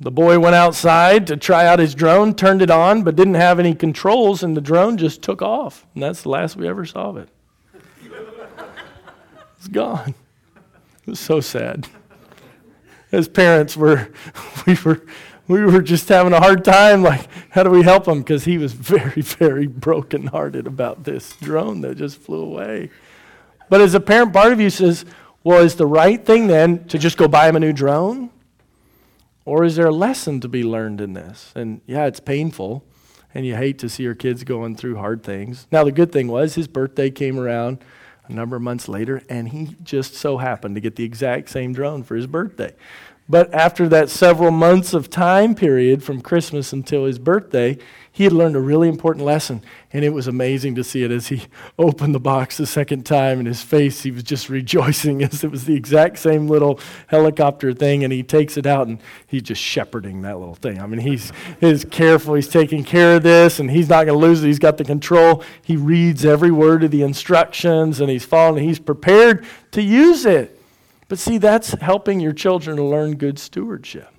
the 0.00 0.10
boy 0.10 0.38
went 0.38 0.54
outside 0.54 1.26
to 1.26 1.36
try 1.36 1.66
out 1.66 1.78
his 1.78 1.94
drone, 1.94 2.34
turned 2.34 2.62
it 2.62 2.70
on, 2.70 3.02
but 3.02 3.16
didn't 3.16 3.34
have 3.34 3.58
any 3.58 3.74
controls, 3.74 4.42
and 4.42 4.56
the 4.56 4.60
drone 4.60 4.96
just 4.96 5.22
took 5.22 5.42
off. 5.42 5.86
And 5.94 6.02
that's 6.02 6.22
the 6.22 6.28
last 6.28 6.56
we 6.56 6.68
ever 6.68 6.84
saw 6.84 7.10
of 7.10 7.16
it 7.16 7.28
It's 9.58 9.68
gone. 9.68 10.14
It 11.06 11.10
was 11.10 11.20
so 11.20 11.40
sad. 11.40 11.88
As 13.10 13.28
parents, 13.28 13.76
we're, 13.76 14.10
we 14.66 14.76
were 14.84 15.02
we 15.48 15.64
were 15.64 15.80
just 15.80 16.08
having 16.10 16.34
a 16.34 16.40
hard 16.40 16.62
time. 16.62 17.02
Like, 17.02 17.26
how 17.50 17.62
do 17.62 17.70
we 17.70 17.82
help 17.82 18.06
him? 18.06 18.18
Because 18.18 18.44
he 18.44 18.58
was 18.58 18.74
very, 18.74 19.22
very 19.22 19.66
brokenhearted 19.66 20.66
about 20.66 21.04
this 21.04 21.34
drone 21.36 21.80
that 21.80 21.96
just 21.96 22.18
flew 22.18 22.42
away. 22.42 22.90
But 23.68 23.80
as 23.80 23.94
a 23.94 24.00
parent, 24.00 24.32
part 24.32 24.52
of 24.52 24.60
you 24.60 24.70
says, 24.70 25.04
well, 25.44 25.62
is 25.62 25.76
the 25.76 25.86
right 25.86 26.24
thing 26.24 26.46
then 26.46 26.84
to 26.88 26.98
just 26.98 27.16
go 27.16 27.28
buy 27.28 27.48
him 27.48 27.56
a 27.56 27.60
new 27.60 27.72
drone? 27.72 28.30
Or 29.44 29.64
is 29.64 29.76
there 29.76 29.86
a 29.86 29.92
lesson 29.92 30.40
to 30.40 30.48
be 30.48 30.62
learned 30.62 31.00
in 31.00 31.14
this? 31.14 31.52
And 31.54 31.80
yeah, 31.86 32.06
it's 32.06 32.20
painful, 32.20 32.84
and 33.32 33.46
you 33.46 33.56
hate 33.56 33.78
to 33.78 33.88
see 33.88 34.02
your 34.02 34.14
kids 34.14 34.44
going 34.44 34.76
through 34.76 34.96
hard 34.96 35.22
things. 35.22 35.66
Now, 35.72 35.84
the 35.84 35.92
good 35.92 36.12
thing 36.12 36.28
was 36.28 36.54
his 36.54 36.68
birthday 36.68 37.10
came 37.10 37.38
around 37.38 37.78
a 38.26 38.32
number 38.32 38.56
of 38.56 38.62
months 38.62 38.88
later, 38.88 39.22
and 39.28 39.48
he 39.48 39.76
just 39.82 40.14
so 40.14 40.36
happened 40.36 40.74
to 40.74 40.82
get 40.82 40.96
the 40.96 41.04
exact 41.04 41.48
same 41.48 41.72
drone 41.72 42.02
for 42.02 42.14
his 42.14 42.26
birthday. 42.26 42.74
But 43.26 43.52
after 43.52 43.88
that 43.88 44.08
several 44.08 44.50
months 44.50 44.94
of 44.94 45.10
time 45.10 45.54
period 45.54 46.02
from 46.02 46.20
Christmas 46.20 46.72
until 46.72 47.04
his 47.04 47.18
birthday, 47.18 47.78
he 48.18 48.24
had 48.24 48.32
learned 48.32 48.56
a 48.56 48.60
really 48.60 48.88
important 48.88 49.24
lesson. 49.24 49.62
And 49.92 50.04
it 50.04 50.08
was 50.08 50.26
amazing 50.26 50.74
to 50.74 50.82
see 50.82 51.04
it 51.04 51.12
as 51.12 51.28
he 51.28 51.42
opened 51.78 52.16
the 52.16 52.18
box 52.18 52.56
the 52.56 52.66
second 52.66 53.06
time, 53.06 53.38
and 53.38 53.46
his 53.46 53.62
face, 53.62 54.02
he 54.02 54.10
was 54.10 54.24
just 54.24 54.48
rejoicing 54.48 55.22
as 55.22 55.44
it 55.44 55.52
was 55.52 55.66
the 55.66 55.76
exact 55.76 56.18
same 56.18 56.48
little 56.48 56.80
helicopter 57.06 57.72
thing. 57.72 58.02
And 58.02 58.12
he 58.12 58.24
takes 58.24 58.56
it 58.56 58.66
out 58.66 58.88
and 58.88 58.98
he's 59.28 59.42
just 59.42 59.62
shepherding 59.62 60.22
that 60.22 60.36
little 60.36 60.56
thing. 60.56 60.80
I 60.80 60.86
mean, 60.86 60.98
he's, 60.98 61.32
he's 61.60 61.84
careful, 61.84 62.34
he's 62.34 62.48
taking 62.48 62.82
care 62.82 63.18
of 63.18 63.22
this, 63.22 63.60
and 63.60 63.70
he's 63.70 63.88
not 63.88 64.06
going 64.06 64.20
to 64.20 64.26
lose 64.26 64.42
it. 64.42 64.48
He's 64.48 64.58
got 64.58 64.78
the 64.78 64.84
control. 64.84 65.44
He 65.62 65.76
reads 65.76 66.24
every 66.24 66.50
word 66.50 66.82
of 66.82 66.90
the 66.90 67.02
instructions, 67.02 68.00
and 68.00 68.10
he's 68.10 68.24
following, 68.24 68.64
he's 68.64 68.80
prepared 68.80 69.46
to 69.70 69.80
use 69.80 70.26
it. 70.26 70.60
But 71.06 71.20
see, 71.20 71.38
that's 71.38 71.70
helping 71.80 72.18
your 72.18 72.32
children 72.32 72.78
to 72.78 72.82
learn 72.82 73.14
good 73.14 73.38
stewardship. 73.38 74.12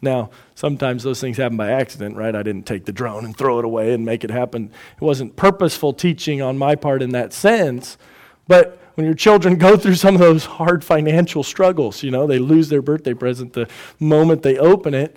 Now, 0.00 0.30
sometimes 0.54 1.02
those 1.02 1.20
things 1.20 1.36
happen 1.36 1.56
by 1.56 1.70
accident, 1.70 2.16
right? 2.16 2.34
I 2.34 2.42
didn't 2.42 2.66
take 2.66 2.84
the 2.84 2.92
drone 2.92 3.24
and 3.24 3.36
throw 3.36 3.58
it 3.58 3.64
away 3.64 3.92
and 3.92 4.04
make 4.04 4.22
it 4.22 4.30
happen. 4.30 4.70
It 4.96 5.02
wasn't 5.02 5.36
purposeful 5.36 5.92
teaching 5.92 6.40
on 6.40 6.56
my 6.56 6.76
part 6.76 7.02
in 7.02 7.10
that 7.10 7.32
sense. 7.32 7.98
But 8.46 8.80
when 8.94 9.04
your 9.06 9.14
children 9.14 9.56
go 9.56 9.76
through 9.76 9.96
some 9.96 10.14
of 10.14 10.20
those 10.20 10.44
hard 10.44 10.84
financial 10.84 11.42
struggles, 11.42 12.02
you 12.02 12.10
know, 12.10 12.26
they 12.26 12.38
lose 12.38 12.68
their 12.68 12.82
birthday 12.82 13.14
present 13.14 13.52
the 13.52 13.68
moment 13.98 14.42
they 14.42 14.56
open 14.56 14.94
it, 14.94 15.16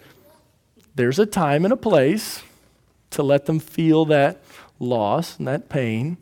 there's 0.95 1.19
a 1.19 1.25
time 1.25 1.63
and 1.63 1.73
a 1.73 1.77
place 1.77 2.43
to 3.11 3.23
let 3.23 3.45
them 3.45 3.59
feel 3.59 4.05
that 4.05 4.41
loss 4.79 5.37
and 5.37 5.47
that 5.47 5.69
pain 5.69 6.17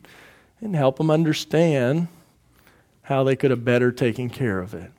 and 0.60 0.76
help 0.76 0.98
them 0.98 1.10
understand 1.10 2.08
how 3.04 3.24
they 3.24 3.36
could 3.36 3.52
have 3.52 3.66
better 3.66 3.92
taken 3.92 4.30
care 4.30 4.60
of 4.60 4.74
it. 4.74 4.92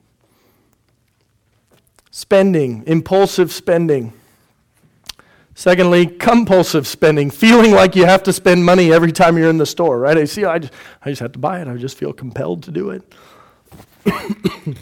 Spending, 2.11 2.83
impulsive 2.87 3.51
spending. 3.51 4.13
Secondly, 5.55 6.07
compulsive 6.07 6.87
spending, 6.87 7.29
feeling 7.29 7.71
like 7.71 7.95
you 7.95 8.05
have 8.05 8.23
to 8.23 8.33
spend 8.33 8.65
money 8.65 8.91
every 8.91 9.11
time 9.11 9.37
you're 9.37 9.49
in 9.49 9.57
the 9.57 9.65
store, 9.65 9.99
right? 9.99 10.17
I 10.17 10.25
see, 10.25 10.45
I 10.45 10.59
just, 10.59 10.73
I 11.03 11.09
just 11.09 11.21
have 11.21 11.33
to 11.33 11.39
buy 11.39 11.61
it. 11.61 11.67
I 11.67 11.75
just 11.77 11.97
feel 11.97 12.13
compelled 12.13 12.63
to 12.63 12.71
do 12.71 12.89
it. 12.91 13.13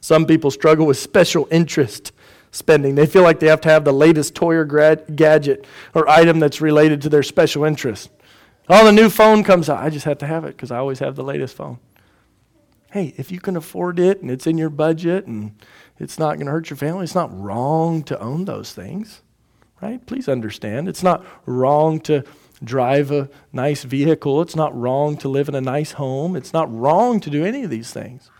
Some 0.00 0.26
people 0.26 0.50
struggle 0.50 0.86
with 0.86 0.98
special 0.98 1.46
interest 1.50 2.12
spending. 2.50 2.94
They 2.94 3.06
feel 3.06 3.22
like 3.22 3.40
they 3.40 3.46
have 3.48 3.60
to 3.62 3.68
have 3.68 3.84
the 3.84 3.92
latest 3.92 4.34
toy 4.34 4.56
or 4.56 4.64
gadget 4.64 5.66
or 5.94 6.08
item 6.08 6.40
that's 6.40 6.60
related 6.60 7.02
to 7.02 7.08
their 7.08 7.22
special 7.22 7.64
interest. 7.64 8.10
Oh, 8.68 8.84
the 8.84 8.92
new 8.92 9.10
phone 9.10 9.44
comes 9.44 9.68
out. 9.68 9.82
I 9.82 9.90
just 9.90 10.04
have 10.04 10.18
to 10.18 10.26
have 10.26 10.44
it 10.44 10.56
because 10.56 10.70
I 10.70 10.78
always 10.78 10.98
have 10.98 11.16
the 11.16 11.24
latest 11.24 11.56
phone. 11.56 11.78
Hey, 12.90 13.14
if 13.16 13.30
you 13.30 13.40
can 13.40 13.56
afford 13.56 14.00
it 14.00 14.20
and 14.20 14.30
it's 14.30 14.46
in 14.46 14.58
your 14.58 14.70
budget 14.70 15.26
and 15.26 15.54
it's 16.00 16.18
not 16.18 16.36
going 16.36 16.46
to 16.46 16.52
hurt 16.52 16.70
your 16.70 16.76
family, 16.76 17.04
it's 17.04 17.14
not 17.14 17.30
wrong 17.38 18.02
to 18.04 18.18
own 18.18 18.46
those 18.46 18.72
things, 18.72 19.22
right? 19.80 20.04
Please 20.06 20.28
understand. 20.28 20.88
It's 20.88 21.02
not 21.02 21.24
wrong 21.46 22.00
to 22.00 22.24
drive 22.62 23.10
a 23.10 23.28
nice 23.52 23.84
vehicle. 23.84 24.42
It's 24.42 24.56
not 24.56 24.76
wrong 24.78 25.16
to 25.18 25.28
live 25.28 25.48
in 25.48 25.54
a 25.54 25.60
nice 25.60 25.92
home. 25.92 26.36
It's 26.36 26.52
not 26.52 26.72
wrong 26.74 27.20
to 27.20 27.30
do 27.30 27.44
any 27.44 27.64
of 27.64 27.70
these 27.70 27.92
things. 27.92 28.30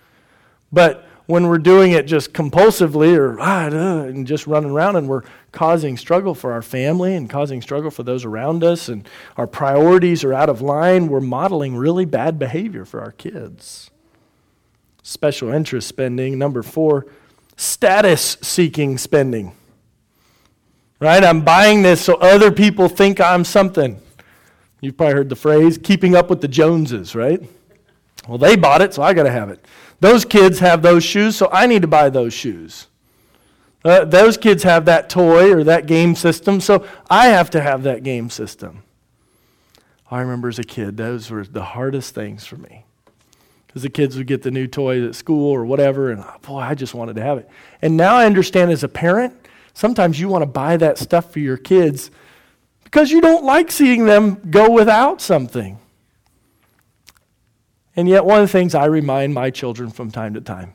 But 0.72 1.06
when 1.26 1.46
we're 1.46 1.58
doing 1.58 1.92
it 1.92 2.06
just 2.06 2.32
compulsively 2.32 3.16
or 3.16 3.38
ah, 3.40 3.66
and 3.66 4.26
just 4.26 4.46
running 4.46 4.70
around 4.70 4.96
and 4.96 5.08
we're 5.08 5.22
causing 5.52 5.96
struggle 5.96 6.34
for 6.34 6.52
our 6.52 6.62
family 6.62 7.14
and 7.14 7.30
causing 7.30 7.62
struggle 7.62 7.90
for 7.90 8.02
those 8.02 8.24
around 8.24 8.64
us 8.64 8.88
and 8.88 9.08
our 9.36 9.46
priorities 9.46 10.24
are 10.24 10.34
out 10.34 10.48
of 10.48 10.60
line, 10.60 11.06
we're 11.06 11.20
modeling 11.20 11.76
really 11.76 12.04
bad 12.04 12.38
behavior 12.38 12.84
for 12.84 13.00
our 13.00 13.12
kids. 13.12 13.90
Special 15.02 15.52
interest 15.52 15.88
spending. 15.88 16.36
Number 16.36 16.62
four, 16.62 17.06
status 17.60 18.38
seeking 18.40 18.96
spending. 18.96 19.52
Right? 20.98 21.22
I'm 21.22 21.42
buying 21.42 21.82
this 21.82 22.00
so 22.02 22.14
other 22.14 22.50
people 22.50 22.88
think 22.88 23.20
I'm 23.20 23.44
something. 23.44 24.00
You've 24.80 24.96
probably 24.96 25.14
heard 25.14 25.28
the 25.28 25.36
phrase, 25.36 25.78
keeping 25.78 26.14
up 26.14 26.30
with 26.30 26.40
the 26.40 26.48
Joneses, 26.48 27.14
right? 27.14 27.40
Well, 28.26 28.38
they 28.38 28.56
bought 28.56 28.80
it, 28.80 28.94
so 28.94 29.02
I 29.02 29.12
got 29.12 29.24
to 29.24 29.30
have 29.30 29.50
it. 29.50 29.64
Those 30.00 30.24
kids 30.24 30.58
have 30.60 30.80
those 30.80 31.04
shoes, 31.04 31.36
so 31.36 31.48
I 31.52 31.66
need 31.66 31.82
to 31.82 31.88
buy 31.88 32.08
those 32.08 32.32
shoes. 32.32 32.86
Uh, 33.84 34.04
those 34.04 34.36
kids 34.36 34.62
have 34.62 34.86
that 34.86 35.10
toy 35.10 35.52
or 35.52 35.64
that 35.64 35.86
game 35.86 36.14
system, 36.14 36.60
so 36.60 36.86
I 37.08 37.28
have 37.28 37.50
to 37.50 37.60
have 37.60 37.82
that 37.82 38.02
game 38.02 38.30
system. 38.30 38.82
I 40.10 40.20
remember 40.20 40.48
as 40.48 40.58
a 40.58 40.64
kid, 40.64 40.96
those 40.96 41.30
were 41.30 41.44
the 41.44 41.62
hardest 41.62 42.14
things 42.14 42.46
for 42.46 42.56
me. 42.56 42.84
Because 43.70 43.82
the 43.82 43.88
kids 43.88 44.16
would 44.16 44.26
get 44.26 44.42
the 44.42 44.50
new 44.50 44.66
toy 44.66 45.06
at 45.06 45.14
school 45.14 45.48
or 45.48 45.64
whatever, 45.64 46.10
and 46.10 46.20
ah, 46.20 46.38
boy, 46.42 46.58
I 46.58 46.74
just 46.74 46.92
wanted 46.92 47.14
to 47.14 47.22
have 47.22 47.38
it. 47.38 47.48
And 47.80 47.96
now 47.96 48.16
I 48.16 48.26
understand 48.26 48.72
as 48.72 48.82
a 48.82 48.88
parent, 48.88 49.32
sometimes 49.74 50.18
you 50.18 50.28
want 50.28 50.42
to 50.42 50.46
buy 50.46 50.76
that 50.78 50.98
stuff 50.98 51.32
for 51.32 51.38
your 51.38 51.56
kids 51.56 52.10
because 52.82 53.12
you 53.12 53.20
don't 53.20 53.44
like 53.44 53.70
seeing 53.70 54.06
them 54.06 54.42
go 54.50 54.70
without 54.70 55.20
something. 55.20 55.78
And 57.94 58.08
yet, 58.08 58.24
one 58.24 58.40
of 58.40 58.48
the 58.48 58.52
things 58.52 58.74
I 58.74 58.86
remind 58.86 59.34
my 59.34 59.50
children 59.50 59.90
from 59.90 60.10
time 60.10 60.34
to 60.34 60.40
time 60.40 60.74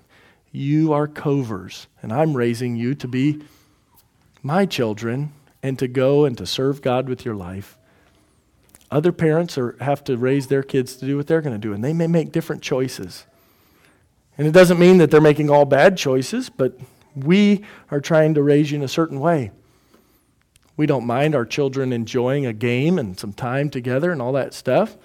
you 0.53 0.93
are 0.93 1.07
covers, 1.07 1.87
and 2.01 2.13
I'm 2.13 2.33
raising 2.33 2.77
you 2.77 2.95
to 2.95 3.09
be 3.09 3.41
my 4.41 4.65
children 4.65 5.33
and 5.61 5.77
to 5.79 5.87
go 5.89 6.23
and 6.23 6.37
to 6.37 6.45
serve 6.45 6.81
God 6.81 7.09
with 7.09 7.25
your 7.25 7.35
life. 7.35 7.77
Other 8.91 9.11
parents 9.11 9.57
are, 9.57 9.75
have 9.81 10.03
to 10.05 10.17
raise 10.17 10.47
their 10.47 10.63
kids 10.63 10.95
to 10.97 11.05
do 11.05 11.17
what 11.17 11.27
they're 11.27 11.41
going 11.41 11.59
to 11.59 11.67
do, 11.67 11.73
and 11.73 11.83
they 11.83 11.93
may 11.93 12.07
make 12.07 12.31
different 12.31 12.61
choices. 12.61 13.25
And 14.37 14.47
it 14.47 14.51
doesn't 14.51 14.79
mean 14.79 14.97
that 14.97 15.11
they're 15.11 15.21
making 15.21 15.49
all 15.49 15.65
bad 15.65 15.97
choices, 15.97 16.49
but 16.49 16.77
we 17.15 17.63
are 17.89 18.01
trying 18.01 18.33
to 18.35 18.43
raise 18.43 18.71
you 18.71 18.77
in 18.77 18.83
a 18.83 18.87
certain 18.87 19.19
way. 19.19 19.51
We 20.77 20.85
don't 20.85 21.05
mind 21.05 21.35
our 21.35 21.45
children 21.45 21.93
enjoying 21.93 22.45
a 22.45 22.53
game 22.53 22.99
and 22.99 23.17
some 23.17 23.31
time 23.31 23.69
together 23.69 24.11
and 24.11 24.21
all 24.21 24.33
that 24.33 24.53
stuff. 24.53 24.97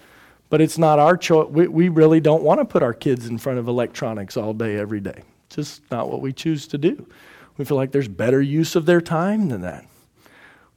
But 0.49 0.61
it's 0.61 0.79
not 0.79 0.99
our 0.99 1.17
choice. 1.17 1.49
We, 1.49 1.69
we 1.69 1.89
really 1.89 2.21
don't 2.21 2.43
want 2.43 2.59
to 2.59 2.65
put 2.65 2.83
our 2.83 2.93
kids 2.93 3.29
in 3.29 3.39
front 3.39 3.61
of 3.61 3.69
electronics 3.69 4.37
all 4.37 4.53
day, 4.53 4.77
every 4.77 4.99
day. 4.99 5.23
It's 5.47 5.57
Just 5.57 5.91
not 5.93 6.11
what 6.11 6.21
we 6.21 6.33
choose 6.33 6.67
to 6.69 6.79
do. 6.79 7.07
We 7.57 7.65
feel 7.65 7.77
like 7.77 7.93
there's 7.93 8.09
better 8.09 8.43
use 8.43 8.75
of 8.75 8.85
their 8.85 9.01
time 9.01 9.49
than 9.49 9.61
that. 9.61 9.87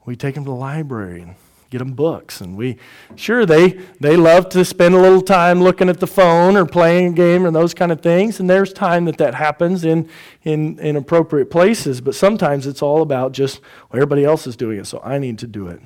We 0.04 0.14
take 0.14 0.36
them 0.36 0.44
to 0.44 0.50
the 0.50 0.56
library 0.56 1.22
and 1.22 1.34
get 1.74 1.84
them 1.84 1.94
books. 1.94 2.40
And 2.40 2.56
we, 2.56 2.76
sure, 3.16 3.44
they, 3.44 3.70
they 4.00 4.16
love 4.16 4.48
to 4.50 4.64
spend 4.64 4.94
a 4.94 5.00
little 5.00 5.20
time 5.20 5.62
looking 5.62 5.88
at 5.88 6.00
the 6.00 6.06
phone 6.06 6.56
or 6.56 6.64
playing 6.64 7.12
a 7.12 7.12
game 7.12 7.44
or 7.44 7.50
those 7.50 7.74
kind 7.74 7.90
of 7.90 8.00
things. 8.00 8.40
And 8.40 8.48
there's 8.48 8.72
time 8.72 9.04
that 9.06 9.18
that 9.18 9.34
happens 9.34 9.84
in, 9.84 10.08
in, 10.44 10.78
in 10.78 10.96
appropriate 10.96 11.50
places. 11.50 12.00
But 12.00 12.14
sometimes 12.14 12.66
it's 12.66 12.82
all 12.82 13.02
about 13.02 13.32
just, 13.32 13.60
well, 13.90 14.00
everybody 14.00 14.24
else 14.24 14.46
is 14.46 14.56
doing 14.56 14.78
it, 14.78 14.86
so 14.86 15.00
I 15.04 15.18
need 15.18 15.38
to 15.40 15.46
do 15.46 15.68
it. 15.68 15.80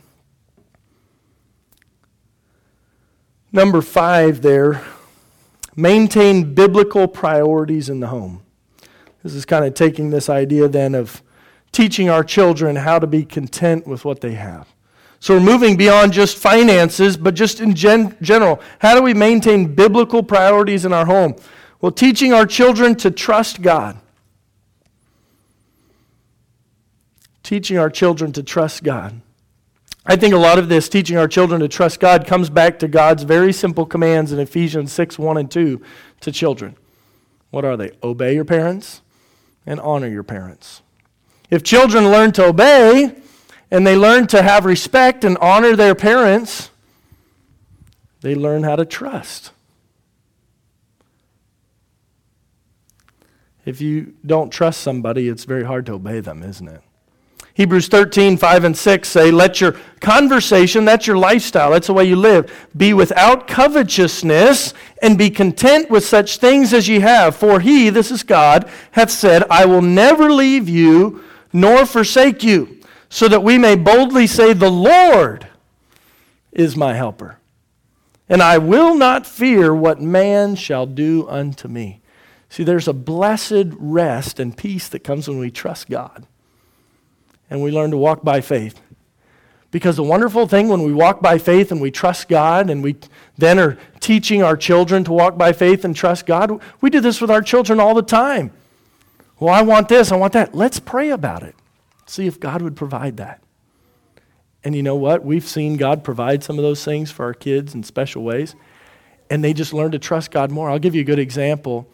Number 3.50 3.80
five, 3.80 4.42
there, 4.42 4.84
maintain 5.74 6.54
biblical 6.54 7.08
priorities 7.08 7.88
in 7.88 8.00
the 8.00 8.08
home. 8.08 8.42
This 9.22 9.34
is 9.34 9.46
kind 9.46 9.64
of 9.64 9.74
taking 9.74 10.10
this 10.10 10.28
idea 10.28 10.68
then 10.68 10.94
of 10.94 11.22
teaching 11.72 12.08
our 12.08 12.24
children 12.24 12.76
how 12.76 12.98
to 12.98 13.06
be 13.06 13.24
content 13.24 13.86
with 13.86 14.04
what 14.04 14.20
they 14.20 14.34
have. 14.34 14.68
So 15.20 15.34
we're 15.34 15.40
moving 15.40 15.76
beyond 15.76 16.12
just 16.12 16.36
finances, 16.36 17.16
but 17.16 17.34
just 17.34 17.60
in 17.60 17.74
gen- 17.74 18.16
general. 18.22 18.60
How 18.78 18.94
do 18.94 19.02
we 19.02 19.14
maintain 19.14 19.74
biblical 19.74 20.22
priorities 20.22 20.84
in 20.84 20.92
our 20.92 21.06
home? 21.06 21.34
Well, 21.80 21.92
teaching 21.92 22.32
our 22.32 22.46
children 22.46 22.94
to 22.96 23.10
trust 23.10 23.62
God. 23.62 23.98
Teaching 27.42 27.78
our 27.78 27.90
children 27.90 28.32
to 28.32 28.42
trust 28.42 28.84
God. 28.84 29.20
I 30.06 30.16
think 30.16 30.32
a 30.32 30.38
lot 30.38 30.58
of 30.58 30.68
this 30.68 30.88
teaching 30.88 31.18
our 31.18 31.28
children 31.28 31.60
to 31.60 31.68
trust 31.68 32.00
God 32.00 32.26
comes 32.26 32.48
back 32.48 32.78
to 32.78 32.88
God's 32.88 33.24
very 33.24 33.52
simple 33.52 33.84
commands 33.84 34.32
in 34.32 34.38
Ephesians 34.38 34.92
6 34.92 35.18
1 35.18 35.36
and 35.36 35.50
2 35.50 35.82
to 36.20 36.32
children. 36.32 36.76
What 37.50 37.64
are 37.64 37.76
they? 37.76 37.92
Obey 38.02 38.34
your 38.34 38.44
parents 38.44 39.02
and 39.66 39.80
honor 39.80 40.08
your 40.08 40.22
parents. 40.22 40.82
If 41.50 41.62
children 41.62 42.10
learn 42.10 42.32
to 42.32 42.46
obey 42.46 43.16
and 43.70 43.86
they 43.86 43.96
learn 43.96 44.26
to 44.28 44.42
have 44.42 44.64
respect 44.64 45.24
and 45.24 45.36
honor 45.38 45.76
their 45.76 45.94
parents, 45.94 46.70
they 48.20 48.34
learn 48.34 48.62
how 48.62 48.76
to 48.76 48.84
trust. 48.84 49.52
If 53.64 53.80
you 53.80 54.14
don't 54.24 54.50
trust 54.50 54.80
somebody, 54.80 55.28
it's 55.28 55.44
very 55.44 55.64
hard 55.64 55.84
to 55.86 55.92
obey 55.92 56.20
them, 56.20 56.42
isn't 56.42 56.66
it? 56.66 56.80
Hebrews 57.52 57.88
13, 57.88 58.36
5 58.36 58.64
and 58.64 58.76
6 58.76 59.08
say, 59.08 59.30
Let 59.32 59.60
your 59.60 59.74
conversation, 60.00 60.84
that's 60.84 61.08
your 61.08 61.18
lifestyle, 61.18 61.72
that's 61.72 61.88
the 61.88 61.92
way 61.92 62.04
you 62.04 62.14
live, 62.14 62.68
be 62.76 62.94
without 62.94 63.48
covetousness, 63.48 64.74
and 65.02 65.18
be 65.18 65.28
content 65.28 65.90
with 65.90 66.06
such 66.06 66.38
things 66.38 66.72
as 66.72 66.88
ye 66.88 67.00
have. 67.00 67.34
For 67.34 67.58
he, 67.58 67.90
this 67.90 68.12
is 68.12 68.22
God, 68.22 68.70
hath 68.92 69.10
said, 69.10 69.42
I 69.50 69.66
will 69.66 69.82
never 69.82 70.32
leave 70.32 70.68
you 70.68 71.24
nor 71.52 71.84
forsake 71.84 72.44
you, 72.44 72.77
so 73.08 73.28
that 73.28 73.42
we 73.42 73.58
may 73.58 73.76
boldly 73.76 74.26
say, 74.26 74.52
The 74.52 74.70
Lord 74.70 75.46
is 76.52 76.76
my 76.76 76.94
helper. 76.94 77.38
And 78.28 78.42
I 78.42 78.58
will 78.58 78.94
not 78.94 79.26
fear 79.26 79.74
what 79.74 80.00
man 80.00 80.54
shall 80.54 80.84
do 80.86 81.26
unto 81.28 81.66
me. 81.68 82.00
See, 82.50 82.62
there's 82.62 82.88
a 82.88 82.92
blessed 82.92 83.68
rest 83.78 84.38
and 84.38 84.56
peace 84.56 84.88
that 84.88 85.04
comes 85.04 85.28
when 85.28 85.38
we 85.38 85.50
trust 85.50 85.88
God 85.88 86.26
and 87.50 87.62
we 87.62 87.70
learn 87.70 87.90
to 87.90 87.96
walk 87.96 88.22
by 88.22 88.40
faith. 88.40 88.80
Because 89.70 89.96
the 89.96 90.02
wonderful 90.02 90.46
thing 90.46 90.68
when 90.68 90.82
we 90.82 90.92
walk 90.94 91.20
by 91.20 91.36
faith 91.36 91.70
and 91.70 91.80
we 91.80 91.90
trust 91.90 92.28
God 92.28 92.70
and 92.70 92.82
we 92.82 92.96
then 93.36 93.58
are 93.58 93.76
teaching 94.00 94.42
our 94.42 94.56
children 94.56 95.04
to 95.04 95.12
walk 95.12 95.36
by 95.36 95.52
faith 95.52 95.84
and 95.84 95.94
trust 95.94 96.24
God, 96.24 96.60
we 96.80 96.88
do 96.88 97.00
this 97.00 97.20
with 97.20 97.30
our 97.30 97.42
children 97.42 97.78
all 97.78 97.94
the 97.94 98.02
time. 98.02 98.50
Well, 99.38 99.54
I 99.54 99.62
want 99.62 99.88
this, 99.88 100.10
I 100.10 100.16
want 100.16 100.32
that. 100.32 100.54
Let's 100.54 100.80
pray 100.80 101.10
about 101.10 101.42
it. 101.42 101.54
See 102.08 102.26
if 102.26 102.40
God 102.40 102.62
would 102.62 102.74
provide 102.74 103.18
that. 103.18 103.42
And 104.64 104.74
you 104.74 104.82
know 104.82 104.96
what? 104.96 105.24
We've 105.24 105.46
seen 105.46 105.76
God 105.76 106.02
provide 106.02 106.42
some 106.42 106.58
of 106.58 106.62
those 106.62 106.84
things 106.84 107.10
for 107.10 107.24
our 107.24 107.34
kids 107.34 107.74
in 107.74 107.82
special 107.82 108.24
ways, 108.24 108.56
and 109.30 109.44
they 109.44 109.52
just 109.52 109.72
learn 109.72 109.92
to 109.92 109.98
trust 109.98 110.30
God 110.30 110.50
more. 110.50 110.70
I'll 110.70 110.78
give 110.78 110.94
you 110.94 111.02
a 111.02 111.04
good 111.04 111.18
example. 111.18 111.86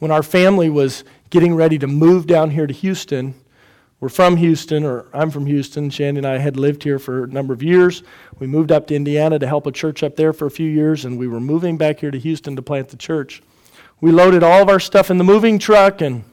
When 0.00 0.10
our 0.10 0.22
family 0.22 0.68
was 0.68 1.04
getting 1.30 1.54
ready 1.54 1.78
to 1.78 1.86
move 1.86 2.26
down 2.26 2.50
here 2.50 2.66
to 2.66 2.74
Houston, 2.74 3.34
we're 4.00 4.08
from 4.08 4.36
Houston, 4.38 4.82
or 4.82 5.06
I'm 5.12 5.30
from 5.30 5.46
Houston. 5.46 5.88
Shandy 5.90 6.18
and 6.18 6.26
I 6.26 6.38
had 6.38 6.56
lived 6.56 6.82
here 6.82 6.98
for 6.98 7.24
a 7.24 7.26
number 7.28 7.52
of 7.52 7.62
years. 7.62 8.02
We 8.38 8.46
moved 8.46 8.72
up 8.72 8.86
to 8.88 8.94
Indiana 8.94 9.38
to 9.38 9.46
help 9.46 9.66
a 9.66 9.72
church 9.72 10.02
up 10.02 10.16
there 10.16 10.32
for 10.32 10.46
a 10.46 10.50
few 10.50 10.68
years, 10.68 11.04
and 11.04 11.18
we 11.18 11.28
were 11.28 11.40
moving 11.40 11.76
back 11.76 12.00
here 12.00 12.10
to 12.10 12.18
Houston 12.18 12.56
to 12.56 12.62
plant 12.62 12.88
the 12.88 12.96
church. 12.96 13.42
We 14.00 14.10
loaded 14.10 14.42
all 14.42 14.62
of 14.62 14.68
our 14.68 14.80
stuff 14.80 15.10
in 15.10 15.18
the 15.18 15.24
moving 15.24 15.58
truck, 15.58 16.00
and 16.00 16.24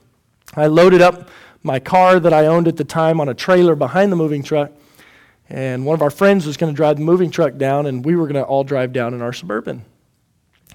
I 0.55 0.67
loaded 0.67 1.01
up 1.01 1.29
my 1.63 1.79
car 1.79 2.19
that 2.19 2.33
I 2.33 2.45
owned 2.45 2.67
at 2.67 2.77
the 2.77 2.83
time 2.83 3.19
on 3.19 3.29
a 3.29 3.33
trailer 3.33 3.75
behind 3.75 4.11
the 4.11 4.15
moving 4.15 4.43
truck. 4.43 4.71
And 5.49 5.85
one 5.85 5.93
of 5.93 6.01
our 6.01 6.09
friends 6.09 6.45
was 6.45 6.57
going 6.57 6.73
to 6.73 6.75
drive 6.75 6.97
the 6.97 7.03
moving 7.03 7.31
truck 7.31 7.57
down, 7.57 7.85
and 7.85 8.03
we 8.03 8.15
were 8.15 8.25
going 8.25 8.35
to 8.35 8.43
all 8.43 8.63
drive 8.63 8.91
down 8.91 9.13
in 9.13 9.21
our 9.21 9.33
suburban. 9.33 9.85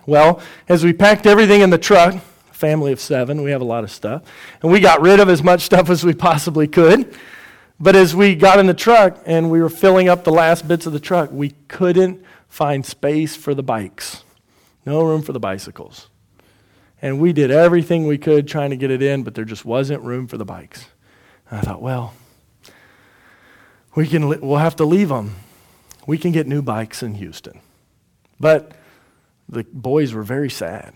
Well, 0.07 0.41
as 0.69 0.85
we 0.85 0.93
packed 0.93 1.27
everything 1.27 1.61
in 1.61 1.71
the 1.71 1.79
truck, 1.79 2.17
family 2.53 2.93
of 2.93 3.01
seven, 3.01 3.43
we 3.43 3.51
have 3.51 3.61
a 3.61 3.65
lot 3.65 3.85
of 3.85 3.91
stuff, 3.91 4.23
and 4.63 4.73
we 4.73 4.81
got 4.81 5.01
rid 5.01 5.21
of 5.21 5.29
as 5.29 5.43
much 5.43 5.61
stuff 5.65 5.91
as 5.91 6.05
we 6.05 6.15
possibly 6.15 6.67
could. 6.67 7.15
But 7.79 7.97
as 7.97 8.15
we 8.15 8.37
got 8.37 8.61
in 8.61 8.67
the 8.67 8.75
truck 8.75 9.21
and 9.27 9.51
we 9.51 9.61
were 9.61 9.69
filling 9.69 10.09
up 10.09 10.23
the 10.23 10.31
last 10.31 10.69
bits 10.69 10.87
of 10.87 10.93
the 10.93 11.01
truck, 11.01 11.33
we 11.33 11.51
couldn't 11.67 12.25
find 12.49 12.87
space 12.87 13.35
for 13.35 13.55
the 13.55 13.63
bikes. 13.63 14.23
No 14.87 15.03
room 15.03 15.23
for 15.23 15.33
the 15.33 15.41
bicycles. 15.41 16.09
And 17.03 17.19
we 17.19 17.33
did 17.33 17.51
everything 17.51 18.07
we 18.07 18.17
could 18.17 18.47
trying 18.47 18.71
to 18.71 18.77
get 18.77 18.93
it 18.93 19.03
in, 19.03 19.25
but 19.25 19.35
there 19.35 19.45
just 19.45 19.65
wasn't 19.65 20.03
room 20.03 20.29
for 20.29 20.39
the 20.39 20.45
bikes. 20.45 20.87
And 21.51 21.59
I 21.59 21.63
thought, 21.63 21.83
well, 21.83 22.15
we 23.97 24.07
can, 24.07 24.29
we'll 24.41 24.59
have 24.59 24.77
to 24.77 24.85
leave 24.85 25.09
them. 25.09 25.35
We 26.07 26.17
can 26.17 26.31
get 26.31 26.47
new 26.47 26.63
bikes 26.63 27.03
in 27.03 27.15
Houston. 27.15 27.61
But 28.39 28.73
the 29.49 29.65
boys 29.65 30.13
were 30.13 30.23
very 30.23 30.49
sad. 30.49 30.95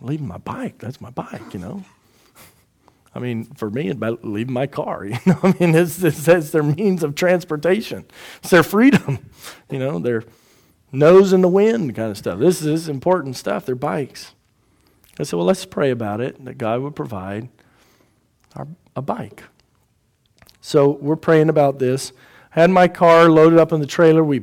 Leaving 0.00 0.28
my 0.28 0.38
bike, 0.38 0.78
that's 0.78 1.00
my 1.00 1.10
bike, 1.10 1.52
you 1.52 1.58
know. 1.58 1.84
I 3.14 3.18
mean, 3.18 3.44
for 3.44 3.68
me, 3.68 3.90
about 3.90 4.24
leaving 4.24 4.54
my 4.54 4.68
car. 4.68 5.04
You 5.06 5.18
know, 5.26 5.40
I 5.42 5.54
mean, 5.58 5.74
it's, 5.74 6.02
it's, 6.04 6.28
it's, 6.28 6.50
their 6.50 6.62
means 6.62 7.02
of 7.02 7.16
transportation. 7.16 8.04
It's 8.38 8.50
their 8.50 8.62
freedom. 8.62 9.30
You 9.70 9.80
know, 9.80 9.98
their 9.98 10.22
nose 10.92 11.32
in 11.32 11.40
the 11.40 11.48
wind 11.48 11.96
kind 11.96 12.10
of 12.10 12.16
stuff. 12.16 12.38
This 12.38 12.62
is 12.62 12.88
important 12.88 13.36
stuff. 13.36 13.66
Their 13.66 13.74
bikes. 13.74 14.34
I 15.18 15.24
said, 15.24 15.36
well, 15.36 15.46
let's 15.46 15.64
pray 15.64 15.90
about 15.90 16.20
it 16.20 16.44
that 16.44 16.58
God 16.58 16.80
would 16.80 16.94
provide 16.94 17.48
our, 18.54 18.68
a 18.94 19.02
bike. 19.02 19.44
So 20.60 20.90
we're 20.90 21.16
praying 21.16 21.48
about 21.48 21.78
this. 21.78 22.12
I 22.54 22.60
Had 22.60 22.70
my 22.70 22.88
car 22.88 23.28
loaded 23.28 23.58
up 23.58 23.72
in 23.72 23.80
the 23.80 23.86
trailer. 23.86 24.22
We 24.22 24.42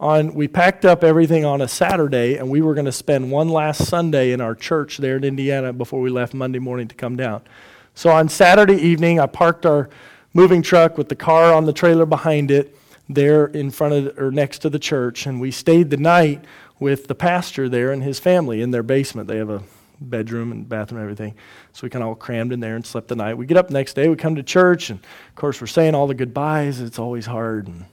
on 0.00 0.34
we 0.34 0.48
packed 0.48 0.84
up 0.84 1.04
everything 1.04 1.44
on 1.44 1.60
a 1.60 1.68
Saturday, 1.68 2.36
and 2.36 2.50
we 2.50 2.60
were 2.60 2.74
going 2.74 2.84
to 2.84 2.92
spend 2.92 3.30
one 3.30 3.48
last 3.48 3.86
Sunday 3.86 4.32
in 4.32 4.40
our 4.40 4.54
church 4.54 4.98
there 4.98 5.16
in 5.16 5.24
Indiana 5.24 5.72
before 5.72 6.00
we 6.00 6.10
left 6.10 6.34
Monday 6.34 6.58
morning 6.58 6.88
to 6.88 6.94
come 6.94 7.16
down. 7.16 7.42
So 7.94 8.10
on 8.10 8.28
Saturday 8.28 8.76
evening, 8.76 9.20
I 9.20 9.26
parked 9.26 9.64
our 9.64 9.88
moving 10.32 10.62
truck 10.62 10.98
with 10.98 11.08
the 11.08 11.14
car 11.16 11.54
on 11.54 11.64
the 11.64 11.72
trailer 11.72 12.06
behind 12.06 12.50
it 12.50 12.76
there 13.08 13.46
in 13.46 13.70
front 13.70 13.94
of 13.94 14.18
or 14.18 14.30
next 14.30 14.60
to 14.60 14.70
the 14.70 14.78
church, 14.78 15.26
and 15.26 15.40
we 15.40 15.50
stayed 15.50 15.90
the 15.90 15.96
night 15.96 16.44
with 16.80 17.06
the 17.06 17.14
pastor 17.14 17.68
there 17.68 17.92
and 17.92 18.02
his 18.02 18.18
family 18.18 18.60
in 18.60 18.72
their 18.72 18.82
basement. 18.82 19.28
They 19.28 19.38
have 19.38 19.50
a 19.50 19.62
bedroom 20.00 20.52
and 20.52 20.68
bathroom 20.68 21.00
and 21.00 21.04
everything. 21.04 21.34
So 21.72 21.84
we 21.84 21.90
kind 21.90 22.02
of 22.02 22.08
all 22.08 22.14
crammed 22.14 22.52
in 22.52 22.60
there 22.60 22.76
and 22.76 22.84
slept 22.84 23.08
the 23.08 23.16
night. 23.16 23.34
We 23.34 23.46
get 23.46 23.56
up 23.56 23.70
next 23.70 23.94
day, 23.94 24.08
we 24.08 24.16
come 24.16 24.36
to 24.36 24.42
church, 24.42 24.90
and 24.90 25.00
of 25.00 25.34
course 25.34 25.60
we're 25.60 25.66
saying 25.66 25.94
all 25.94 26.06
the 26.06 26.14
goodbyes. 26.14 26.80
It's 26.80 26.98
always 26.98 27.26
hard. 27.26 27.68
And, 27.68 27.84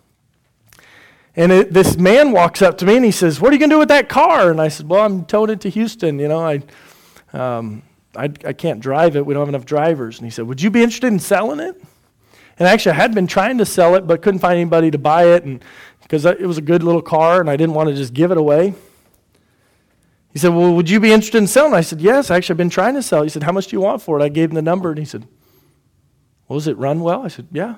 and 1.35 1.51
it, 1.51 1.73
this 1.73 1.97
man 1.97 2.31
walks 2.31 2.61
up 2.61 2.77
to 2.79 2.85
me 2.85 2.95
and 2.95 3.05
he 3.05 3.11
says, 3.11 3.39
"What 3.39 3.51
are 3.51 3.53
you 3.53 3.59
going 3.59 3.69
to 3.69 3.75
do 3.75 3.79
with 3.79 3.89
that 3.89 4.09
car?" 4.09 4.51
And 4.51 4.59
I 4.59 4.67
said, 4.67 4.89
"Well, 4.89 5.05
I'm 5.05 5.25
towing 5.25 5.49
it 5.49 5.61
to 5.61 5.69
Houston. 5.69 6.19
You 6.19 6.27
know, 6.27 6.39
I." 6.39 6.61
Um, 7.33 7.83
I, 8.15 8.25
I 8.45 8.53
can't 8.53 8.81
drive 8.81 9.15
it. 9.15 9.25
We 9.25 9.33
don't 9.33 9.41
have 9.41 9.49
enough 9.49 9.65
drivers. 9.65 10.17
And 10.17 10.25
he 10.25 10.31
said, 10.31 10.45
Would 10.45 10.61
you 10.61 10.69
be 10.69 10.83
interested 10.83 11.07
in 11.07 11.19
selling 11.19 11.59
it? 11.59 11.81
And 12.59 12.67
actually, 12.67 12.91
I 12.91 12.95
had 12.95 13.15
been 13.15 13.27
trying 13.27 13.57
to 13.59 13.65
sell 13.65 13.95
it, 13.95 14.05
but 14.05 14.21
couldn't 14.21 14.41
find 14.41 14.55
anybody 14.55 14.91
to 14.91 14.97
buy 14.97 15.27
it 15.27 15.45
and 15.45 15.63
because 16.01 16.25
it 16.25 16.41
was 16.41 16.57
a 16.57 16.61
good 16.61 16.83
little 16.83 17.01
car 17.01 17.39
and 17.39 17.49
I 17.49 17.55
didn't 17.55 17.73
want 17.73 17.87
to 17.87 17.95
just 17.95 18.13
give 18.13 18.31
it 18.31 18.37
away. 18.37 18.73
He 20.33 20.39
said, 20.39 20.49
Well, 20.49 20.73
would 20.73 20.89
you 20.89 20.99
be 20.99 21.11
interested 21.11 21.37
in 21.37 21.47
selling? 21.47 21.73
I 21.73 21.81
said, 21.81 22.01
Yes, 22.01 22.31
actually, 22.31 22.53
I've 22.53 22.57
been 22.57 22.69
trying 22.69 22.95
to 22.95 23.03
sell. 23.03 23.23
He 23.23 23.29
said, 23.29 23.43
How 23.43 23.51
much 23.51 23.67
do 23.67 23.75
you 23.75 23.81
want 23.81 24.01
for 24.01 24.19
it? 24.19 24.23
I 24.23 24.29
gave 24.29 24.49
him 24.49 24.55
the 24.55 24.61
number 24.61 24.89
and 24.89 24.99
he 24.99 25.05
said, 25.05 25.27
Well, 26.47 26.59
does 26.59 26.67
it 26.67 26.77
run 26.77 27.01
well? 27.01 27.23
I 27.23 27.27
said, 27.27 27.47
Yeah. 27.51 27.75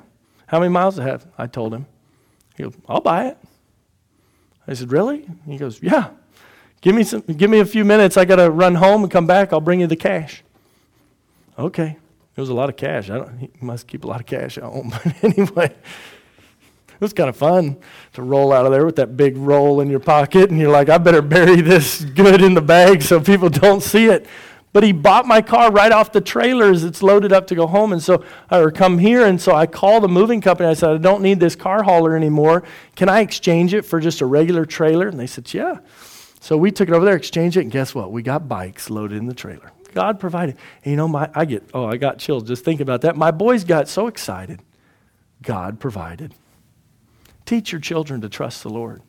How 0.48 0.60
many 0.60 0.70
miles 0.70 0.96
does 0.96 1.06
it 1.06 1.10
have? 1.10 1.28
I 1.38 1.48
told 1.48 1.74
him. 1.74 1.88
He 2.56 2.64
goes, 2.64 2.74
I'll 2.88 3.02
buy 3.02 3.28
it. 3.28 3.38
I 4.68 4.74
said, 4.74 4.92
Really? 4.92 5.28
He 5.46 5.58
goes, 5.58 5.82
Yeah. 5.82 6.10
Give 6.82 6.94
me, 6.94 7.04
some, 7.04 7.22
give 7.22 7.50
me 7.50 7.60
a 7.60 7.66
few 7.66 7.86
minutes. 7.86 8.18
I 8.18 8.26
got 8.26 8.36
to 8.36 8.52
run 8.52 8.76
home 8.76 9.04
and 9.04 9.12
come 9.12 9.26
back. 9.26 9.54
I'll 9.54 9.62
bring 9.62 9.80
you 9.80 9.88
the 9.88 9.96
cash. 9.96 10.44
Okay. 11.58 11.98
It 12.36 12.42
was 12.42 12.50
a 12.50 12.54
lot 12.54 12.68
of 12.68 12.76
cash. 12.76 13.10
I 13.10 13.20
don't, 13.20 13.40
he 13.40 13.50
must 13.62 13.88
keep 13.88 14.04
a 14.04 14.08
lot 14.08 14.20
of 14.20 14.26
cash 14.26 14.58
at 14.58 14.64
home. 14.64 14.94
But 15.04 15.24
anyway, 15.24 15.74
it 16.94 17.02
was 17.02 17.14
kind 17.14 17.30
of 17.30 17.36
fun 17.36 17.78
to 18.14 18.22
roll 18.22 18.52
out 18.52 18.66
of 18.66 18.72
there 18.72 18.86
with 18.86 18.96
that 18.98 19.18
big 19.18 19.38
roll 19.38 19.82
in 19.82 19.90
your 19.90 20.00
pocket. 20.00 20.50
And 20.50 20.60
you're 20.60 20.72
like, 20.72 20.90
I 20.90 20.98
better 20.98 21.22
bury 21.22 21.62
this 21.62 22.04
good 22.04 22.42
in 22.42 22.54
the 22.54 22.62
bag 22.62 23.02
so 23.02 23.20
people 23.20 23.50
don't 23.50 23.82
see 23.82 24.06
it. 24.06 24.26
But 24.74 24.82
he 24.84 24.92
bought 24.92 25.28
my 25.28 25.42
car 25.42 25.72
right 25.72 25.92
off 25.92 26.12
the 26.12 26.22
trailers. 26.22 26.84
It's 26.84 27.04
loaded 27.04 27.32
up 27.32 27.46
to 27.48 27.56
go 27.56 27.68
home. 27.68 27.94
And 27.94 28.02
so 28.02 28.26
I 28.50 28.60
would 28.60 28.76
come 28.76 28.98
here. 28.98 29.26
And 29.26 29.40
so 29.40 29.54
I 29.54 29.68
called 29.68 30.04
the 30.04 30.08
moving 30.08 30.42
company. 30.42 30.68
I 30.68 30.74
said, 30.74 30.90
I 30.90 30.98
don't 30.98 31.22
need 31.22 31.40
this 31.40 31.56
car 31.56 31.84
hauler 31.84 32.16
anymore. 32.16 32.64
Can 32.96 33.08
I 33.08 33.20
exchange 33.20 33.76
it 33.76 33.84
for 33.84 34.00
just 34.00 34.22
a 34.22 34.26
regular 34.26 34.66
trailer? 34.66 35.08
And 35.08 35.20
they 35.20 35.28
said, 35.28 35.54
Yeah. 35.54 35.78
So 36.42 36.58
we 36.58 36.72
took 36.72 36.90
it 36.90 36.94
over 36.94 37.06
there, 37.06 37.16
exchanged 37.16 37.56
it, 37.56 37.62
and 37.62 37.72
guess 37.72 37.96
what? 37.96 38.12
We 38.12 38.22
got 38.22 38.50
bikes 38.50 38.90
loaded 38.90 39.18
in 39.18 39.28
the 39.28 39.34
trailer. 39.34 39.72
God 39.94 40.20
provided. 40.20 40.58
And 40.84 40.92
you 40.92 40.98
know, 40.98 41.08
my 41.08 41.30
I 41.34 41.46
get 41.46 41.70
oh, 41.74 41.86
I 41.86 41.98
got 41.98 42.18
chills 42.18 42.44
just 42.44 42.66
thinking 42.66 42.82
about 42.82 43.02
that. 43.02 43.16
My 43.16 43.32
boys 43.32 43.64
got 43.64 43.88
so 43.88 44.08
excited. 44.08 44.60
God 45.42 45.80
provided. 45.80 46.34
Teach 47.46 47.72
your 47.72 47.82
children 47.82 48.22
to 48.22 48.30
trust 48.30 48.64
the 48.64 48.70
Lord. 48.70 49.02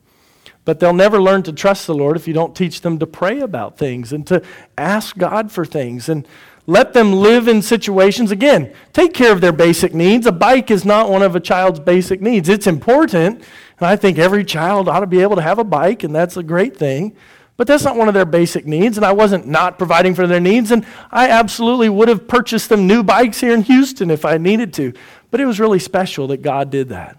But 0.64 0.80
they'll 0.80 0.92
never 0.92 1.20
learn 1.20 1.42
to 1.44 1.52
trust 1.52 1.86
the 1.86 1.94
Lord 1.94 2.16
if 2.16 2.26
you 2.26 2.34
don't 2.34 2.56
teach 2.56 2.80
them 2.80 2.98
to 2.98 3.06
pray 3.06 3.40
about 3.40 3.76
things 3.76 4.12
and 4.12 4.26
to 4.26 4.42
ask 4.78 5.16
God 5.16 5.52
for 5.52 5.64
things 5.64 6.08
and 6.08 6.26
let 6.66 6.94
them 6.94 7.12
live 7.12 7.46
in 7.48 7.60
situations. 7.60 8.30
Again, 8.30 8.72
take 8.94 9.12
care 9.12 9.32
of 9.32 9.42
their 9.42 9.52
basic 9.52 9.92
needs. 9.92 10.26
A 10.26 10.32
bike 10.32 10.70
is 10.70 10.84
not 10.84 11.10
one 11.10 11.22
of 11.22 11.36
a 11.36 11.40
child's 11.40 11.80
basic 11.80 12.22
needs. 12.22 12.48
It's 12.48 12.66
important, 12.66 13.44
and 13.78 13.86
I 13.86 13.96
think 13.96 14.18
every 14.18 14.44
child 14.44 14.88
ought 14.88 15.00
to 15.00 15.06
be 15.06 15.20
able 15.20 15.36
to 15.36 15.42
have 15.42 15.58
a 15.58 15.64
bike, 15.64 16.02
and 16.02 16.14
that's 16.14 16.38
a 16.38 16.42
great 16.42 16.74
thing. 16.76 17.14
But 17.56 17.66
that's 17.66 17.84
not 17.84 17.96
one 17.96 18.08
of 18.08 18.14
their 18.14 18.24
basic 18.24 18.66
needs, 18.66 18.96
and 18.96 19.04
I 19.04 19.12
wasn't 19.12 19.46
not 19.46 19.78
providing 19.78 20.14
for 20.14 20.26
their 20.26 20.40
needs, 20.40 20.70
and 20.70 20.86
I 21.12 21.28
absolutely 21.28 21.88
would 21.88 22.08
have 22.08 22.26
purchased 22.26 22.70
them 22.70 22.86
new 22.86 23.02
bikes 23.02 23.40
here 23.40 23.52
in 23.52 23.62
Houston 23.62 24.10
if 24.10 24.24
I 24.24 24.38
needed 24.38 24.72
to. 24.74 24.92
But 25.30 25.40
it 25.40 25.46
was 25.46 25.60
really 25.60 25.78
special 25.78 26.26
that 26.28 26.42
God 26.42 26.70
did 26.70 26.88
that. 26.88 27.18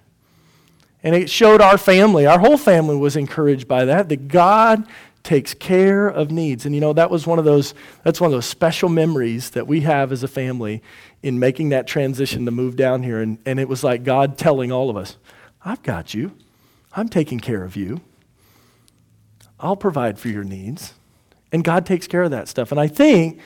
And 1.06 1.14
it 1.16 1.30
showed 1.30 1.62
our 1.62 1.78
family, 1.78 2.26
our 2.26 2.39
whole 2.39 2.58
family 2.58 2.95
was 2.95 3.16
encouraged 3.16 3.68
by 3.68 3.86
that, 3.86 4.10
that 4.10 4.28
God 4.28 4.88
takes 5.22 5.53
care 5.53 6.08
of 6.08 6.32
needs. 6.32 6.66
And 6.66 6.74
you 6.74 6.82
know, 6.82 6.93
that 6.93 7.12
was 7.12 7.28
one 7.28 7.38
of 7.38 7.45
those, 7.45 7.76
that's 8.03 8.20
one 8.20 8.28
of 8.28 8.32
those 8.32 8.47
special 8.47 8.89
memories 8.89 9.51
that 9.51 9.68
we 9.68 9.82
have 9.82 10.12
as 10.12 10.24
a 10.24 10.28
family 10.28 10.82
in 11.22 11.38
making 11.38 11.70
that 11.70 11.86
transition 11.86 12.45
to 12.45 12.51
move 12.51 12.76
down 12.76 13.03
here. 13.03 13.22
And, 13.22 13.38
and 13.45 13.60
it 13.60 13.70
was 13.70 13.84
like 13.84 14.03
God 14.03 14.36
telling 14.36 14.72
all 14.72 14.89
of 14.89 14.97
us, 14.97 15.18
I've 15.64 15.84
got 15.84 16.16
you. 16.16 16.32
I'm 16.93 17.08
taking 17.08 17.39
care 17.39 17.64
of 17.64 17.76
you. 17.76 18.01
I'll 19.60 19.76
provide 19.76 20.18
for 20.18 20.30
your 20.30 20.43
needs. 20.43 20.95
And 21.51 21.64
God 21.64 21.86
takes 21.86 22.08
care 22.08 22.24
of 22.24 22.32
that 22.32 22.47
stuff. 22.47 22.72
And 22.72 22.80
I 22.80 22.88
think 22.88 23.39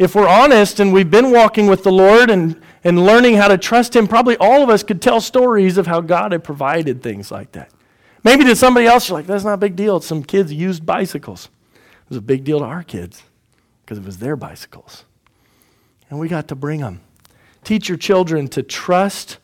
if 0.00 0.14
we're 0.14 0.26
honest 0.26 0.80
and 0.80 0.94
we've 0.94 1.10
been 1.10 1.30
walking 1.30 1.66
with 1.66 1.82
the 1.82 1.92
Lord 1.92 2.30
and, 2.30 2.58
and 2.82 3.04
learning 3.04 3.34
how 3.34 3.48
to 3.48 3.58
trust 3.58 3.94
Him, 3.94 4.08
probably 4.08 4.34
all 4.38 4.62
of 4.62 4.70
us 4.70 4.82
could 4.82 5.02
tell 5.02 5.20
stories 5.20 5.76
of 5.76 5.86
how 5.86 6.00
God 6.00 6.32
had 6.32 6.42
provided 6.42 7.02
things 7.02 7.30
like 7.30 7.52
that. 7.52 7.70
Maybe 8.24 8.44
to 8.44 8.56
somebody 8.56 8.86
else, 8.86 9.10
you're 9.10 9.18
like, 9.18 9.26
that's 9.26 9.44
not 9.44 9.52
a 9.52 9.58
big 9.58 9.76
deal. 9.76 10.00
Some 10.00 10.22
kids 10.22 10.54
used 10.54 10.86
bicycles. 10.86 11.50
It 11.74 12.08
was 12.08 12.16
a 12.16 12.22
big 12.22 12.44
deal 12.44 12.60
to 12.60 12.64
our 12.64 12.82
kids 12.82 13.22
because 13.84 13.98
it 13.98 14.04
was 14.04 14.16
their 14.16 14.36
bicycles. 14.36 15.04
And 16.08 16.18
we 16.18 16.28
got 16.28 16.48
to 16.48 16.54
bring 16.54 16.80
them. 16.80 17.02
Teach 17.62 17.90
your 17.90 17.98
children 17.98 18.48
to 18.48 18.62
trust 18.62 19.36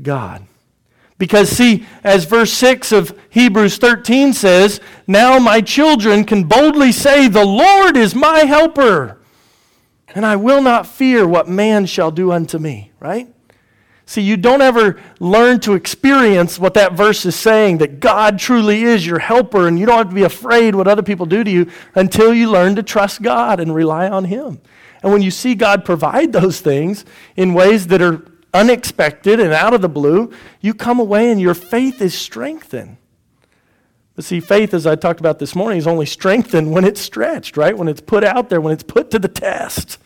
God. 0.00 0.46
Because, 1.18 1.48
see, 1.48 1.86
as 2.04 2.26
verse 2.26 2.52
6 2.52 2.92
of 2.92 3.18
Hebrews 3.30 3.78
13 3.78 4.34
says, 4.34 4.80
now 5.06 5.38
my 5.38 5.62
children 5.62 6.24
can 6.24 6.44
boldly 6.44 6.92
say, 6.92 7.28
The 7.28 7.44
Lord 7.44 7.96
is 7.96 8.14
my 8.14 8.40
helper, 8.40 9.18
and 10.14 10.26
I 10.26 10.36
will 10.36 10.60
not 10.60 10.86
fear 10.86 11.26
what 11.26 11.48
man 11.48 11.86
shall 11.86 12.10
do 12.10 12.32
unto 12.32 12.58
me, 12.58 12.90
right? 13.00 13.28
See, 14.08 14.22
you 14.22 14.36
don't 14.36 14.62
ever 14.62 15.00
learn 15.18 15.58
to 15.60 15.72
experience 15.72 16.60
what 16.60 16.74
that 16.74 16.92
verse 16.92 17.26
is 17.26 17.34
saying 17.34 17.78
that 17.78 17.98
God 17.98 18.38
truly 18.38 18.84
is 18.84 19.04
your 19.04 19.18
helper, 19.18 19.66
and 19.66 19.78
you 19.78 19.86
don't 19.86 19.96
have 19.96 20.10
to 20.10 20.14
be 20.14 20.22
afraid 20.22 20.74
what 20.74 20.86
other 20.86 21.02
people 21.02 21.26
do 21.26 21.42
to 21.42 21.50
you 21.50 21.70
until 21.94 22.32
you 22.32 22.50
learn 22.50 22.76
to 22.76 22.82
trust 22.82 23.22
God 23.22 23.58
and 23.58 23.74
rely 23.74 24.08
on 24.08 24.26
Him. 24.26 24.60
And 25.02 25.12
when 25.12 25.22
you 25.22 25.32
see 25.32 25.54
God 25.54 25.84
provide 25.84 26.32
those 26.32 26.60
things 26.60 27.04
in 27.36 27.52
ways 27.54 27.88
that 27.88 28.00
are 28.00 28.24
unexpected 28.54 29.40
and 29.40 29.52
out 29.52 29.74
of 29.74 29.82
the 29.82 29.88
blue, 29.88 30.32
you 30.60 30.74
come 30.74 30.98
away 30.98 31.30
and 31.30 31.40
your 31.40 31.54
faith 31.54 32.00
is 32.00 32.14
strengthened. 32.14 32.96
But 34.14 34.24
see, 34.24 34.40
faith, 34.40 34.72
as 34.72 34.86
I 34.86 34.96
talked 34.96 35.20
about 35.20 35.38
this 35.38 35.54
morning, 35.54 35.78
is 35.78 35.86
only 35.86 36.06
strengthened 36.06 36.72
when 36.72 36.84
it's 36.84 37.00
stretched, 37.00 37.56
right? 37.56 37.76
When 37.76 37.86
it's 37.86 38.00
put 38.00 38.24
out 38.24 38.48
there, 38.48 38.62
when 38.62 38.72
it's 38.72 38.82
put 38.82 39.10
to 39.10 39.18
the 39.18 39.28
test. 39.28 39.98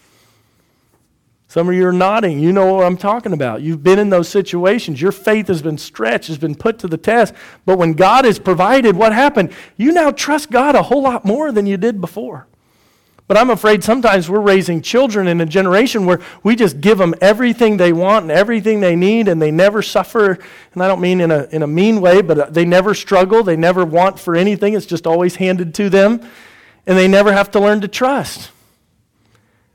Some 1.47 1.68
of 1.68 1.74
you 1.74 1.86
are 1.86 1.93
nodding. 1.93 2.38
You 2.38 2.53
know 2.53 2.74
what 2.74 2.84
I'm 2.84 2.97
talking 2.97 3.32
about. 3.32 3.62
You've 3.62 3.82
been 3.82 3.99
in 3.99 4.11
those 4.11 4.28
situations. 4.28 5.01
Your 5.01 5.11
faith 5.11 5.49
has 5.49 5.62
been 5.62 5.78
stretched, 5.78 6.28
has 6.28 6.38
been 6.38 6.55
put 6.55 6.78
to 6.80 6.88
the 6.88 6.97
test. 6.97 7.34
But 7.64 7.76
when 7.76 7.95
God 7.95 8.24
has 8.24 8.38
provided, 8.38 8.97
what 8.97 9.12
happened? 9.12 9.53
You 9.76 9.91
now 9.93 10.12
trust 10.12 10.51
God 10.51 10.76
a 10.76 10.82
whole 10.82 11.03
lot 11.03 11.24
more 11.24 11.51
than 11.51 11.66
you 11.66 11.76
did 11.76 12.01
before. 12.01 12.47
But 13.30 13.36
I'm 13.36 13.50
afraid 13.50 13.84
sometimes 13.84 14.28
we're 14.28 14.40
raising 14.40 14.82
children 14.82 15.28
in 15.28 15.40
a 15.40 15.46
generation 15.46 16.04
where 16.04 16.18
we 16.42 16.56
just 16.56 16.80
give 16.80 16.98
them 16.98 17.14
everything 17.20 17.76
they 17.76 17.92
want 17.92 18.24
and 18.24 18.32
everything 18.32 18.80
they 18.80 18.96
need, 18.96 19.28
and 19.28 19.40
they 19.40 19.52
never 19.52 19.82
suffer. 19.82 20.36
And 20.72 20.82
I 20.82 20.88
don't 20.88 21.00
mean 21.00 21.20
in 21.20 21.30
a, 21.30 21.44
in 21.52 21.62
a 21.62 21.66
mean 21.68 22.00
way, 22.00 22.22
but 22.22 22.38
uh, 22.40 22.46
they 22.50 22.64
never 22.64 22.92
struggle. 22.92 23.44
They 23.44 23.54
never 23.54 23.84
want 23.84 24.18
for 24.18 24.34
anything. 24.34 24.74
It's 24.74 24.84
just 24.84 25.06
always 25.06 25.36
handed 25.36 25.74
to 25.76 25.88
them. 25.88 26.28
and 26.88 26.98
they 26.98 27.06
never 27.06 27.32
have 27.32 27.52
to 27.52 27.60
learn 27.60 27.82
to 27.82 27.86
trust. 27.86 28.50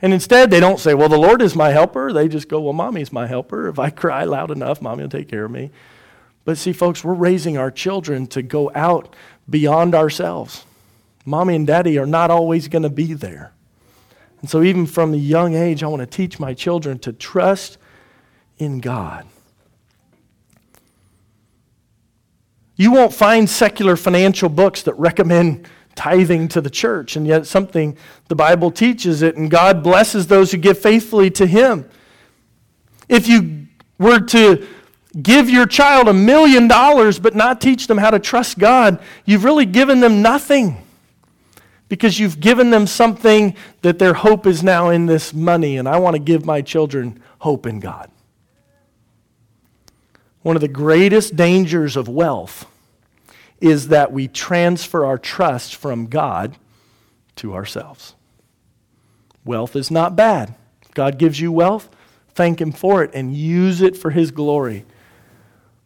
And 0.01 0.13
instead, 0.13 0.51
they 0.51 0.59
don't 0.59 0.77
say, 0.77 0.93
Well, 0.93 1.07
the 1.07 1.17
Lord 1.17 1.41
is 1.41 1.55
my 1.55 1.69
helper. 1.69 2.11
They 2.11 2.27
just 2.27 2.49
go, 2.49 2.59
Well, 2.59 2.73
mommy's 2.73 3.13
my 3.13 3.25
helper. 3.25 3.69
If 3.69 3.79
I 3.79 3.89
cry 3.89 4.25
loud 4.25 4.51
enough, 4.51 4.81
mommy 4.81 5.03
will 5.03 5.09
take 5.09 5.29
care 5.29 5.45
of 5.45 5.51
me. 5.51 5.71
But 6.43 6.57
see, 6.57 6.73
folks, 6.73 7.05
we're 7.05 7.13
raising 7.13 7.57
our 7.57 7.71
children 7.71 8.27
to 8.27 8.41
go 8.41 8.69
out 8.75 9.15
beyond 9.49 9.95
ourselves. 9.95 10.65
Mommy 11.25 11.55
and 11.55 11.65
daddy 11.65 11.97
are 11.97 12.05
not 12.05 12.29
always 12.29 12.67
going 12.67 12.83
to 12.83 12.89
be 12.89 13.13
there. 13.13 13.51
And 14.41 14.49
so, 14.49 14.61
even 14.61 14.85
from 14.85 15.13
a 15.13 15.17
young 15.17 15.55
age, 15.55 15.81
I 15.81 15.87
want 15.87 16.01
to 16.01 16.05
teach 16.05 16.39
my 16.39 16.53
children 16.53 16.99
to 16.99 17.11
trust 17.11 17.79
in 18.59 18.79
God. 18.79 19.25
You 22.75 22.91
won't 22.91 23.13
find 23.13 23.49
secular 23.49 23.95
financial 23.95 24.49
books 24.49 24.83
that 24.83 24.93
recommend 24.95 25.67
tithing 25.95 26.49
to 26.49 26.61
the 26.61 26.69
church, 26.69 27.15
and 27.15 27.25
yet 27.25 27.47
something 27.47 27.97
the 28.27 28.35
Bible 28.35 28.69
teaches 28.69 29.21
it, 29.21 29.35
and 29.35 29.49
God 29.49 29.81
blesses 29.81 30.27
those 30.27 30.51
who 30.51 30.57
give 30.57 30.77
faithfully 30.77 31.31
to 31.31 31.47
Him. 31.47 31.89
If 33.09 33.27
you 33.27 33.67
were 33.97 34.19
to 34.19 34.67
give 35.21 35.49
your 35.49 35.65
child 35.65 36.07
a 36.09 36.13
million 36.13 36.67
dollars 36.67 37.17
but 37.17 37.33
not 37.33 37.61
teach 37.61 37.87
them 37.87 37.97
how 37.97 38.11
to 38.11 38.19
trust 38.19 38.59
God, 38.59 39.01
you've 39.23 39.45
really 39.45 39.65
given 39.65 40.01
them 40.01 40.21
nothing 40.21 40.84
because 41.95 42.19
you've 42.19 42.41
given 42.41 42.71
them 42.71 42.87
something 42.87 43.55
that 43.81 43.99
their 43.99 44.13
hope 44.13 44.45
is 44.45 44.61
now 44.61 44.89
in 44.89 45.05
this 45.05 45.33
money, 45.33 45.77
and 45.77 45.87
I 45.87 45.97
want 45.97 46.15
to 46.15 46.19
give 46.19 46.45
my 46.45 46.61
children 46.61 47.21
hope 47.39 47.65
in 47.65 47.79
God. 47.79 48.11
One 50.41 50.57
of 50.57 50.61
the 50.61 50.67
greatest 50.67 51.37
dangers 51.37 51.95
of 51.95 52.09
wealth 52.09 52.65
is 53.61 53.87
that 53.87 54.11
we 54.11 54.27
transfer 54.27 55.05
our 55.05 55.17
trust 55.17 55.73
from 55.73 56.07
God 56.07 56.57
to 57.37 57.53
ourselves. 57.53 58.13
Wealth 59.45 59.77
is 59.77 59.89
not 59.89 60.17
bad. 60.17 60.53
God 60.95 61.17
gives 61.17 61.39
you 61.39 61.49
wealth, 61.49 61.87
thank 62.33 62.59
Him 62.59 62.73
for 62.73 63.05
it 63.05 63.11
and 63.13 63.33
use 63.33 63.81
it 63.81 63.95
for 63.95 64.11
His 64.11 64.31
glory. 64.31 64.83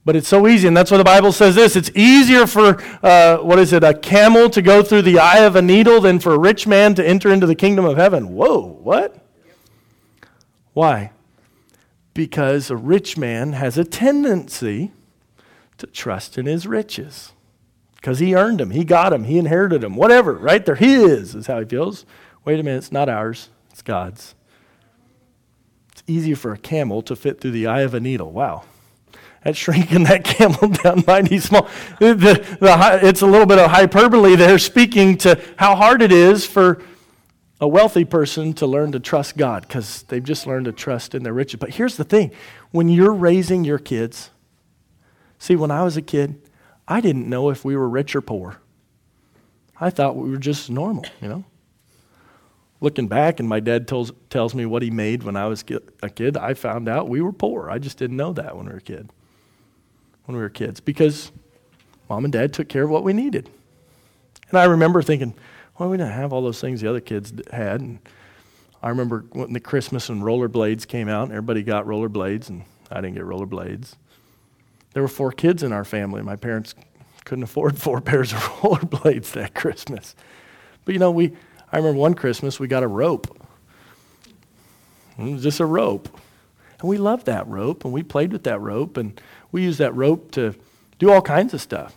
But 0.09 0.15
it's 0.15 0.27
so 0.27 0.47
easy, 0.47 0.67
and 0.67 0.75
that's 0.75 0.89
why 0.89 0.97
the 0.97 1.03
Bible 1.03 1.31
says 1.31 1.53
this 1.53 1.75
it's 1.75 1.91
easier 1.93 2.47
for, 2.47 2.81
uh, 3.05 3.37
what 3.43 3.59
is 3.59 3.73
it, 3.73 3.83
a 3.83 3.93
camel 3.93 4.49
to 4.49 4.59
go 4.59 4.81
through 4.81 5.03
the 5.03 5.19
eye 5.19 5.41
of 5.41 5.55
a 5.55 5.61
needle 5.61 6.01
than 6.01 6.17
for 6.17 6.33
a 6.33 6.39
rich 6.39 6.65
man 6.65 6.95
to 6.95 7.07
enter 7.07 7.31
into 7.31 7.45
the 7.45 7.53
kingdom 7.53 7.85
of 7.85 7.95
heaven. 7.95 8.29
Whoa, 8.29 8.59
what? 8.81 9.23
Why? 10.73 11.11
Because 12.15 12.71
a 12.71 12.75
rich 12.75 13.19
man 13.19 13.53
has 13.53 13.77
a 13.77 13.83
tendency 13.83 14.93
to 15.77 15.85
trust 15.85 16.39
in 16.39 16.47
his 16.47 16.65
riches 16.65 17.33
because 17.97 18.17
he 18.17 18.33
earned 18.33 18.59
them, 18.59 18.71
he 18.71 18.83
got 18.83 19.11
them, 19.11 19.25
he 19.25 19.37
inherited 19.37 19.81
them, 19.81 19.95
whatever, 19.95 20.33
right? 20.33 20.65
They're 20.65 20.73
his, 20.73 21.35
is 21.35 21.45
how 21.45 21.59
he 21.59 21.65
feels. 21.65 22.03
Wait 22.45 22.59
a 22.59 22.63
minute, 22.63 22.79
it's 22.79 22.91
not 22.91 23.09
ours, 23.09 23.49
it's 23.69 23.83
God's. 23.83 24.33
It's 25.91 26.01
easier 26.07 26.35
for 26.35 26.51
a 26.51 26.57
camel 26.57 27.03
to 27.03 27.15
fit 27.15 27.39
through 27.39 27.51
the 27.51 27.67
eye 27.67 27.81
of 27.81 27.93
a 27.93 27.99
needle. 27.99 28.31
Wow. 28.31 28.63
That's 29.43 29.57
shrinking 29.57 30.03
that 30.03 30.23
camel 30.25 30.69
down 30.69 31.03
mighty 31.07 31.39
small. 31.39 31.67
The, 31.99 32.13
the, 32.13 32.99
it's 33.03 33.21
a 33.21 33.25
little 33.25 33.45
bit 33.45 33.59
of 33.59 33.71
hyperbole 33.71 34.35
there, 34.35 34.59
speaking 34.59 35.17
to 35.19 35.41
how 35.57 35.75
hard 35.75 36.01
it 36.01 36.11
is 36.11 36.45
for 36.45 36.81
a 37.61 37.67
wealthy 37.67 38.05
person 38.05 38.53
to 38.53 38.67
learn 38.67 38.91
to 38.93 38.99
trust 38.99 39.37
God 39.37 39.67
because 39.67 40.03
they've 40.03 40.23
just 40.23 40.47
learned 40.47 40.65
to 40.65 40.71
trust 40.71 41.13
in 41.13 41.23
their 41.23 41.33
riches. 41.33 41.59
But 41.59 41.71
here's 41.71 41.97
the 41.97 42.03
thing 42.03 42.31
when 42.71 42.89
you're 42.89 43.13
raising 43.13 43.63
your 43.63 43.79
kids, 43.79 44.29
see, 45.37 45.55
when 45.55 45.71
I 45.71 45.83
was 45.83 45.97
a 45.97 46.01
kid, 46.01 46.41
I 46.87 47.01
didn't 47.01 47.29
know 47.29 47.49
if 47.49 47.65
we 47.65 47.75
were 47.75 47.89
rich 47.89 48.15
or 48.15 48.21
poor. 48.21 48.57
I 49.79 49.89
thought 49.89 50.15
we 50.15 50.29
were 50.29 50.37
just 50.37 50.69
normal, 50.69 51.05
you 51.21 51.29
know. 51.29 51.45
Looking 52.81 53.07
back, 53.07 53.41
and 53.41 53.49
my 53.49 53.59
dad 53.59 53.89
tells, 53.89 54.11
tells 54.29 54.55
me 54.55 54.65
what 54.65 54.81
he 54.81 54.89
made 54.89 55.23
when 55.23 55.35
I 55.35 55.47
was 55.47 55.65
a 56.01 56.09
kid, 56.09 56.37
I 56.37 56.53
found 56.53 56.87
out 56.87 57.09
we 57.09 57.19
were 57.19 57.33
poor. 57.33 57.69
I 57.69 57.77
just 57.77 57.97
didn't 57.97 58.15
know 58.15 58.31
that 58.33 58.55
when 58.55 58.67
we 58.67 58.71
were 58.71 58.77
a 58.77 58.81
kid, 58.81 59.09
when 60.29 60.35
we 60.35 60.43
were 60.43 60.49
kids, 60.49 60.79
because 60.79 61.31
mom 62.07 62.23
and 62.23 62.31
dad 62.31 62.53
took 62.53 62.69
care 62.69 62.83
of 62.83 62.91
what 62.91 63.03
we 63.03 63.13
needed. 63.13 63.49
And 64.49 64.59
I 64.59 64.65
remember 64.65 65.01
thinking, 65.01 65.33
well, 65.79 65.89
we 65.89 65.97
didn't 65.97 66.13
have 66.13 66.31
all 66.31 66.43
those 66.43 66.61
things 66.61 66.81
the 66.81 66.87
other 66.87 66.99
kids 66.99 67.33
had. 67.51 67.81
And 67.81 67.97
I 68.83 68.89
remember 68.89 69.25
when 69.31 69.53
the 69.53 69.59
Christmas 69.59 70.07
and 70.07 70.21
rollerblades 70.21 70.87
came 70.87 71.09
out, 71.09 71.23
and 71.23 71.31
everybody 71.31 71.63
got 71.63 71.87
rollerblades, 71.87 72.47
and 72.47 72.63
I 72.91 73.01
didn't 73.01 73.15
get 73.15 73.23
rollerblades. 73.23 73.95
There 74.93 75.01
were 75.01 75.09
four 75.09 75.31
kids 75.31 75.63
in 75.63 75.73
our 75.73 75.83
family. 75.83 76.21
My 76.21 76.35
parents 76.35 76.75
couldn't 77.25 77.43
afford 77.43 77.79
four 77.81 77.99
pairs 77.99 78.31
of 78.31 78.37
rollerblades 78.61 79.31
that 79.31 79.55
Christmas. 79.55 80.15
But 80.85 80.93
you 80.93 80.99
know, 80.99 81.09
we 81.09 81.33
I 81.71 81.77
remember 81.77 81.99
one 81.99 82.13
Christmas 82.13 82.59
we 82.59 82.67
got 82.67 82.83
a 82.83 82.87
rope. 82.87 83.35
It 85.17 85.23
was 85.23 85.41
just 85.41 85.59
a 85.59 85.65
rope. 85.65 86.07
And 86.79 86.89
we 86.89 86.97
loved 86.97 87.25
that 87.25 87.47
rope 87.47 87.83
and 87.83 87.93
we 87.93 88.03
played 88.03 88.31
with 88.31 88.43
that 88.43 88.59
rope 88.59 88.97
and 88.97 89.19
we 89.51 89.63
used 89.63 89.79
that 89.79 89.93
rope 89.95 90.31
to 90.31 90.55
do 90.97 91.11
all 91.11 91.21
kinds 91.21 91.53
of 91.53 91.61
stuff. 91.61 91.95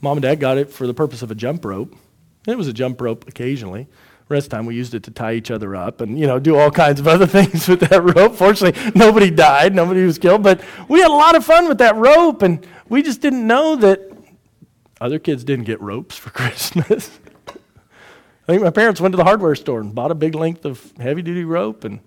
Mom 0.00 0.16
and 0.16 0.22
dad 0.22 0.40
got 0.40 0.58
it 0.58 0.70
for 0.70 0.86
the 0.86 0.94
purpose 0.94 1.22
of 1.22 1.30
a 1.30 1.34
jump 1.34 1.64
rope. 1.64 1.94
It 2.46 2.58
was 2.58 2.66
a 2.66 2.72
jump 2.72 3.00
rope 3.00 3.28
occasionally. 3.28 3.86
Rest 4.28 4.50
time 4.50 4.66
we 4.66 4.74
used 4.74 4.94
it 4.94 5.02
to 5.04 5.10
tie 5.10 5.34
each 5.34 5.50
other 5.50 5.76
up 5.76 6.00
and 6.00 6.18
you 6.18 6.26
know 6.26 6.38
do 6.38 6.56
all 6.56 6.70
kinds 6.70 6.98
of 6.98 7.06
other 7.06 7.26
things 7.38 7.68
with 7.68 7.80
that 7.80 8.02
rope. 8.02 8.34
Fortunately 8.34 8.92
nobody 8.94 9.30
died. 9.30 9.74
Nobody 9.74 10.04
was 10.04 10.18
killed. 10.18 10.42
But 10.42 10.60
we 10.88 11.00
had 11.00 11.10
a 11.10 11.14
lot 11.14 11.36
of 11.36 11.44
fun 11.44 11.68
with 11.68 11.78
that 11.78 11.94
rope 11.94 12.42
and 12.42 12.66
we 12.88 13.02
just 13.02 13.20
didn't 13.20 13.46
know 13.46 13.76
that 13.76 14.00
other 15.00 15.18
kids 15.18 15.44
didn't 15.44 15.64
get 15.64 15.80
ropes 15.80 16.16
for 16.16 16.30
christmas. 16.38 17.20
I 17.48 18.46
think 18.46 18.62
my 18.62 18.70
parents 18.70 19.00
went 19.00 19.12
to 19.12 19.16
the 19.16 19.24
hardware 19.24 19.54
store 19.54 19.80
and 19.80 19.94
bought 19.94 20.10
a 20.10 20.16
big 20.16 20.34
length 20.34 20.64
of 20.64 20.92
heavy 20.98 21.22
duty 21.22 21.44
rope 21.44 21.84
and 21.84 22.00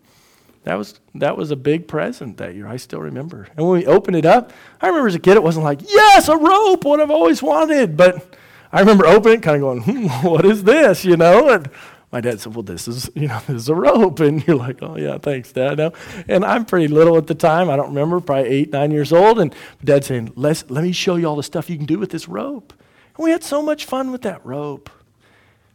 that 0.65 0.75
was 0.75 0.99
that 1.15 1.37
was 1.37 1.49
a 1.49 1.55
big 1.55 1.87
present 1.87 2.37
that 2.37 2.53
year 2.53 2.67
i 2.67 2.75
still 2.75 2.99
remember 3.01 3.47
and 3.55 3.65
when 3.65 3.79
we 3.79 3.85
opened 3.87 4.15
it 4.15 4.25
up 4.25 4.51
i 4.81 4.87
remember 4.87 5.07
as 5.07 5.15
a 5.15 5.19
kid 5.19 5.37
it 5.37 5.43
wasn't 5.43 5.63
like 5.63 5.81
yes 5.89 6.27
a 6.27 6.37
rope 6.37 6.83
what 6.83 6.99
i've 6.99 7.09
always 7.09 7.41
wanted 7.41 7.97
but 7.97 8.35
I 8.75 8.81
remember 8.81 9.05
opening 9.05 9.37
it, 9.37 9.41
kind 9.41 9.55
of 9.55 9.61
going, 9.61 9.81
hmm, 9.83 10.07
what 10.27 10.43
is 10.43 10.65
this, 10.65 11.05
you 11.05 11.15
know? 11.15 11.49
And 11.49 11.69
my 12.11 12.19
dad 12.19 12.41
said, 12.41 12.55
"Well, 12.55 12.63
this 12.63 12.87
is 12.87 13.09
you 13.15 13.27
know 13.27 13.39
this 13.47 13.63
is 13.63 13.69
a 13.69 13.75
rope," 13.75 14.19
and 14.19 14.45
you're 14.45 14.57
like, 14.57 14.81
"Oh 14.81 14.97
yeah, 14.97 15.17
thanks, 15.17 15.51
Dad." 15.51 15.77
No, 15.77 15.93
and 16.27 16.43
I'm 16.43 16.65
pretty 16.65 16.87
little 16.89 17.17
at 17.17 17.27
the 17.27 17.35
time. 17.35 17.69
I 17.69 17.77
don't 17.77 17.89
remember, 17.89 18.19
probably 18.19 18.49
eight, 18.49 18.71
nine 18.71 18.91
years 18.91 19.13
old, 19.13 19.39
and 19.39 19.55
Dad 19.83 20.03
saying, 20.03 20.33
"Let 20.35 20.69
let 20.69 20.83
me 20.83 20.91
show 20.91 21.15
you 21.15 21.25
all 21.25 21.35
the 21.35 21.43
stuff 21.43 21.69
you 21.69 21.77
can 21.77 21.85
do 21.85 21.99
with 21.99 22.11
this 22.11 22.27
rope." 22.27 22.73
And 23.17 23.23
we 23.23 23.31
had 23.31 23.43
so 23.43 23.61
much 23.61 23.85
fun 23.85 24.11
with 24.11 24.23
that 24.23 24.45
rope, 24.45 24.89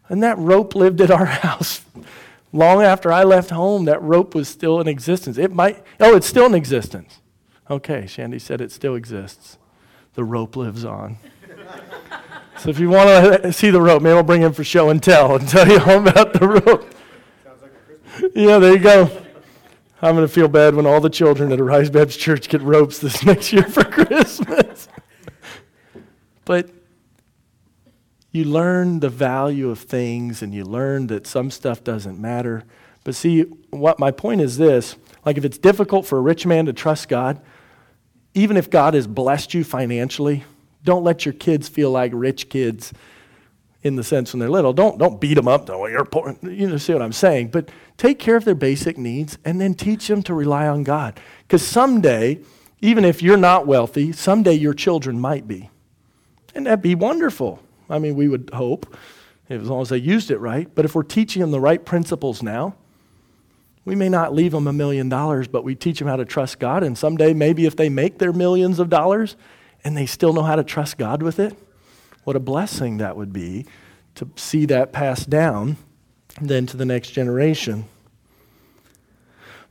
and 0.09 0.23
that 0.23 0.39
rope 0.39 0.75
lived 0.75 1.01
at 1.01 1.11
our 1.11 1.25
house. 1.47 1.83
Long 2.53 2.83
after 2.83 3.13
I 3.13 3.23
left 3.23 3.51
home, 3.51 3.85
that 3.85 4.03
rope 4.03 4.35
was 4.35 4.49
still 4.49 4.81
in 4.81 4.89
existence. 4.89 5.39
It 5.39 5.53
might, 5.53 5.83
oh, 6.01 6.17
it's 6.17 6.27
still 6.27 6.47
in 6.47 6.55
existence. 6.55 7.21
Okay, 7.71 8.07
Shandy 8.07 8.41
said 8.41 8.61
it 8.61 8.73
still 8.73 8.97
exists. 8.97 9.59
The 10.15 10.25
rope 10.25 10.57
lives 10.57 10.85
on. 10.85 11.19
So 12.59 12.69
if 12.69 12.79
you 12.79 12.91
want 12.91 13.43
to 13.43 13.53
see 13.53 13.71
the 13.71 13.81
rope, 13.81 14.03
maybe 14.03 14.15
I'll 14.15 14.23
bring 14.23 14.43
him 14.43 14.53
for 14.53 14.65
show 14.65 14.91
and 14.91 15.03
tell 15.03 15.37
and 15.37 15.49
tell 15.49 15.67
you 15.67 15.79
all 15.79 16.07
about 16.07 16.33
the 16.33 16.47
rope. 16.47 16.95
Like 17.63 18.33
yeah, 18.35 18.59
there 18.59 18.73
you 18.73 18.79
go. 18.81 19.11
I'm 20.03 20.15
going 20.17 20.27
to 20.27 20.33
feel 20.33 20.49
bad 20.49 20.75
when 20.75 20.87
all 20.87 21.01
the 21.01 21.11
children 21.11 21.53
at 21.53 21.61
Arise 21.61 21.89
Baptist 21.89 22.19
Church 22.19 22.49
get 22.49 22.63
ropes 22.63 22.99
this 22.99 23.25
next 23.25 23.53
year 23.53 23.63
for 23.63 23.85
Christmas. 23.85 24.89
but 26.45 26.71
you 28.33 28.45
learn 28.45 29.01
the 29.01 29.09
value 29.09 29.71
of 29.71 29.81
things 29.81 30.43
and 30.43 30.55
you 30.55 30.65
learn 30.65 31.09
that 31.09 31.27
some 31.27 31.51
stuff 31.51 31.83
doesn't 31.83 32.19
matter. 32.19 32.65
But 33.03 33.15
see, 33.15 33.43
what 33.71 33.99
my 33.99 34.11
point 34.11 34.41
is 34.41 34.57
this 34.57 34.97
like 35.25 35.37
if 35.37 35.45
it's 35.45 35.59
difficult 35.59 36.07
for 36.07 36.19
a 36.19 36.23
rich 36.23 36.47
man 36.47 36.67
to 36.67 36.73
trust 36.73 37.09
God, 37.09 37.41
even 38.35 38.57
if 38.57 38.71
God 38.71 38.95
has 38.95 39.07
blessed 39.07 39.55
you 39.55 39.65
financially, 39.65 40.45
don't 40.85 41.05
let 41.05 41.27
your 41.27 41.35
kids 41.35 41.69
feel 41.69 41.91
like 41.91 42.13
rich 42.15 42.49
kids 42.49 42.93
in 43.83 43.97
the 43.97 44.05
sense 44.05 44.33
when 44.33 44.41
they're 44.41 44.51
little. 44.51 44.73
Don't, 44.73 44.99
don't 44.99 45.21
beat 45.21 45.35
them 45.35 45.49
up. 45.49 45.69
Oh, 45.71 45.87
you're 45.87 46.05
poor. 46.05 46.37
You 46.43 46.69
know, 46.69 46.77
see 46.77 46.93
what 46.93 47.03
I'm 47.03 47.13
saying. 47.13 47.49
But 47.49 47.71
take 47.97 48.19
care 48.19 48.37
of 48.37 48.45
their 48.45 48.55
basic 48.55 48.99
needs 48.99 49.39
and 49.45 49.61
then 49.61 49.75
teach 49.75 50.07
them 50.07 50.23
to 50.25 50.35
rely 50.35 50.69
on 50.69 50.85
God. 50.85 51.19
Because 51.43 51.67
someday, 51.67 52.41
even 52.81 53.05
if 53.05 53.23
you're 53.23 53.37
not 53.37 53.67
wealthy, 53.67 54.13
someday 54.13 54.55
your 54.55 54.75
children 54.75 55.19
might 55.19 55.49
be. 55.49 55.71
And 56.55 56.67
that'd 56.67 56.83
be 56.83 56.95
wonderful. 56.95 57.63
I 57.91 57.99
mean, 57.99 58.15
we 58.15 58.29
would 58.29 58.51
hope, 58.53 58.97
as 59.49 59.69
long 59.69 59.83
as 59.83 59.89
they 59.89 59.99
used 59.99 60.31
it 60.31 60.39
right. 60.39 60.69
But 60.75 60.85
if 60.85 60.95
we're 60.95 61.03
teaching 61.03 61.41
them 61.41 61.51
the 61.51 61.61
right 61.61 61.85
principles 61.85 62.43
now, 62.43 62.77
we 63.85 63.95
may 63.95 64.09
not 64.09 64.35
leave 64.35 64.53
them 64.53 64.67
a 64.67 64.73
million 64.73 65.09
dollars, 65.09 65.49
but 65.49 65.65
we 65.65 65.75
teach 65.75 65.99
them 65.99 66.09
how 66.09 66.17
to 66.17 66.25
trust 66.25 66.59
God. 66.59 66.83
And 66.83 66.97
someday, 66.97 67.35
maybe 67.35 67.67
if 67.67 67.77
they 67.77 67.89
make 67.89 68.19
their 68.19 68.33
millions 68.33 68.79
of 68.79 68.89
dollars, 68.89 69.37
and 69.83 69.97
they 69.97 70.07
still 70.07 70.33
know 70.33 70.43
how 70.43 70.57
to 70.57 70.65
trust 70.65 70.99
God 70.99 71.23
with 71.23 71.39
it, 71.39 71.57
what 72.25 72.37
a 72.37 72.41
blessing 72.41 72.99
that 72.99 73.17
would 73.17 73.33
be 73.33 73.67
to 74.15 74.29
see 74.37 74.67
that 74.67 74.93
passed 74.93 75.31
down 75.31 75.77
then 76.41 76.67
to 76.67 76.77
the 76.77 76.85
next 76.85 77.11
generation. 77.11 77.87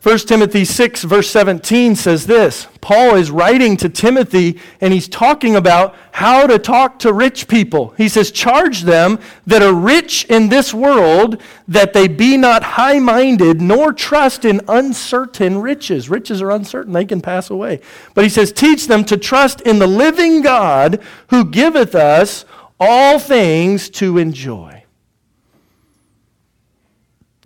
1 0.02 0.18
Timothy 0.20 0.64
6, 0.64 1.04
verse 1.04 1.30
17 1.30 1.94
says 1.94 2.26
this 2.26 2.70
Paul 2.80 3.16
is 3.16 3.32
writing 3.32 3.76
to 3.78 3.90
Timothy 3.90 4.58
and 4.80 4.94
he's 4.94 5.10
talking 5.10 5.58
about 5.58 5.94
how 6.14 6.48
to 6.48 6.58
talk 6.58 7.00
to 7.00 7.12
rich 7.12 7.50
people. 7.50 7.90
He 7.98 8.08
says, 8.08 8.32
Charge 8.32 8.84
them 8.84 9.20
that 9.46 9.62
are 9.62 9.74
rich 9.74 10.24
in 10.26 10.48
this 10.48 10.74
world 10.74 11.42
that 11.68 11.92
they 11.92 12.08
be 12.08 12.38
not 12.38 12.64
high 12.64 13.00
minded, 13.00 13.60
nor 13.60 13.92
trust 13.92 14.46
in 14.46 14.62
uncertain 14.70 15.60
riches. 15.60 16.10
Riches 16.10 16.42
are 16.42 16.52
uncertain, 16.52 16.94
they 16.94 17.06
can 17.06 17.20
pass 17.20 17.50
away. 17.50 17.82
But 18.14 18.24
he 18.24 18.30
says, 18.30 18.54
Teach 18.54 18.88
them 18.88 19.04
to 19.04 19.18
trust 19.18 19.60
in 19.62 19.80
the 19.80 19.88
living 19.88 20.42
God 20.42 21.04
who 21.28 21.44
giveth 21.44 21.94
us 21.94 22.46
all 22.80 23.20
things 23.20 23.90
to 23.90 24.18
enjoy. 24.18 24.86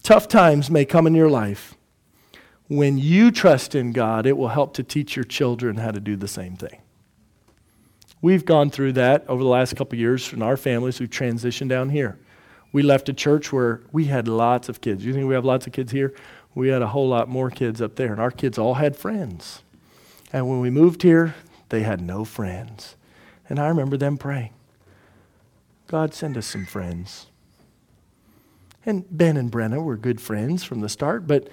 Tough 0.03 0.27
times 0.27 0.69
may 0.69 0.85
come 0.85 1.07
in 1.07 1.15
your 1.15 1.31
life 1.31 1.72
when 2.67 2.97
you 2.97 3.31
trust 3.31 3.75
in 3.75 3.91
God, 3.91 4.25
it 4.25 4.37
will 4.37 4.49
help 4.49 4.73
to 4.75 4.83
teach 4.83 5.15
your 5.15 5.25
children 5.25 5.77
how 5.77 5.91
to 5.91 5.99
do 5.99 6.15
the 6.15 6.27
same 6.27 6.55
thing. 6.55 6.81
We've 8.21 8.45
gone 8.45 8.69
through 8.69 8.93
that 8.93 9.25
over 9.27 9.43
the 9.43 9.49
last 9.49 9.75
couple 9.75 9.99
years 9.99 10.31
in 10.31 10.41
our 10.41 10.55
families 10.55 10.97
who 10.97 11.07
transitioned 11.07 11.69
down 11.69 11.89
here. 11.89 12.17
We 12.71 12.81
left 12.81 13.09
a 13.09 13.13
church 13.13 13.51
where 13.51 13.81
we 13.91 14.05
had 14.05 14.27
lots 14.27 14.69
of 14.69 14.81
kids. 14.81 15.05
You 15.05 15.13
think 15.13 15.27
we 15.27 15.33
have 15.35 15.45
lots 15.45 15.67
of 15.67 15.73
kids 15.73 15.91
here? 15.91 16.13
We 16.55 16.69
had 16.69 16.81
a 16.81 16.87
whole 16.87 17.07
lot 17.07 17.27
more 17.27 17.49
kids 17.49 17.81
up 17.81 17.95
there, 17.95 18.11
and 18.11 18.21
our 18.21 18.31
kids 18.31 18.57
all 18.57 18.75
had 18.75 18.95
friends. 18.95 19.61
And 20.31 20.49
when 20.49 20.59
we 20.59 20.69
moved 20.69 21.03
here, 21.03 21.35
they 21.69 21.81
had 21.81 22.01
no 22.01 22.23
friends. 22.23 22.95
And 23.49 23.59
I 23.59 23.67
remember 23.67 23.97
them 23.97 24.17
praying, 24.17 24.51
God, 25.87 26.13
send 26.13 26.37
us 26.37 26.47
some 26.47 26.65
friends. 26.65 27.27
And 28.85 29.05
Ben 29.09 29.37
and 29.37 29.51
Brenna 29.51 29.83
were 29.83 29.97
good 29.97 30.19
friends 30.19 30.63
from 30.63 30.81
the 30.81 30.89
start, 30.89 31.27
but 31.27 31.49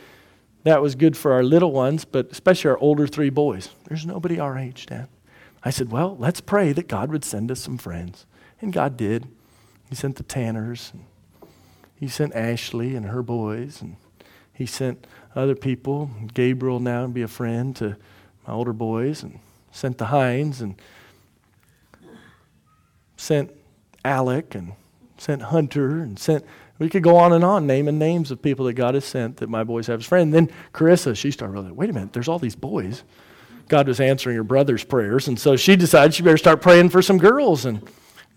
that 0.65 0.83
was 0.83 0.95
good 0.95 1.17
for 1.17 1.33
our 1.33 1.43
little 1.43 1.73
ones, 1.73 2.05
but 2.05 2.31
especially 2.31 2.71
our 2.71 2.79
older 2.79 3.07
three 3.07 3.31
boys. 3.31 3.71
There's 3.89 4.07
nobody 4.07 4.39
our 4.39 4.59
age, 4.59 4.87
Dad. 4.87 5.09
I 5.63 5.71
said, 5.71 5.91
Well, 5.91 6.17
let's 6.19 6.41
pray 6.41 6.73
that 6.73 6.89
God 6.89 7.11
would 7.11 7.25
send 7.25 7.51
us 7.51 7.61
some 7.61 7.79
friends. 7.79 8.27
And 8.61 8.73
God 8.73 8.97
did. 8.97 9.27
He 9.89 9.95
sent 9.95 10.17
the 10.17 10.23
Tanners, 10.23 10.93
and 10.93 11.05
He 11.97 12.09
sent 12.09 12.35
Ashley 12.35 12.95
and 12.95 13.07
her 13.07 13.23
boys, 13.23 13.81
and 13.81 13.97
He 14.53 14.67
sent 14.67 15.07
other 15.35 15.55
people. 15.55 16.11
Gabriel 16.35 16.79
now 16.79 17.07
be 17.07 17.23
a 17.23 17.29
friend 17.29 17.75
to 17.77 17.97
my 18.47 18.53
older 18.53 18.73
boys, 18.73 19.23
and 19.23 19.39
sent 19.73 19.99
the 19.99 20.07
Hines, 20.07 20.61
and 20.61 20.81
sent 23.17 23.51
Alec, 24.05 24.55
and 24.55 24.75
sent 25.17 25.43
Hunter, 25.43 25.99
and 26.01 26.19
sent 26.19 26.45
we 26.81 26.89
could 26.89 27.03
go 27.03 27.16
on 27.16 27.35
and 27.35 27.45
on 27.45 27.66
naming 27.66 27.99
names 27.99 28.31
of 28.31 28.41
people 28.41 28.64
that 28.64 28.72
God 28.72 28.95
has 28.95 29.05
sent 29.05 29.37
that 29.37 29.51
my 29.51 29.62
boys 29.62 29.87
have 29.87 30.01
as 30.01 30.07
friends. 30.07 30.33
Then 30.33 30.51
Carissa, 30.72 31.14
she 31.14 31.31
started 31.31 31.53
really, 31.53 31.70
wait 31.70 31.91
a 31.91 31.93
minute, 31.93 32.14
there's 32.14 32.26
all 32.26 32.39
these 32.39 32.57
boys. 32.57 33.05
God 33.68 33.87
was 33.87 34.01
answering 34.01 34.37
her 34.37 34.43
brother's 34.43 34.83
prayers, 34.83 35.28
and 35.28 35.39
so 35.39 35.57
she 35.57 35.76
decided 35.76 36.14
she 36.14 36.22
better 36.22 36.39
start 36.39 36.62
praying 36.62 36.89
for 36.89 37.03
some 37.03 37.18
girls. 37.18 37.66
And 37.66 37.87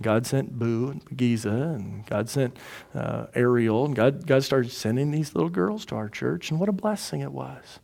God 0.01 0.27
sent 0.27 0.59
Boo 0.59 0.89
and 0.89 1.17
Giza, 1.17 1.49
and 1.49 2.05
God 2.05 2.29
sent 2.29 2.57
uh, 2.93 3.27
Ariel, 3.33 3.85
and 3.85 3.95
God, 3.95 4.27
God 4.27 4.43
started 4.43 4.71
sending 4.71 5.09
these 5.09 5.33
little 5.33 5.49
girls 5.49 5.85
to 5.85 5.95
our 5.95 6.09
church, 6.09 6.51
and 6.51 6.59
what 6.59 6.67
a 6.67 6.73
blessing 6.73 7.21
it 7.21 7.31
was. 7.31 7.79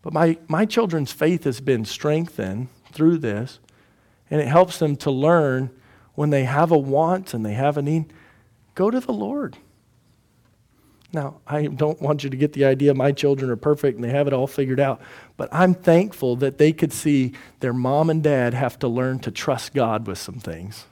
But 0.00 0.14
my, 0.14 0.38
my 0.48 0.64
children's 0.64 1.12
faith 1.12 1.44
has 1.44 1.60
been 1.60 1.84
strengthened 1.84 2.68
through 2.92 3.18
this, 3.18 3.60
and 4.30 4.40
it 4.40 4.48
helps 4.48 4.78
them 4.78 4.96
to 4.96 5.10
learn 5.10 5.70
when 6.14 6.30
they 6.30 6.44
have 6.44 6.72
a 6.72 6.78
want 6.78 7.34
and 7.34 7.44
they 7.44 7.52
have 7.52 7.76
a 7.76 7.82
need, 7.82 8.12
go 8.74 8.90
to 8.90 9.00
the 9.00 9.12
Lord. 9.12 9.58
Now, 11.16 11.40
I 11.46 11.64
don't 11.68 11.98
want 12.02 12.24
you 12.24 12.28
to 12.28 12.36
get 12.36 12.52
the 12.52 12.66
idea 12.66 12.92
my 12.92 13.10
children 13.10 13.50
are 13.50 13.56
perfect 13.56 13.96
and 13.96 14.04
they 14.04 14.10
have 14.10 14.26
it 14.26 14.34
all 14.34 14.46
figured 14.46 14.78
out, 14.78 15.00
but 15.38 15.48
I'm 15.50 15.72
thankful 15.72 16.36
that 16.36 16.58
they 16.58 16.74
could 16.74 16.92
see 16.92 17.32
their 17.60 17.72
mom 17.72 18.10
and 18.10 18.22
dad 18.22 18.52
have 18.52 18.78
to 18.80 18.88
learn 18.88 19.20
to 19.20 19.30
trust 19.30 19.72
God 19.72 20.06
with 20.06 20.18
some 20.18 20.34
things. 20.34 20.84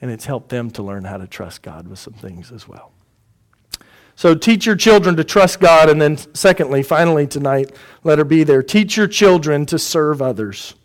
And 0.00 0.10
it's 0.10 0.24
helped 0.24 0.48
them 0.48 0.70
to 0.70 0.82
learn 0.82 1.04
how 1.04 1.18
to 1.18 1.26
trust 1.26 1.60
God 1.60 1.86
with 1.86 1.98
some 1.98 2.14
things 2.14 2.50
as 2.50 2.66
well. 2.66 2.92
So 4.16 4.34
teach 4.34 4.64
your 4.64 4.74
children 4.74 5.16
to 5.16 5.24
trust 5.24 5.60
God. 5.60 5.90
And 5.90 6.00
then, 6.00 6.16
secondly, 6.34 6.82
finally 6.82 7.26
tonight, 7.26 7.76
let 8.04 8.16
her 8.16 8.24
be 8.24 8.44
there. 8.44 8.62
Teach 8.62 8.96
your 8.96 9.06
children 9.06 9.66
to 9.66 9.78
serve 9.78 10.22
others. 10.22 10.76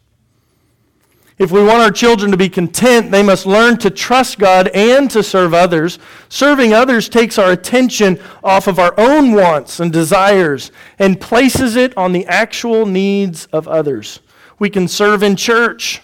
If 1.37 1.51
we 1.51 1.63
want 1.63 1.81
our 1.81 1.91
children 1.91 2.31
to 2.31 2.37
be 2.37 2.49
content, 2.49 3.11
they 3.11 3.21
must 3.21 3.45
learn 3.45 3.77
to 3.79 3.91
trust 3.91 4.39
God 4.39 4.69
and 4.69 5.09
to 5.11 5.21
serve 5.21 5.53
others. 5.53 5.99
Serving 6.29 6.73
others 6.73 7.07
takes 7.07 7.37
our 7.37 7.51
attention 7.51 8.19
off 8.43 8.65
of 8.65 8.79
our 8.79 8.95
own 8.97 9.33
wants 9.33 9.79
and 9.79 9.93
desires 9.93 10.71
and 10.97 11.21
places 11.21 11.75
it 11.75 11.95
on 11.95 12.11
the 12.11 12.25
actual 12.25 12.87
needs 12.87 13.45
of 13.47 13.67
others. 13.67 14.19
We 14.57 14.71
can 14.71 14.87
serve 14.87 15.21
in 15.21 15.35
church. 15.35 16.01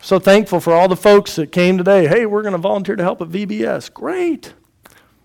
So 0.00 0.18
thankful 0.18 0.60
for 0.60 0.72
all 0.72 0.88
the 0.88 0.96
folks 0.96 1.36
that 1.36 1.52
came 1.52 1.76
today. 1.76 2.06
Hey, 2.06 2.24
we're 2.24 2.40
going 2.40 2.52
to 2.52 2.58
volunteer 2.58 2.96
to 2.96 3.02
help 3.02 3.20
at 3.20 3.28
VBS. 3.28 3.92
Great. 3.92 4.54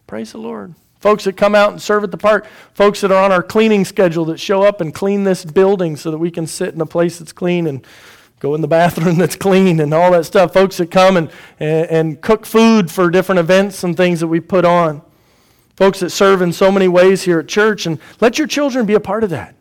Praise 0.05 0.33
the 0.33 0.39
Lord. 0.39 0.75
Folks 0.99 1.23
that 1.23 1.37
come 1.37 1.55
out 1.55 1.71
and 1.71 1.81
serve 1.81 2.03
at 2.03 2.11
the 2.11 2.17
park, 2.17 2.47
folks 2.73 2.99
that 3.01 3.11
are 3.11 3.23
on 3.23 3.31
our 3.31 3.43
cleaning 3.43 3.85
schedule 3.85 4.25
that 4.25 4.39
show 4.39 4.63
up 4.63 4.81
and 4.81 4.93
clean 4.93 5.23
this 5.23 5.45
building 5.45 5.95
so 5.95 6.11
that 6.11 6.17
we 6.17 6.31
can 6.31 6.45
sit 6.45 6.73
in 6.73 6.81
a 6.81 6.85
place 6.85 7.19
that's 7.19 7.31
clean 7.31 7.67
and 7.67 7.85
go 8.43 8.53
in 8.53 8.61
the 8.61 8.67
bathroom 8.67 9.17
that's 9.19 9.37
clean 9.37 9.79
and 9.79 9.93
all 9.93 10.11
that 10.11 10.25
stuff. 10.25 10.53
Folks 10.53 10.77
that 10.77 10.91
come 10.91 11.15
and, 11.17 11.31
and, 11.59 11.89
and, 11.89 12.21
cook 12.21 12.45
food 12.45 12.91
for 12.91 13.09
different 13.09 13.39
events 13.39 13.83
and 13.85 13.95
things 13.95 14.19
that 14.19 14.27
we 14.27 14.41
put 14.41 14.65
on. 14.65 15.01
Folks 15.77 16.01
that 16.01 16.09
serve 16.09 16.41
in 16.41 16.51
so 16.51 16.69
many 16.69 16.89
ways 16.89 17.23
here 17.23 17.39
at 17.39 17.47
church. 17.47 17.85
And 17.85 17.99
let 18.19 18.37
your 18.37 18.45
children 18.45 18.85
be 18.85 18.93
a 18.93 18.99
part 18.99 19.23
of 19.23 19.29
that. 19.29 19.55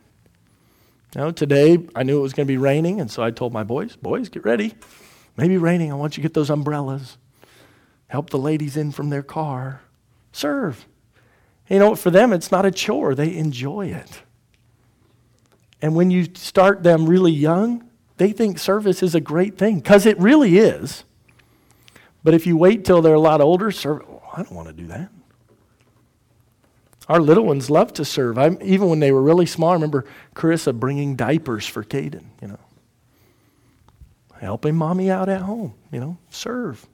Know, 1.14 1.30
today 1.30 1.78
I 1.94 2.02
knew 2.02 2.18
it 2.18 2.22
was 2.22 2.32
going 2.32 2.46
to 2.46 2.52
be 2.52 2.56
raining, 2.56 3.00
and 3.00 3.10
so 3.10 3.22
I 3.22 3.30
told 3.30 3.52
my 3.52 3.62
boys, 3.62 3.96
boys, 3.96 4.28
get 4.28 4.44
ready. 4.44 4.74
Maybe 5.36 5.58
raining. 5.58 5.92
I 5.92 5.94
want 5.94 6.16
you 6.16 6.22
to 6.22 6.28
get 6.28 6.34
those 6.34 6.50
umbrellas. 6.50 7.18
Help 8.08 8.30
the 8.30 8.38
ladies 8.38 8.76
in 8.76 8.92
from 8.92 9.10
their 9.10 9.22
car. 9.22 9.82
Serve. 10.32 10.86
You 11.68 11.78
know, 11.78 11.94
for 11.94 12.10
them, 12.10 12.32
it's 12.32 12.50
not 12.50 12.66
a 12.66 12.70
chore. 12.70 13.14
They 13.14 13.36
enjoy 13.36 13.88
it. 13.88 14.22
And 15.80 15.94
when 15.94 16.10
you 16.10 16.28
start 16.34 16.82
them 16.82 17.06
really 17.06 17.32
young, 17.32 17.88
they 18.22 18.30
think 18.30 18.56
service 18.56 19.02
is 19.02 19.16
a 19.16 19.20
great 19.20 19.58
thing 19.58 19.80
because 19.80 20.06
it 20.06 20.16
really 20.16 20.56
is. 20.56 21.02
But 22.22 22.34
if 22.34 22.46
you 22.46 22.56
wait 22.56 22.84
till 22.84 23.02
they're 23.02 23.14
a 23.14 23.20
lot 23.20 23.40
older, 23.40 23.72
serve, 23.72 24.02
oh, 24.08 24.22
I 24.32 24.44
don't 24.44 24.52
want 24.52 24.68
to 24.68 24.72
do 24.72 24.86
that. 24.86 25.08
Our 27.08 27.20
little 27.20 27.44
ones 27.44 27.68
love 27.68 27.92
to 27.94 28.04
serve. 28.04 28.38
I, 28.38 28.50
even 28.62 28.88
when 28.88 29.00
they 29.00 29.10
were 29.10 29.20
really 29.20 29.44
small, 29.44 29.70
I 29.70 29.74
remember 29.74 30.04
Carissa 30.36 30.72
bringing 30.72 31.16
diapers 31.16 31.66
for 31.66 31.82
Caden, 31.82 32.22
you 32.40 32.46
know. 32.46 32.60
Helping 34.38 34.76
mommy 34.76 35.10
out 35.10 35.28
at 35.28 35.42
home, 35.42 35.74
you 35.90 35.98
know, 35.98 36.16
serve. 36.30 36.86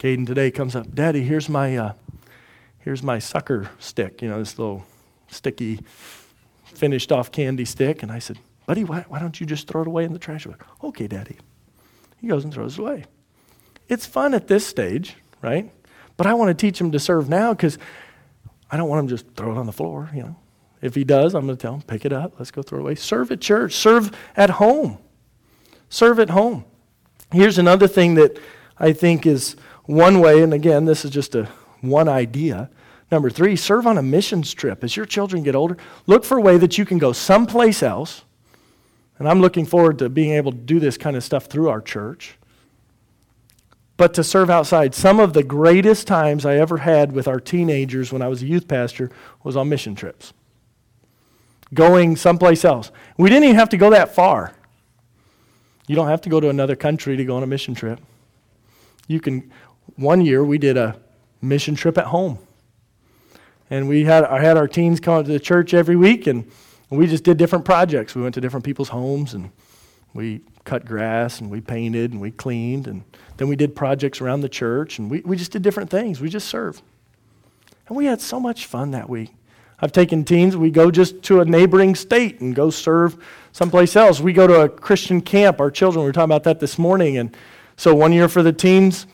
Caden 0.00 0.26
today 0.26 0.50
comes 0.50 0.74
up, 0.74 0.92
Daddy, 0.92 1.22
here's 1.22 1.48
my, 1.48 1.76
uh, 1.76 1.92
here's 2.80 3.04
my 3.04 3.20
sucker 3.20 3.70
stick, 3.78 4.22
you 4.22 4.28
know, 4.28 4.40
this 4.40 4.58
little 4.58 4.84
sticky, 5.28 5.82
finished 6.64 7.12
off 7.12 7.30
candy 7.30 7.64
stick. 7.64 8.02
And 8.02 8.10
I 8.10 8.18
said, 8.18 8.38
Buddy, 8.66 8.84
why, 8.84 9.04
why 9.08 9.18
don't 9.18 9.38
you 9.38 9.46
just 9.46 9.68
throw 9.68 9.82
it 9.82 9.86
away 9.86 10.04
in 10.04 10.12
the 10.12 10.18
trash? 10.18 10.46
Okay, 10.82 11.06
Daddy. 11.06 11.38
He 12.20 12.26
goes 12.26 12.44
and 12.44 12.52
throws 12.52 12.78
it 12.78 12.80
away. 12.80 13.04
It's 13.88 14.06
fun 14.06 14.32
at 14.34 14.48
this 14.48 14.66
stage, 14.66 15.16
right? 15.42 15.70
But 16.16 16.26
I 16.26 16.34
want 16.34 16.48
to 16.48 16.54
teach 16.54 16.80
him 16.80 16.92
to 16.92 16.98
serve 16.98 17.28
now 17.28 17.52
because 17.52 17.78
I 18.70 18.76
don't 18.76 18.88
want 18.88 19.00
him 19.00 19.08
just 19.08 19.26
throw 19.34 19.52
it 19.52 19.58
on 19.58 19.66
the 19.66 19.72
floor, 19.72 20.10
you 20.14 20.22
know. 20.22 20.36
If 20.80 20.94
he 20.94 21.04
does, 21.04 21.34
I'm 21.34 21.46
going 21.46 21.56
to 21.56 21.62
tell 21.62 21.74
him, 21.74 21.82
pick 21.82 22.04
it 22.04 22.12
up, 22.12 22.34
let's 22.38 22.50
go 22.50 22.62
throw 22.62 22.78
it 22.78 22.82
away. 22.82 22.94
Serve 22.94 23.30
at 23.30 23.40
church, 23.40 23.74
serve 23.74 24.14
at 24.36 24.50
home. 24.50 24.98
Serve 25.88 26.18
at 26.18 26.30
home. 26.30 26.64
Here's 27.32 27.58
another 27.58 27.88
thing 27.88 28.14
that 28.16 28.38
I 28.78 28.92
think 28.92 29.26
is 29.26 29.56
one 29.84 30.20
way, 30.20 30.42
and 30.42 30.52
again, 30.52 30.84
this 30.84 31.04
is 31.04 31.10
just 31.10 31.34
a 31.34 31.48
one 31.80 32.08
idea. 32.08 32.70
Number 33.10 33.30
three, 33.30 33.56
serve 33.56 33.86
on 33.86 33.98
a 33.98 34.02
missions 34.02 34.52
trip. 34.52 34.82
As 34.82 34.96
your 34.96 35.06
children 35.06 35.42
get 35.42 35.54
older, 35.54 35.76
look 36.06 36.24
for 36.24 36.38
a 36.38 36.40
way 36.40 36.58
that 36.58 36.78
you 36.78 36.84
can 36.84 36.98
go 36.98 37.12
someplace 37.12 37.82
else 37.82 38.24
and 39.18 39.28
I'm 39.28 39.40
looking 39.40 39.64
forward 39.66 39.98
to 40.00 40.08
being 40.08 40.32
able 40.32 40.52
to 40.52 40.58
do 40.58 40.80
this 40.80 40.96
kind 40.96 41.16
of 41.16 41.22
stuff 41.22 41.46
through 41.46 41.68
our 41.68 41.80
church. 41.80 42.36
But 43.96 44.12
to 44.14 44.24
serve 44.24 44.50
outside, 44.50 44.94
some 44.94 45.20
of 45.20 45.34
the 45.34 45.44
greatest 45.44 46.08
times 46.08 46.44
I 46.44 46.56
ever 46.56 46.78
had 46.78 47.12
with 47.12 47.28
our 47.28 47.38
teenagers 47.38 48.12
when 48.12 48.22
I 48.22 48.28
was 48.28 48.42
a 48.42 48.46
youth 48.46 48.66
pastor 48.66 49.10
was 49.44 49.56
on 49.56 49.68
mission 49.68 49.94
trips. 49.94 50.32
Going 51.72 52.16
someplace 52.16 52.64
else. 52.64 52.90
We 53.16 53.28
didn't 53.28 53.44
even 53.44 53.56
have 53.56 53.68
to 53.68 53.76
go 53.76 53.90
that 53.90 54.14
far. 54.14 54.52
You 55.86 55.94
don't 55.94 56.08
have 56.08 56.22
to 56.22 56.28
go 56.28 56.40
to 56.40 56.48
another 56.48 56.74
country 56.74 57.16
to 57.16 57.24
go 57.24 57.36
on 57.36 57.42
a 57.42 57.46
mission 57.46 57.74
trip. 57.74 58.00
You 59.06 59.20
can, 59.20 59.50
one 59.96 60.22
year 60.22 60.44
we 60.44 60.58
did 60.58 60.76
a 60.76 60.98
mission 61.40 61.74
trip 61.74 61.96
at 61.98 62.06
home. 62.06 62.38
And 63.70 63.88
we 63.88 64.04
had, 64.04 64.24
I 64.24 64.40
had 64.40 64.56
our 64.56 64.66
teens 64.66 64.98
come 64.98 65.22
to 65.24 65.30
the 65.30 65.40
church 65.40 65.72
every 65.72 65.96
week 65.96 66.26
and 66.26 66.50
we 66.90 67.06
just 67.06 67.24
did 67.24 67.36
different 67.36 67.64
projects. 67.64 68.14
We 68.14 68.22
went 68.22 68.34
to 68.34 68.40
different 68.40 68.64
people's 68.64 68.88
homes 68.88 69.34
and 69.34 69.50
we 70.12 70.42
cut 70.64 70.84
grass 70.84 71.40
and 71.40 71.50
we 71.50 71.60
painted 71.60 72.12
and 72.12 72.20
we 72.20 72.30
cleaned. 72.30 72.86
And 72.86 73.04
then 73.36 73.48
we 73.48 73.56
did 73.56 73.74
projects 73.74 74.20
around 74.20 74.40
the 74.40 74.48
church 74.48 74.98
and 74.98 75.10
we, 75.10 75.20
we 75.20 75.36
just 75.36 75.52
did 75.52 75.62
different 75.62 75.90
things. 75.90 76.20
We 76.20 76.28
just 76.28 76.48
served. 76.48 76.82
And 77.88 77.96
we 77.96 78.06
had 78.06 78.20
so 78.20 78.40
much 78.40 78.66
fun 78.66 78.92
that 78.92 79.08
week. 79.08 79.30
I've 79.80 79.92
taken 79.92 80.24
teens, 80.24 80.56
we 80.56 80.70
go 80.70 80.90
just 80.90 81.22
to 81.24 81.40
a 81.40 81.44
neighboring 81.44 81.94
state 81.94 82.40
and 82.40 82.54
go 82.54 82.70
serve 82.70 83.22
someplace 83.52 83.96
else. 83.96 84.20
We 84.20 84.32
go 84.32 84.46
to 84.46 84.62
a 84.62 84.68
Christian 84.68 85.20
camp, 85.20 85.60
our 85.60 85.70
children, 85.70 86.04
we 86.04 86.08
were 86.08 86.12
talking 86.12 86.24
about 86.24 86.44
that 86.44 86.60
this 86.60 86.78
morning. 86.78 87.18
And 87.18 87.36
so 87.76 87.94
one 87.94 88.12
year 88.12 88.28
for 88.28 88.42
the 88.42 88.52
teens, 88.52 89.06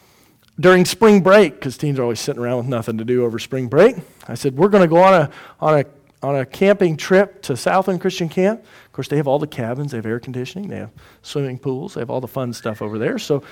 during 0.61 0.85
spring 0.85 1.23
break, 1.23 1.55
because 1.55 1.79
teens 1.79 1.99
are 1.99 2.03
always 2.03 2.21
sitting 2.21 2.43
around 2.43 2.59
with 2.59 2.67
nothing 2.67 2.99
to 2.99 3.05
do 3.05 3.25
over 3.25 3.39
spring 3.39 3.67
break, 3.67 3.97
I 4.29 4.35
said, 4.35 4.57
We're 4.57 4.69
going 4.69 4.83
to 4.83 4.89
go 4.89 4.99
on 4.99 5.15
a, 5.15 5.31
on, 5.59 5.81
a, 5.81 5.85
on 6.23 6.37
a 6.37 6.45
camping 6.45 6.97
trip 6.97 7.41
to 7.43 7.57
Southland 7.57 8.01
Christian 8.01 8.29
Camp. 8.29 8.61
Of 8.61 8.93
course, 8.93 9.09
they 9.09 9.17
have 9.17 9.27
all 9.27 9.39
the 9.39 9.47
cabins, 9.47 9.93
they 9.93 9.99
have 9.99 10.07
air 10.07 10.21
conditioning, 10.21 10.69
they 10.69 10.77
have 10.77 10.91
swimming 11.23 11.59
pools, 11.59 11.95
they 11.95 12.01
have 12.01 12.11
all 12.11 12.21
the 12.21 12.29
fun 12.29 12.53
stuff 12.53 12.83
over 12.83 12.99
there. 12.99 13.19
So 13.19 13.43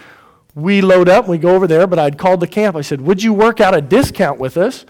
we 0.55 0.81
load 0.81 1.09
up, 1.09 1.29
we 1.29 1.39
go 1.39 1.55
over 1.55 1.67
there, 1.67 1.87
but 1.87 1.99
I'd 1.99 2.19
called 2.19 2.41
the 2.41 2.47
camp. 2.47 2.77
I 2.77 2.83
said, 2.83 3.01
Would 3.01 3.23
you 3.23 3.33
work 3.33 3.61
out 3.61 3.75
a 3.75 3.81
discount 3.81 4.39
with 4.39 4.57
us 4.57 4.85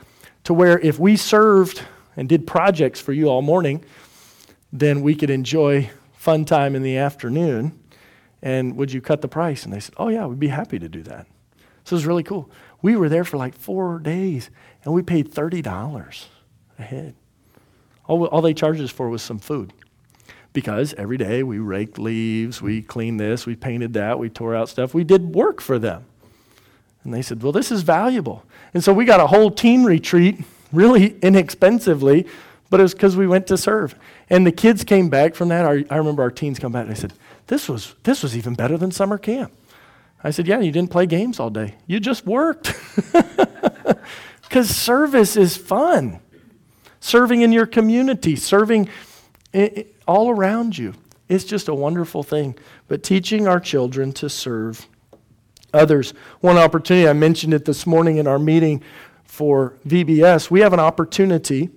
to 0.45 0.55
where 0.55 0.79
if 0.81 0.99
we 0.99 1.16
served 1.16 1.83
and 2.16 2.29
did 2.29 2.47
projects 2.47 3.01
for 3.01 3.12
you 3.12 3.26
all 3.26 3.43
morning, 3.43 3.85
then 4.72 5.03
we 5.03 5.14
could 5.14 5.31
enjoy 5.31 5.91
fun 6.14 6.45
time 6.45 6.74
in 6.74 6.83
the 6.83 6.97
afternoon? 6.97 7.79
And 8.43 8.76
would 8.76 8.93
you 8.93 9.01
cut 9.01 9.20
the 9.20 9.29
price? 9.29 9.64
And 9.64 9.72
they 9.72 9.81
said, 9.81 9.95
Oh, 9.99 10.09
yeah, 10.09 10.26
we'd 10.26 10.39
be 10.41 10.49
happy 10.49 10.79
to 10.79 10.89
do 10.89 11.03
that. 11.05 11.26
So 11.85 11.95
it 11.95 11.99
was 11.99 12.07
really 12.07 12.22
cool. 12.22 12.51
We 12.83 12.97
were 12.97 13.09
there 13.09 13.24
for 13.24 13.37
like 13.37 13.55
four 13.55 13.99
days, 13.99 14.51
and 14.85 14.93
we 14.93 15.03
paid 15.03 15.33
$30 15.33 16.26
a 16.79 16.83
head. 16.83 17.14
All, 18.09 18.25
all 18.27 18.43
they 18.43 18.55
charged 18.55 18.81
us 18.81 18.91
for 18.91 19.09
was 19.09 19.23
some 19.23 19.39
food. 19.39 19.73
Because 20.53 20.95
every 20.95 21.19
day 21.19 21.45
we 21.45 21.59
raked 21.59 21.99
leaves, 21.99 22.61
we 22.61 22.83
cleaned 22.83 23.21
this, 23.21 23.47
we 23.47 23.55
painted 23.55 23.93
that, 23.93 24.19
we 24.19 24.29
tore 24.29 24.57
out 24.57 24.69
stuff. 24.69 24.95
We 24.95 25.05
did 25.05 25.35
work 25.35 25.61
for 25.61 25.79
them. 25.79 26.05
And 27.05 27.15
they 27.15 27.23
said, 27.23 27.43
Well, 27.43 27.53
this 27.53 27.71
is 27.71 27.83
valuable. 27.83 28.45
And 28.75 28.83
so 28.83 28.93
we 28.93 29.05
got 29.05 29.21
a 29.21 29.29
whole 29.29 29.51
teen 29.51 29.85
retreat 29.85 30.41
really 30.73 31.19
inexpensively, 31.21 32.27
but 32.71 32.81
it 32.81 32.83
was 32.83 32.95
because 32.95 33.17
we 33.17 33.27
went 33.27 33.47
to 33.47 33.57
serve. 33.57 33.95
And 34.29 34.47
the 34.47 34.53
kids 34.53 34.85
came 34.85 35.09
back 35.09 35.35
from 35.35 35.49
that. 35.49 35.65
I 35.65 35.97
remember 35.97 36.23
our 36.23 36.31
teens 36.31 36.59
come 36.59 36.73
back 36.73 36.87
and 36.87 36.91
they 36.91 36.99
said, 36.99 37.13
this 37.47 37.69
was, 37.69 37.95
this 38.03 38.23
was 38.23 38.37
even 38.37 38.55
better 38.55 38.77
than 38.77 38.91
summer 38.91 39.17
camp. 39.17 39.53
I 40.25 40.31
said, 40.31 40.49
Yeah, 40.49 40.59
you 40.61 40.73
didn't 40.73 40.91
play 40.91 41.07
games 41.07 41.39
all 41.39 41.51
day. 41.51 41.77
You 41.87 42.01
just 42.01 42.27
worked. 42.27 42.75
Because 44.49 44.75
service 44.75 45.37
is 45.37 45.57
fun. 45.59 46.21
Serving 47.09 47.41
in 47.41 47.53
your 47.53 47.65
community, 47.65 48.37
serving 48.37 48.87
all 50.07 50.29
around 50.29 50.77
you. 50.77 50.93
It's 51.27 51.45
just 51.45 51.67
a 51.67 51.75
wonderful 51.75 52.23
thing. 52.23 52.55
But 52.87 53.03
teaching 53.03 53.49
our 53.49 53.61
children 53.61 54.13
to 54.13 54.29
serve 54.29 54.87
others. 55.73 56.13
One 56.41 56.59
opportunity, 56.59 57.09
I 57.09 57.15
mentioned 57.15 57.55
it 57.55 57.65
this 57.65 57.87
morning 57.87 58.19
in 58.19 58.27
our 58.27 58.39
meeting 58.39 58.83
for 59.25 59.73
VBS. 59.87 60.51
We 60.51 60.61
have 60.61 60.75
an 60.75 60.81
opportunity. 60.81 61.71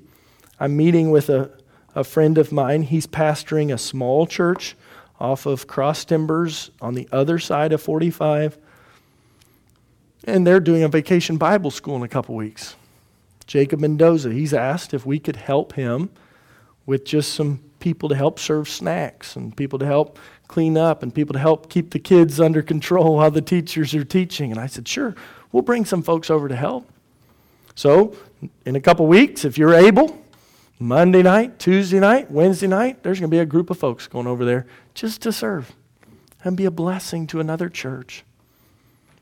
I'm 0.60 0.76
meeting 0.76 1.12
with 1.12 1.30
a, 1.30 1.50
a 1.96 2.04
friend 2.04 2.38
of 2.38 2.52
mine. 2.52 2.82
He's 2.82 3.08
pastoring 3.08 3.74
a 3.74 3.78
small 3.78 4.28
church 4.28 4.76
off 5.18 5.46
of 5.46 5.66
Cross 5.66 6.04
Timbers 6.04 6.72
on 6.82 6.94
the 6.94 7.08
other 7.10 7.40
side 7.40 7.72
of 7.72 7.82
45. 7.82 8.58
And 10.26 10.46
they're 10.46 10.60
doing 10.60 10.84
a 10.84 10.90
vacation 10.90 11.38
Bible 11.38 11.72
school 11.72 11.96
in 11.96 12.04
a 12.04 12.10
couple 12.10 12.36
weeks. 12.36 12.76
Jacob 13.48 13.80
Mendoza, 13.80 14.32
he's 14.32 14.54
asked 14.54 14.94
if 14.94 15.06
we 15.06 15.20
could 15.20 15.36
help 15.36 15.74
him 15.74 16.10
with 16.86 17.06
just 17.06 17.34
some 17.34 17.62
people 17.80 18.10
to 18.10 18.16
help 18.16 18.40
serve 18.40 18.70
snacks 18.70 19.36
and 19.36 19.56
people 19.56 19.80
to 19.80 19.86
help 19.86 20.18
clean 20.48 20.78
up 20.78 21.04
and 21.04 21.14
people 21.14 21.34
to 21.34 21.40
help 21.40 21.70
keep 21.70 21.92
the 21.92 22.00
kids 22.00 22.40
under 22.40 22.62
control 22.62 23.16
while 23.16 23.32
the 23.32 23.42
teachers 23.42 23.94
are 23.96 24.04
teaching. 24.04 24.52
And 24.52 24.60
I 24.60 24.68
said, 24.68 24.88
sure, 24.88 25.16
we'll 25.52 25.64
bring 25.64 25.86
some 25.86 26.02
folks 26.02 26.30
over 26.30 26.48
to 26.48 26.56
help. 26.56 26.90
So, 27.76 28.16
in 28.66 28.76
a 28.76 28.82
couple 28.82 29.08
weeks, 29.08 29.46
if 29.46 29.58
you're 29.58 29.74
able, 29.74 30.22
Monday 30.80 31.22
night, 31.24 31.60
Tuesday 31.60 32.00
night, 32.00 32.30
Wednesday 32.30 32.68
night, 32.68 33.04
there's 33.04 33.20
going 33.20 33.30
to 33.30 33.36
be 33.36 33.40
a 33.40 33.46
group 33.46 33.70
of 33.70 33.78
folks 33.78 34.08
going 34.08 34.28
over 34.28 34.44
there 34.44 34.66
just 34.94 35.22
to 35.22 35.32
serve 35.32 35.74
and 36.44 36.58
be 36.58 36.66
a 36.66 36.72
blessing 36.72 37.28
to 37.28 37.40
another 37.40 37.70
church. 37.70 38.24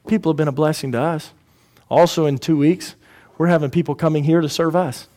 People 0.07 0.31
have 0.31 0.37
been 0.37 0.47
a 0.47 0.53
blessing 0.53 0.91
to 0.93 1.01
us. 1.01 1.33
Also, 1.89 2.25
in 2.25 2.37
two 2.37 2.57
weeks, 2.57 2.95
we're 3.39 3.47
having 3.47 3.71
people 3.71 3.95
coming 3.95 4.25
here 4.25 4.41
to 4.41 4.49
serve 4.49 4.75
us. 4.75 5.07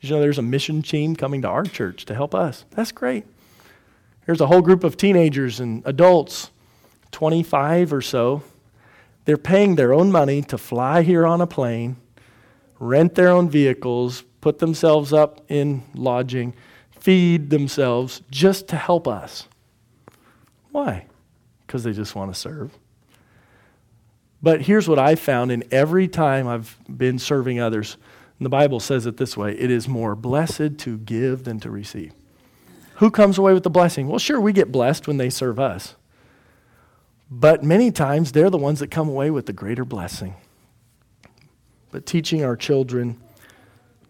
You 0.00 0.10
know, 0.10 0.20
there's 0.20 0.38
a 0.38 0.42
mission 0.42 0.82
team 0.82 1.16
coming 1.16 1.42
to 1.42 1.48
our 1.48 1.64
church 1.64 2.04
to 2.04 2.14
help 2.14 2.34
us. 2.34 2.66
That's 2.70 2.92
great. 2.92 3.24
Here's 4.26 4.42
a 4.42 4.46
whole 4.46 4.60
group 4.60 4.84
of 4.84 4.96
teenagers 4.96 5.58
and 5.58 5.82
adults, 5.86 6.50
25 7.12 7.92
or 7.92 8.02
so. 8.02 8.42
They're 9.24 9.38
paying 9.38 9.76
their 9.76 9.94
own 9.94 10.12
money 10.12 10.42
to 10.42 10.58
fly 10.58 11.02
here 11.02 11.26
on 11.26 11.40
a 11.40 11.46
plane, 11.46 11.96
rent 12.78 13.14
their 13.14 13.30
own 13.30 13.48
vehicles, 13.48 14.22
put 14.42 14.58
themselves 14.58 15.14
up 15.14 15.40
in 15.48 15.82
lodging, 15.94 16.54
feed 16.90 17.48
themselves 17.48 18.20
just 18.30 18.68
to 18.68 18.76
help 18.76 19.08
us. 19.08 19.48
Why? 20.72 21.06
Because 21.66 21.84
they 21.84 21.92
just 21.92 22.14
want 22.14 22.34
to 22.34 22.38
serve. 22.38 22.76
But 24.42 24.62
here's 24.62 24.88
what 24.88 24.98
I 24.98 25.14
found 25.14 25.52
in 25.52 25.64
every 25.70 26.08
time 26.08 26.48
I've 26.48 26.76
been 26.88 27.18
serving 27.18 27.60
others. 27.60 27.96
the 28.40 28.48
Bible 28.48 28.80
says 28.80 29.06
it 29.06 29.16
this 29.16 29.36
way 29.36 29.52
it 29.52 29.70
is 29.70 29.88
more 29.88 30.16
blessed 30.16 30.78
to 30.78 30.98
give 30.98 31.44
than 31.44 31.60
to 31.60 31.70
receive. 31.70 32.12
Who 32.96 33.10
comes 33.10 33.38
away 33.38 33.54
with 33.54 33.62
the 33.62 33.70
blessing? 33.70 34.08
Well, 34.08 34.18
sure, 34.18 34.40
we 34.40 34.52
get 34.52 34.72
blessed 34.72 35.06
when 35.06 35.16
they 35.16 35.30
serve 35.30 35.58
us. 35.58 35.94
But 37.30 37.64
many 37.64 37.90
times 37.90 38.32
they're 38.32 38.50
the 38.50 38.58
ones 38.58 38.80
that 38.80 38.90
come 38.90 39.08
away 39.08 39.30
with 39.30 39.46
the 39.46 39.52
greater 39.52 39.84
blessing. 39.84 40.34
But 41.90 42.04
teaching 42.04 42.44
our 42.44 42.56
children 42.56 43.18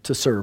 to 0.03 0.14
serve. 0.14 0.41